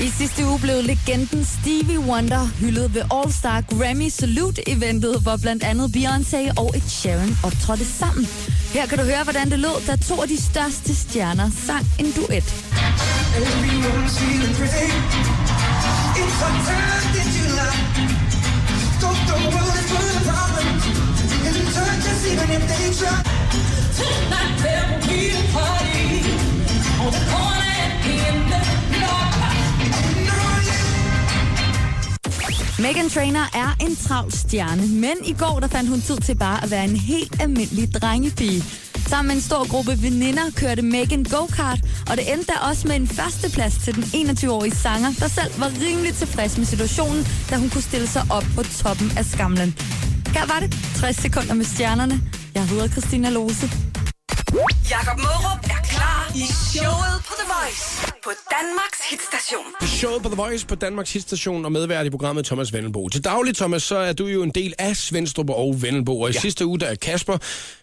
I 0.00 0.08
sidste 0.18 0.46
uge 0.46 0.58
blev 0.58 0.82
legenden 0.82 1.44
Stevie 1.44 2.00
Wonder 2.00 2.46
hyldet 2.60 2.94
ved 2.94 3.02
All 3.14 3.32
Star 3.32 3.60
Grammy 3.60 4.08
Salute-eventet, 4.08 5.22
hvor 5.22 5.36
blandt 5.36 5.62
andet 5.62 5.96
Beyoncé 5.96 6.52
og 6.56 6.72
Ed 6.76 6.88
Sheeran 6.88 7.36
optrådte 7.44 7.84
sammen. 7.84 8.26
Her 8.72 8.86
kan 8.86 8.98
du 8.98 9.04
høre, 9.04 9.22
hvordan 9.22 9.50
det 9.50 9.58
lød, 9.58 9.86
da 9.86 9.96
to 9.96 10.22
af 10.22 10.28
de 10.28 10.42
største 10.42 10.94
stjerner 10.94 11.50
sang 11.66 11.86
en 11.98 12.12
duet. 12.16 12.48
Everyone's 13.36 14.18
feeling 14.18 14.56
great. 14.56 15.45
It's 16.20 16.42
a 16.46 16.50
time 16.68 17.06
that 17.14 17.28
you 17.36 17.46
love. 17.58 17.80
Don't 19.02 19.22
the 19.30 19.36
world 19.52 19.76
is 19.80 19.86
full 19.92 20.08
of 20.16 20.22
problems. 20.30 20.82
You 21.32 21.38
can 21.44 21.66
touch 21.76 22.06
even 22.32 22.48
if 22.56 22.62
they 22.70 22.86
try. 23.00 23.18
Tonight 23.98 24.54
there 24.64 24.84
will 24.88 25.02
be 25.10 25.20
a 25.40 25.42
party 25.56 26.04
on 27.02 27.10
the 27.16 27.22
corner 27.32 27.78
in 28.16 28.36
the 28.52 28.60
block. 28.94 29.32
Megan 32.78 33.08
Trainer 33.08 33.46
er 33.54 33.76
en 33.80 33.96
travl 33.96 34.32
stjerne, 34.32 34.88
men 34.88 35.16
i 35.24 35.32
går 35.32 35.60
der 35.60 35.68
fandt 35.68 35.88
hun 35.90 36.00
tid 36.00 36.16
til 36.16 36.34
bare 36.34 36.62
at 36.64 36.70
være 36.70 36.84
en 36.84 36.96
helt 36.96 37.42
almindelig 37.42 37.94
drengepige. 37.94 38.85
Sammen 39.08 39.28
med 39.28 39.36
en 39.36 39.42
stor 39.42 39.68
gruppe 39.68 40.02
veninder 40.02 40.42
kørte 40.56 40.82
Megan 40.82 41.24
go-kart, 41.24 41.78
og 42.10 42.16
det 42.16 42.32
endte 42.32 42.46
da 42.52 42.56
også 42.70 42.88
med 42.88 42.96
en 42.96 43.08
førsteplads 43.08 43.74
til 43.84 43.94
den 43.94 44.02
21-årige 44.02 44.74
sanger, 44.76 45.10
der 45.20 45.28
selv 45.28 45.60
var 45.60 45.70
rimelig 45.80 46.14
tilfreds 46.14 46.58
med 46.58 46.66
situationen, 46.66 47.26
da 47.50 47.56
hun 47.56 47.70
kunne 47.70 47.82
stille 47.82 48.06
sig 48.06 48.22
op 48.30 48.44
på 48.56 48.62
toppen 48.62 49.12
af 49.18 49.24
skamlen. 49.24 49.70
Her 50.36 50.46
var 50.46 50.60
det 50.60 50.76
60 50.96 51.16
sekunder 51.16 51.54
med 51.54 51.64
stjernerne. 51.64 52.20
Jeg 52.54 52.66
hedder 52.68 52.88
Christina 52.88 53.30
Lose. 53.30 53.70
Jakob 54.90 55.18
Mørup 55.18 55.60
er 55.64 55.80
klar 55.92 56.30
i 56.34 56.46
showet 56.72 57.16
på 57.28 57.32
The 57.40 57.46
Voice. 57.54 58.12
på 58.24 58.30
Danmarks 58.56 59.00
hitstation. 59.10 59.64
Showet 59.82 60.22
på 60.22 60.28
The 60.28 60.36
Voice 60.36 60.66
på 60.66 60.74
Danmarks 60.74 61.12
hitstation 61.12 61.64
og 61.64 61.72
medvært 61.72 62.06
i 62.06 62.10
programmet 62.10 62.44
Thomas 62.44 62.72
Vennelbo. 62.72 63.08
Til 63.08 63.24
daglig, 63.24 63.56
Thomas, 63.56 63.82
så 63.82 63.96
er 63.96 64.12
du 64.12 64.26
jo 64.26 64.42
en 64.42 64.50
del 64.50 64.74
af 64.78 64.96
Svendstrup 64.96 65.50
og 65.50 65.82
Vennelbo, 65.82 66.20
og 66.20 66.30
i 66.30 66.32
ja. 66.32 66.40
sidste 66.40 66.66
uge, 66.66 66.80
der 66.80 66.86
er 66.86 66.94
Kasper, 66.94 67.38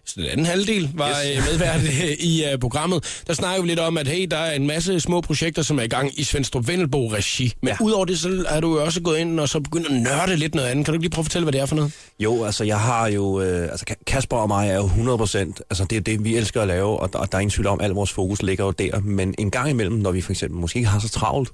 så 0.06 0.14
den 0.18 0.26
anden 0.26 0.46
halvdel, 0.46 0.90
var 0.94 1.10
yes. 1.10 1.46
medvært 1.52 1.82
øh, 1.84 2.12
i 2.20 2.44
uh, 2.54 2.60
programmet. 2.60 3.22
Der 3.28 3.34
snakker 3.34 3.62
vi 3.62 3.68
lidt 3.68 3.80
om, 3.80 3.98
at 3.98 4.08
hey, 4.08 4.28
der 4.32 4.38
er 4.38 4.52
en 4.56 4.68
masse 4.68 5.00
små 5.00 5.22
projekter, 5.22 5.62
som 5.62 5.80
er 5.80 5.84
i 5.84 5.88
gang 5.88 6.20
i 6.20 6.24
Svendstrup 6.24 6.68
Vennelbo 6.68 7.08
regi. 7.08 7.54
Men 7.62 7.68
ja. 7.70 7.76
udover 7.82 8.06
det, 8.06 8.20
så 8.20 8.46
er 8.50 8.60
du 8.60 8.76
jo 8.78 8.84
også 8.86 9.02
gået 9.02 9.18
ind 9.20 9.40
og 9.40 9.50
så 9.50 9.60
begyndt 9.60 9.88
at 9.88 9.94
nørde 9.94 10.36
lidt 10.36 10.56
noget 10.56 10.68
andet. 10.70 10.86
Kan 10.86 10.92
du 10.92 10.96
ikke 10.96 11.04
lige 11.04 11.10
prøve 11.12 11.22
at 11.22 11.26
fortælle, 11.26 11.44
hvad 11.46 11.52
det 11.54 11.62
er 11.62 11.66
for 11.66 11.76
noget? 11.76 11.92
Jo, 12.20 12.44
altså 12.44 12.64
jeg 12.64 12.80
har 12.80 13.08
jo, 13.08 13.42
øh, 13.42 13.64
altså 13.72 13.86
Ka- 13.92 14.04
Kasper 14.08 14.38
og 14.38 14.48
mig 14.48 14.70
er 14.70 14.76
jo 14.76 14.86
100 14.86 15.18
procent, 15.18 15.62
altså 15.70 15.86
det 15.90 15.96
er 15.98 16.02
det, 16.02 16.24
vi 16.24 16.36
elsker 16.38 16.62
at 16.62 16.68
lave, 16.68 17.00
og 17.00 17.14
der, 17.14 17.20
og 17.20 17.32
der 17.32 17.38
er 17.38 17.42
ingen 17.42 17.52
tvivl 17.52 17.68
om, 17.68 17.80
at 17.80 17.86
al 17.86 17.92
vores 17.92 18.12
fokus 18.12 18.42
ligger 18.42 18.66
jo 18.66 18.72
der. 18.72 19.00
Men 19.00 19.36
en 19.38 19.52
gang 19.52 19.70
imellem, 19.70 19.96
når 19.96 20.12
vi 20.12 20.22
for 20.22 20.32
eksempel 20.32 20.60
måske 20.60 20.78
ikke 20.78 20.90
har 20.90 21.00
så 21.00 21.10
travlt, 21.10 21.50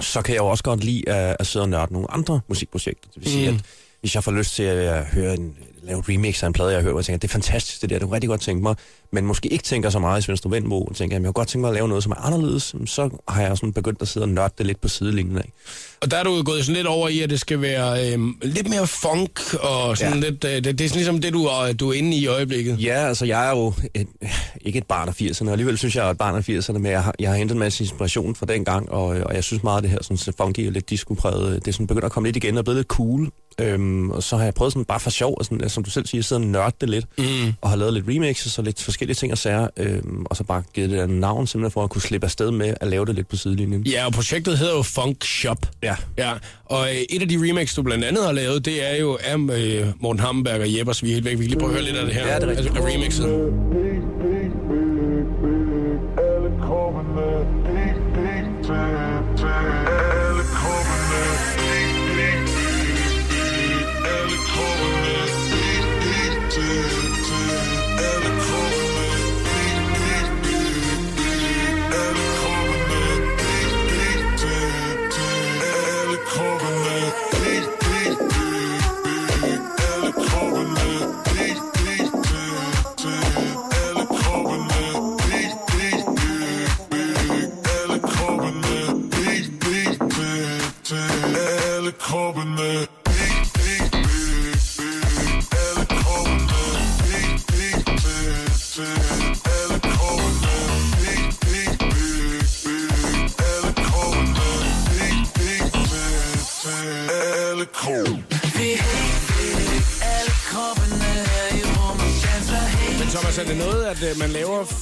så 0.00 0.22
kan 0.22 0.34
jeg 0.34 0.40
jo 0.40 0.46
også 0.46 0.64
godt 0.64 0.84
lide 0.84 1.08
at, 1.08 1.36
at 1.40 1.46
sidde 1.46 1.62
og 1.64 1.68
nørde 1.68 1.92
nogle 1.92 2.10
andre 2.10 2.40
musikprojekter. 2.48 3.08
Det 3.14 3.22
vil 3.24 3.32
sige, 3.32 3.50
Mm. 3.50 3.56
at 3.56 3.62
hvis 4.00 4.14
jeg 4.14 4.24
får 4.24 4.32
lyst 4.32 4.54
til 4.54 4.62
at 4.62 5.04
høre 5.04 5.34
en, 5.34 5.54
lave 5.86 5.98
et 5.98 6.08
remix 6.08 6.42
af 6.42 6.46
en 6.46 6.52
plade, 6.52 6.68
jeg 6.70 6.78
har 6.78 6.82
hørt, 6.82 6.92
og 6.92 6.98
jeg 6.98 7.04
tænker, 7.04 7.18
det 7.18 7.28
er 7.28 7.32
fantastisk, 7.32 7.82
det 7.82 7.90
der, 7.90 7.98
det 7.98 8.02
kunne 8.06 8.14
rigtig 8.14 8.28
godt 8.28 8.40
tænke 8.40 8.62
mig, 8.62 8.76
men 9.12 9.26
måske 9.26 9.48
ikke 9.48 9.64
tænker 9.64 9.90
så 9.90 9.98
meget 9.98 10.18
i 10.18 10.22
Svendstrup 10.22 10.52
Vindbo, 10.52 10.82
og 10.84 10.96
tænker, 10.96 11.14
jamen, 11.16 11.24
jeg 11.24 11.28
kunne 11.28 11.40
godt 11.40 11.48
tænke 11.48 11.60
mig 11.60 11.68
at 11.68 11.74
lave 11.74 11.88
noget, 11.88 12.02
som 12.02 12.12
er 12.12 12.16
anderledes, 12.26 12.74
så 12.86 13.10
har 13.28 13.42
jeg 13.42 13.56
sådan 13.56 13.72
begyndt 13.72 14.02
at 14.02 14.08
sidde 14.08 14.24
og 14.24 14.28
nørde 14.28 14.54
det 14.58 14.66
lidt 14.66 14.80
på 14.80 14.88
sidelinjen 14.88 15.38
af. 15.38 15.52
Og 16.02 16.10
der 16.10 16.16
er 16.16 16.22
du 16.24 16.42
gået 16.42 16.64
sådan 16.64 16.76
lidt 16.76 16.86
over 16.86 17.08
i, 17.08 17.20
at 17.20 17.30
det 17.30 17.40
skal 17.40 17.60
være 17.60 18.12
øh, 18.12 18.18
lidt 18.42 18.68
mere 18.68 18.86
funk, 18.86 19.40
og 19.60 19.96
sådan 19.98 20.14
ja. 20.22 20.30
Lidt, 20.30 20.44
øh, 20.44 20.50
det, 20.50 20.64
det 20.64 20.80
er 20.80 20.88
sådan 20.88 20.96
ligesom 20.98 21.20
det, 21.20 21.32
du, 21.32 21.44
er- 21.44 21.72
du 21.72 21.88
er 21.88 21.92
inde 21.92 22.16
i 22.16 22.20
i 22.20 22.26
øjeblikket. 22.26 22.82
Ja, 22.84 23.06
altså 23.08 23.24
jeg 23.24 23.46
er 23.46 23.50
jo 23.50 23.72
et, 23.94 24.06
ikke 24.66 24.78
et 24.78 24.86
barn 24.86 25.08
af 25.08 25.20
80'erne, 25.22 25.46
og 25.46 25.52
alligevel 25.52 25.78
synes 25.78 25.96
jeg, 25.96 26.06
er 26.06 26.10
et 26.10 26.18
barn 26.18 26.34
af 26.36 26.48
80'erne, 26.48 26.72
men 26.78 26.86
jeg 26.92 27.02
har, 27.04 27.14
jeg 27.18 27.30
har 27.30 27.36
hentet 27.36 27.54
en 27.54 27.58
masse 27.58 27.84
inspiration 27.84 28.34
fra 28.34 28.46
den 28.46 28.64
gang, 28.64 28.90
og, 28.90 29.04
og 29.06 29.34
jeg 29.34 29.44
synes 29.44 29.62
meget 29.62 29.76
af 29.76 29.82
det 29.82 29.90
her 29.90 29.98
sådan, 30.02 30.16
så 30.16 30.32
funky 30.38 30.66
og 30.66 30.72
lidt 30.72 30.90
disco-præget, 30.90 31.54
det 31.64 31.68
er 31.68 31.72
sådan 31.72 31.86
begyndt 31.86 32.04
at 32.04 32.12
komme 32.12 32.28
lidt 32.28 32.36
igen 32.36 32.58
og 32.58 32.64
blevet 32.64 32.76
lidt 32.78 32.88
cool. 32.88 33.30
Øhm, 33.60 34.10
og 34.10 34.22
så 34.22 34.36
har 34.36 34.44
jeg 34.44 34.54
prøvet 34.54 34.72
sådan 34.72 34.84
bare 34.84 35.00
for 35.00 35.10
sjov, 35.10 35.34
og 35.38 35.44
sådan, 35.44 35.64
som 35.74 35.84
du 35.84 35.90
selv 35.90 36.06
siger, 36.06 36.22
sidde 36.22 36.40
og 36.40 36.46
nørde 36.46 36.76
det 36.80 36.90
lidt, 36.90 37.06
mm. 37.18 37.24
og 37.60 37.70
har 37.70 37.76
lavet 37.76 37.94
lidt 37.94 38.08
remixes 38.08 38.58
og 38.58 38.64
lidt 38.64 38.82
forskellige 38.82 39.14
ting 39.14 39.32
og 39.32 39.38
sager, 39.38 39.68
øhm, 39.76 40.26
og 40.30 40.36
så 40.36 40.44
bare 40.44 40.62
givet 40.74 40.90
det 40.90 40.98
der 40.98 41.06
navn 41.06 41.46
simpelthen 41.46 41.70
for 41.70 41.84
at 41.84 41.90
kunne 41.90 42.02
slippe 42.02 42.24
afsted 42.24 42.50
med 42.50 42.74
at 42.80 42.88
lave 42.88 43.06
det 43.06 43.14
lidt 43.14 43.28
på 43.28 43.36
sidelinjen. 43.36 43.82
Ja, 43.82 44.06
og 44.06 44.12
projektet 44.12 44.58
hedder 44.58 44.76
jo 44.76 44.82
Funk 44.82 45.24
Shop. 45.24 45.68
Ja. 45.82 45.96
Ja, 46.18 46.32
og 46.64 46.88
øh, 46.88 46.96
et 47.10 47.22
af 47.22 47.28
de 47.28 47.48
remakes, 47.48 47.74
du 47.74 47.82
blandt 47.82 48.04
andet 48.04 48.24
har 48.24 48.32
lavet, 48.32 48.64
det 48.64 48.92
er 48.92 48.96
jo 48.96 49.18
af 49.24 49.36
øh, 49.36 49.86
Morten 50.00 50.20
Hammerberg 50.20 50.60
og 50.60 50.78
Jeppers. 50.78 51.02
Vi 51.02 51.10
er 51.10 51.14
helt 51.14 51.24
væk. 51.24 51.38
Vi 51.38 51.42
kan 51.42 51.50
lige 51.50 51.58
prøve 51.58 51.70
at 51.70 51.76
høre 51.76 51.84
lidt 51.84 51.96
af 51.96 52.06
det 52.06 52.14
her. 52.14 52.28
Ja, 52.28 52.34
det 52.34 52.42
er 52.42 52.48
rigtigt. 52.48 52.68
Altså, 52.68 52.82
af 52.82 52.94
remixet. 52.94 53.28
Men 53.28 53.64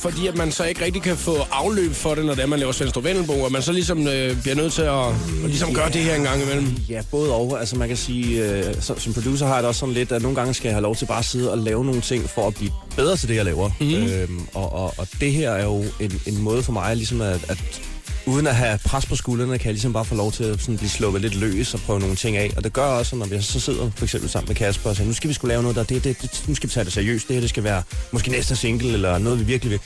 fordi 0.03 0.27
at 0.27 0.37
man 0.37 0.53
så 0.53 0.65
ikke 0.65 0.85
rigtig 0.85 1.03
kan 1.03 1.17
få 1.17 1.37
afløb 1.51 1.93
for 1.93 2.15
det, 2.15 2.25
når 2.25 2.35
det 2.35 2.43
er, 2.43 2.47
man 2.47 2.59
laver 2.59 2.73
Svendstrup 2.73 3.05
Vendelbo, 3.05 3.33
og 3.33 3.53
man 3.53 3.63
så 3.63 3.73
ligesom 3.73 4.09
øh, 4.09 4.43
bliver 4.43 4.55
nødt 4.55 4.73
til 4.73 4.83
at, 4.83 5.09
at 5.09 5.15
ligesom 5.45 5.75
gøre 5.75 5.91
det 5.91 6.01
her 6.01 6.15
en 6.15 6.23
gang 6.23 6.43
imellem? 6.43 6.77
Ja, 6.89 7.03
både 7.11 7.35
og. 7.35 7.61
Altså 7.61 7.77
man 7.77 7.89
kan 7.89 7.97
sige, 7.97 8.45
øh, 8.45 8.75
som, 8.81 8.99
som 8.99 9.13
producer 9.13 9.47
har 9.47 9.55
jeg 9.55 9.63
det 9.63 9.69
også 9.69 9.79
sådan 9.79 9.95
lidt, 9.95 10.13
at 10.13 10.23
nogle 10.23 10.37
gange 10.37 10.55
skal 10.55 10.69
jeg 10.69 10.75
have 10.75 10.83
lov 10.83 10.97
til 10.97 11.07
bare 11.07 11.19
at 11.19 11.25
sidde 11.25 11.53
og 11.53 11.59
lave 11.59 11.85
nogle 11.85 12.01
ting 12.01 12.31
for 12.31 12.47
at 12.47 12.55
blive 12.55 12.71
bedre 12.97 13.17
til 13.17 13.29
det, 13.29 13.37
jeg 13.37 13.45
laver. 13.45 13.71
Mm. 13.81 13.95
Øhm, 13.95 14.47
og, 14.55 14.73
og, 14.73 14.95
og 14.99 15.09
det 15.21 15.33
her 15.33 15.51
er 15.51 15.65
jo 15.65 15.85
en, 16.01 16.21
en 16.27 16.43
måde 16.43 16.63
for 16.63 16.73
mig 16.73 16.97
ligesom 16.97 17.21
at, 17.21 17.41
at 17.49 17.83
uden 18.27 18.47
at 18.47 18.55
have 18.57 18.79
pres 18.85 19.07
på 19.07 19.17
skuldrene, 19.17 19.59
kan 19.59 19.67
jeg 19.67 19.73
ligesom 19.73 19.93
bare 19.93 20.05
få 20.05 20.15
lov 20.15 20.33
til 20.33 20.45
at 20.45 20.61
sådan 20.61 20.77
blive 20.77 20.91
sluppet 20.91 21.23
lidt 21.23 21.35
løs 21.35 21.75
og 21.75 21.81
prøve 21.81 22.01
nogle 22.01 22.17
ting 22.17 22.37
af. 22.37 22.51
Og 22.57 22.65
det 22.65 22.73
gør 22.73 22.85
også, 22.85 23.17
når 23.17 23.27
vi 23.27 23.43
så 23.43 23.61
sidder 23.61 23.91
for 23.97 24.05
eksempel 24.05 24.31
sammen 24.31 24.49
med 24.49 24.57
Kasper 24.57 24.91
og 24.91 24.97
siger, 24.97 25.07
nu 25.07 25.13
skal 25.13 25.29
vi 25.29 25.35
skulle 25.35 25.49
lave 25.49 25.63
noget 25.63 25.77
der, 25.77 25.85
det, 25.85 26.05
det, 26.05 26.23
det, 26.23 26.45
nu 26.49 26.55
skal 26.55 26.69
vi 26.69 26.73
tage 26.73 26.85
det 26.85 26.93
seriøst, 26.93 27.29
det 27.29 27.35
her 27.35 27.41
det 27.41 27.51
skal 27.51 27.65
være 27.65 27.83
måske 28.13 28.31
næste 28.31 28.57
single 28.57 28.93
eller 28.93 29.19
noget, 29.19 29.39
vi 29.39 29.45
virkelig 29.45 29.71
vil. 29.71 29.81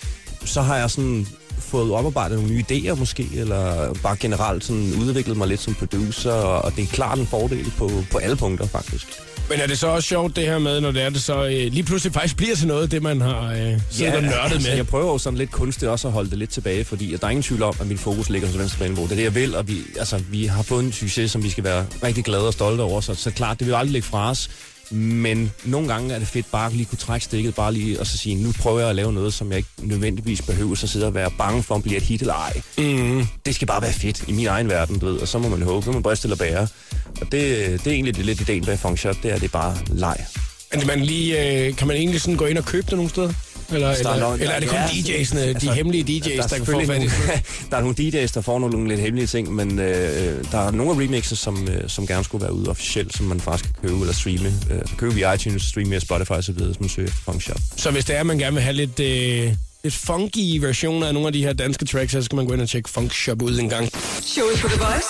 Så 0.44 0.62
har 0.62 0.77
jeg 0.77 0.90
sådan 0.90 1.27
fået 1.59 1.92
oparbejdet 1.92 2.38
nogle 2.38 2.53
nye 2.55 2.64
idéer 2.71 2.95
måske, 2.95 3.29
eller 3.35 3.95
bare 4.03 4.16
generelt 4.21 4.64
sådan 4.64 4.92
udviklet 5.01 5.37
mig 5.37 5.49
lidt 5.49 5.61
som 5.61 5.75
producer, 5.75 6.33
og 6.33 6.77
det 6.77 6.83
er 6.83 6.87
klart 6.87 7.19
en 7.19 7.27
fordel 7.27 7.73
på, 7.79 7.90
på 8.12 8.19
alle 8.19 8.37
punkter 8.37 8.66
faktisk. 8.66 9.07
Men 9.51 9.61
er 9.61 9.66
det 9.66 9.79
så 9.79 9.87
også 9.87 10.09
sjovt 10.09 10.37
det 10.37 10.45
her 10.45 10.59
med, 10.59 10.81
når 10.81 10.90
det 10.90 11.03
er 11.03 11.11
det 11.11 11.23
så 11.23 11.45
øh, 11.45 11.51
lige 11.51 11.83
pludselig 11.83 12.12
faktisk 12.12 12.37
bliver 12.37 12.55
til 12.55 12.66
noget, 12.66 12.90
det 12.90 13.03
man 13.03 13.21
har 13.21 13.53
øh, 13.53 13.81
siddet 13.90 14.14
og 14.14 14.23
nørdet 14.23 14.53
altså, 14.53 14.69
med? 14.69 14.77
Jeg 14.77 14.87
prøver 14.87 15.12
jo 15.12 15.19
sådan 15.19 15.38
lidt 15.38 15.51
kunstigt 15.51 15.90
også 15.90 16.09
at 16.09 16.14
holde 16.14 16.31
det 16.31 16.38
lidt 16.38 16.51
tilbage, 16.51 16.85
fordi 16.85 17.16
der 17.21 17.27
er 17.27 17.31
ingen 17.31 17.42
tvivl 17.42 17.62
om, 17.62 17.75
at 17.81 17.87
min 17.87 17.99
fokus 17.99 18.31
ligger 18.31 18.49
hos 18.49 18.59
Venstre 18.59 18.79
Banebo. 18.79 19.03
Det 19.03 19.12
er 19.12 19.16
det, 19.16 19.23
jeg 19.23 19.35
vil, 19.35 19.57
og 19.57 19.69
vi, 19.69 19.79
altså, 19.99 20.23
vi 20.31 20.47
har 20.47 20.62
fået 20.62 20.85
en 20.85 20.92
succes, 20.92 21.31
som 21.31 21.42
vi 21.42 21.51
skal 21.51 21.64
være 21.64 21.87
rigtig 22.03 22.25
glade 22.25 22.47
og 22.47 22.53
stolte 22.53 22.81
over. 22.81 23.01
Så, 23.01 23.14
så 23.14 23.31
klart, 23.31 23.59
det 23.59 23.66
vil 23.66 23.75
aldrig 23.75 23.92
ligge 23.92 24.09
fra 24.09 24.31
os. 24.31 24.51
Men 24.90 25.53
nogle 25.64 25.88
gange 25.88 26.14
er 26.14 26.18
det 26.18 26.29
fedt 26.29 26.46
bare 26.53 26.66
at 26.66 26.72
lige 26.72 26.85
kunne 26.85 26.99
trække 26.99 27.25
stikket, 27.25 27.55
bare 27.55 27.72
lige 27.72 28.01
og 28.01 28.07
så 28.07 28.18
sige, 28.18 28.35
nu 28.35 28.53
prøver 28.61 28.81
jeg 28.81 28.88
at 28.88 28.96
lave 28.96 29.12
noget, 29.12 29.35
som 29.35 29.51
jeg 29.51 29.57
ikke 29.57 29.68
nødvendigvis 29.83 30.42
behøver 30.42 30.72
at 30.72 30.88
sidde 30.88 31.07
og 31.07 31.14
være 31.14 31.31
bange 31.38 31.62
for, 31.62 31.75
om 31.75 31.83
bliver 31.83 31.96
et 31.96 32.03
hit 32.03 32.20
eller 32.20 32.35
ej. 32.35 32.61
Mm. 32.79 33.27
Det 33.46 33.55
skal 33.55 33.66
bare 33.66 33.83
være 33.83 33.92
fedt 33.92 34.25
i 34.29 34.33
min 34.33 34.46
egen 34.46 34.68
verden, 34.68 34.99
du 34.99 35.07
ved, 35.07 35.18
og 35.18 35.29
så 35.29 35.38
må 35.38 35.49
man 35.49 35.62
håbe, 35.62 35.85
så 35.85 35.90
må 35.90 35.92
man 35.92 36.03
briste 36.03 36.27
eller 36.27 36.37
bære. 36.37 36.68
Og 37.20 37.33
det, 37.33 37.33
det 37.33 37.87
er 37.87 37.90
egentlig 37.90 38.16
det, 38.16 38.25
lidt 38.25 38.40
ideen 38.40 38.64
bag 38.64 38.79
Funkshop, 38.79 39.16
det 39.22 39.33
er, 39.33 39.35
det 39.35 39.44
er 39.44 39.49
bare 39.49 39.77
leg. 39.88 40.16
Men 40.75 40.87
man 40.87 41.01
lige, 41.01 41.66
øh, 41.66 41.77
kan 41.77 41.87
man 41.87 41.96
egentlig 41.96 42.20
sådan 42.20 42.37
gå 42.37 42.44
ind 42.44 42.59
og 42.59 42.64
købe 42.64 42.87
det 42.87 42.96
nogle 42.96 43.11
steder? 43.11 43.33
Eller, 43.72 43.90
eller, 43.90 44.33
eller 44.33 44.50
er 44.50 44.61
det 44.61 44.68
kun 44.68 44.79
ja, 44.79 44.87
DJ'sne, 44.87 45.38
altså, 45.38 45.66
de 45.66 45.74
hemmelige 45.74 46.20
DJ's, 46.20 46.37
der, 46.37 46.42
er 46.42 46.46
der, 46.46 46.57
kan 46.57 46.66
få 46.66 46.87
fat 46.87 47.02
i 47.02 47.07
Der 47.70 47.76
er 47.76 47.81
nogle 47.81 47.96
DJ's, 48.00 48.35
der 48.35 48.40
får 48.40 48.59
nogle 48.59 48.88
lidt 48.88 49.00
hemmelige 49.00 49.26
ting, 49.26 49.55
men 49.55 49.79
øh, 49.79 50.44
der 50.52 50.59
er 50.59 50.70
nogle 50.70 50.92
af 50.92 50.98
remixes, 50.98 51.38
som, 51.38 51.68
øh, 51.68 51.88
som 51.88 52.07
gerne 52.07 52.24
skulle 52.24 52.42
være 52.42 52.52
ude 52.52 52.70
officielt, 52.70 53.16
som 53.16 53.26
man 53.26 53.40
faktisk 53.40 53.74
kan 53.74 53.88
købe 53.88 54.00
eller 54.00 54.14
streame. 54.14 54.55
Øh, 54.70 54.81
købe 54.98 55.14
via 55.14 55.33
iTunes, 55.33 55.62
streame 55.62 55.90
via 55.90 55.98
Spotify 55.98 56.31
osv., 56.31 56.55
hvis 56.55 56.81
man 56.81 56.88
søger 56.88 57.09
efter 57.09 57.20
Funkshop. 57.24 57.61
Så 57.76 57.90
hvis 57.90 58.05
det 58.05 58.16
er, 58.16 58.20
at 58.20 58.26
man 58.26 58.38
gerne 58.38 58.55
vil 58.55 58.62
have 58.62 58.76
lidt, 58.76 59.00
øh, 59.00 59.52
lidt 59.85 59.94
funky 59.94 60.59
versioner 60.61 61.07
af 61.07 61.14
nogle 61.14 61.26
af 61.26 61.33
de 61.33 61.42
her 61.42 61.52
danske 61.52 61.85
tracks, 61.85 62.12
så 62.12 62.22
skal 62.22 62.37
man 62.37 62.46
gå 62.46 62.52
ind 62.52 62.62
og 62.62 62.68
tjekke 62.68 62.90
Funk 62.90 63.14
Shop 63.14 63.42
ud 63.42 63.59
en 63.59 63.68
gang. 63.68 63.90
Showet 64.22 64.59
på 64.61 64.68
The 64.68 64.79
Voice. 64.79 65.09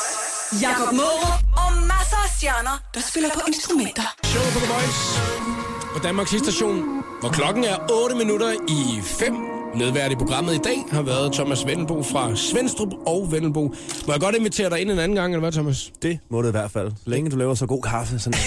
Jakob 0.62 0.92
Morup 0.92 1.42
og 1.56 1.72
masser 1.72 2.16
af 2.24 2.30
stjerner, 2.36 2.82
der 2.94 3.00
spiller 3.10 3.30
på 3.34 3.40
instrumenter. 3.48 4.14
Show 4.24 4.42
på 4.42 4.58
The 4.58 4.72
Voice 4.72 5.55
på 5.96 6.02
Danmarks 6.02 6.30
station, 6.30 7.04
hvor 7.20 7.28
klokken 7.28 7.64
er 7.64 7.76
8 7.92 8.16
minutter 8.16 8.52
i 8.68 9.00
5. 9.02 9.34
Medvært 9.74 10.12
i 10.12 10.14
programmet 10.14 10.54
i 10.54 10.58
dag 10.58 10.84
har 10.92 11.02
været 11.02 11.32
Thomas 11.32 11.66
Vendelbo 11.66 12.02
fra 12.02 12.36
Svendstrup 12.36 12.88
og 13.06 13.28
Vendelbo. 13.32 13.74
Må 14.06 14.12
jeg 14.12 14.20
godt 14.20 14.34
invitere 14.34 14.70
dig 14.70 14.80
ind 14.80 14.90
en 14.90 14.98
anden 14.98 15.16
gang, 15.16 15.32
eller 15.32 15.40
hvad, 15.40 15.52
Thomas? 15.52 15.92
Det 16.02 16.18
må 16.30 16.42
det 16.42 16.48
i 16.48 16.50
hvert 16.50 16.70
fald. 16.70 16.92
Længe 17.06 17.30
du 17.30 17.36
laver 17.36 17.54
så 17.54 17.66
god 17.66 17.82
kaffe. 17.82 18.18
Sådan 18.18 18.38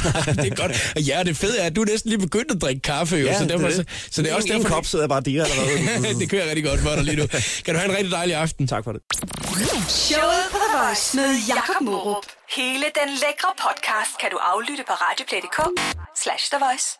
det 0.42 0.52
er 0.52 0.56
godt. 0.62 0.92
Og 0.96 1.02
ja, 1.02 1.22
det 1.22 1.36
fede 1.36 1.58
er, 1.58 1.66
at 1.66 1.76
du 1.76 1.80
er 1.80 1.86
næsten 1.86 2.08
lige 2.08 2.20
begyndt 2.20 2.50
at 2.50 2.62
drikke 2.62 2.82
kaffe, 2.82 3.16
jo. 3.16 3.26
Ja, 3.26 3.38
så, 3.38 3.44
derfor, 3.44 3.66
det 3.66 3.72
er 3.72 3.76
så, 3.76 3.82
det. 3.82 4.08
så 4.10 4.22
det 4.22 4.30
er 4.30 4.34
også 4.34 4.48
en, 4.48 4.54
derfor... 4.54 4.68
En 4.68 4.74
kop 4.74 4.86
sidder 4.86 5.02
jeg 5.02 5.08
bare 5.08 5.20
diger 5.20 5.44
allerede. 5.44 6.18
det 6.20 6.30
kører 6.30 6.46
rigtig 6.48 6.64
godt 6.64 6.80
for 6.80 6.90
dig 6.90 7.04
lige 7.04 7.16
nu. 7.16 7.26
Kan 7.64 7.74
du 7.74 7.78
have 7.80 7.90
en 7.90 7.96
rigtig 7.96 8.12
dejlig 8.12 8.34
aften? 8.34 8.66
tak 8.66 8.84
for 8.84 8.92
det. 8.92 9.00
Showet 9.88 10.44
på 10.50 10.58
The 10.64 10.70
Voice 10.78 11.16
med 11.16 11.30
Jakob 11.48 11.80
Morup. 11.80 12.26
Hele 12.56 12.86
den 13.00 13.08
lækre 13.22 13.50
podcast 13.64 14.12
kan 14.20 14.28
du 14.32 14.38
aflytte 14.52 14.84
på 14.90 14.94
radioplay.dk 15.04 15.58
slash 16.24 16.44
The 16.52 16.58
Voice. 16.66 16.88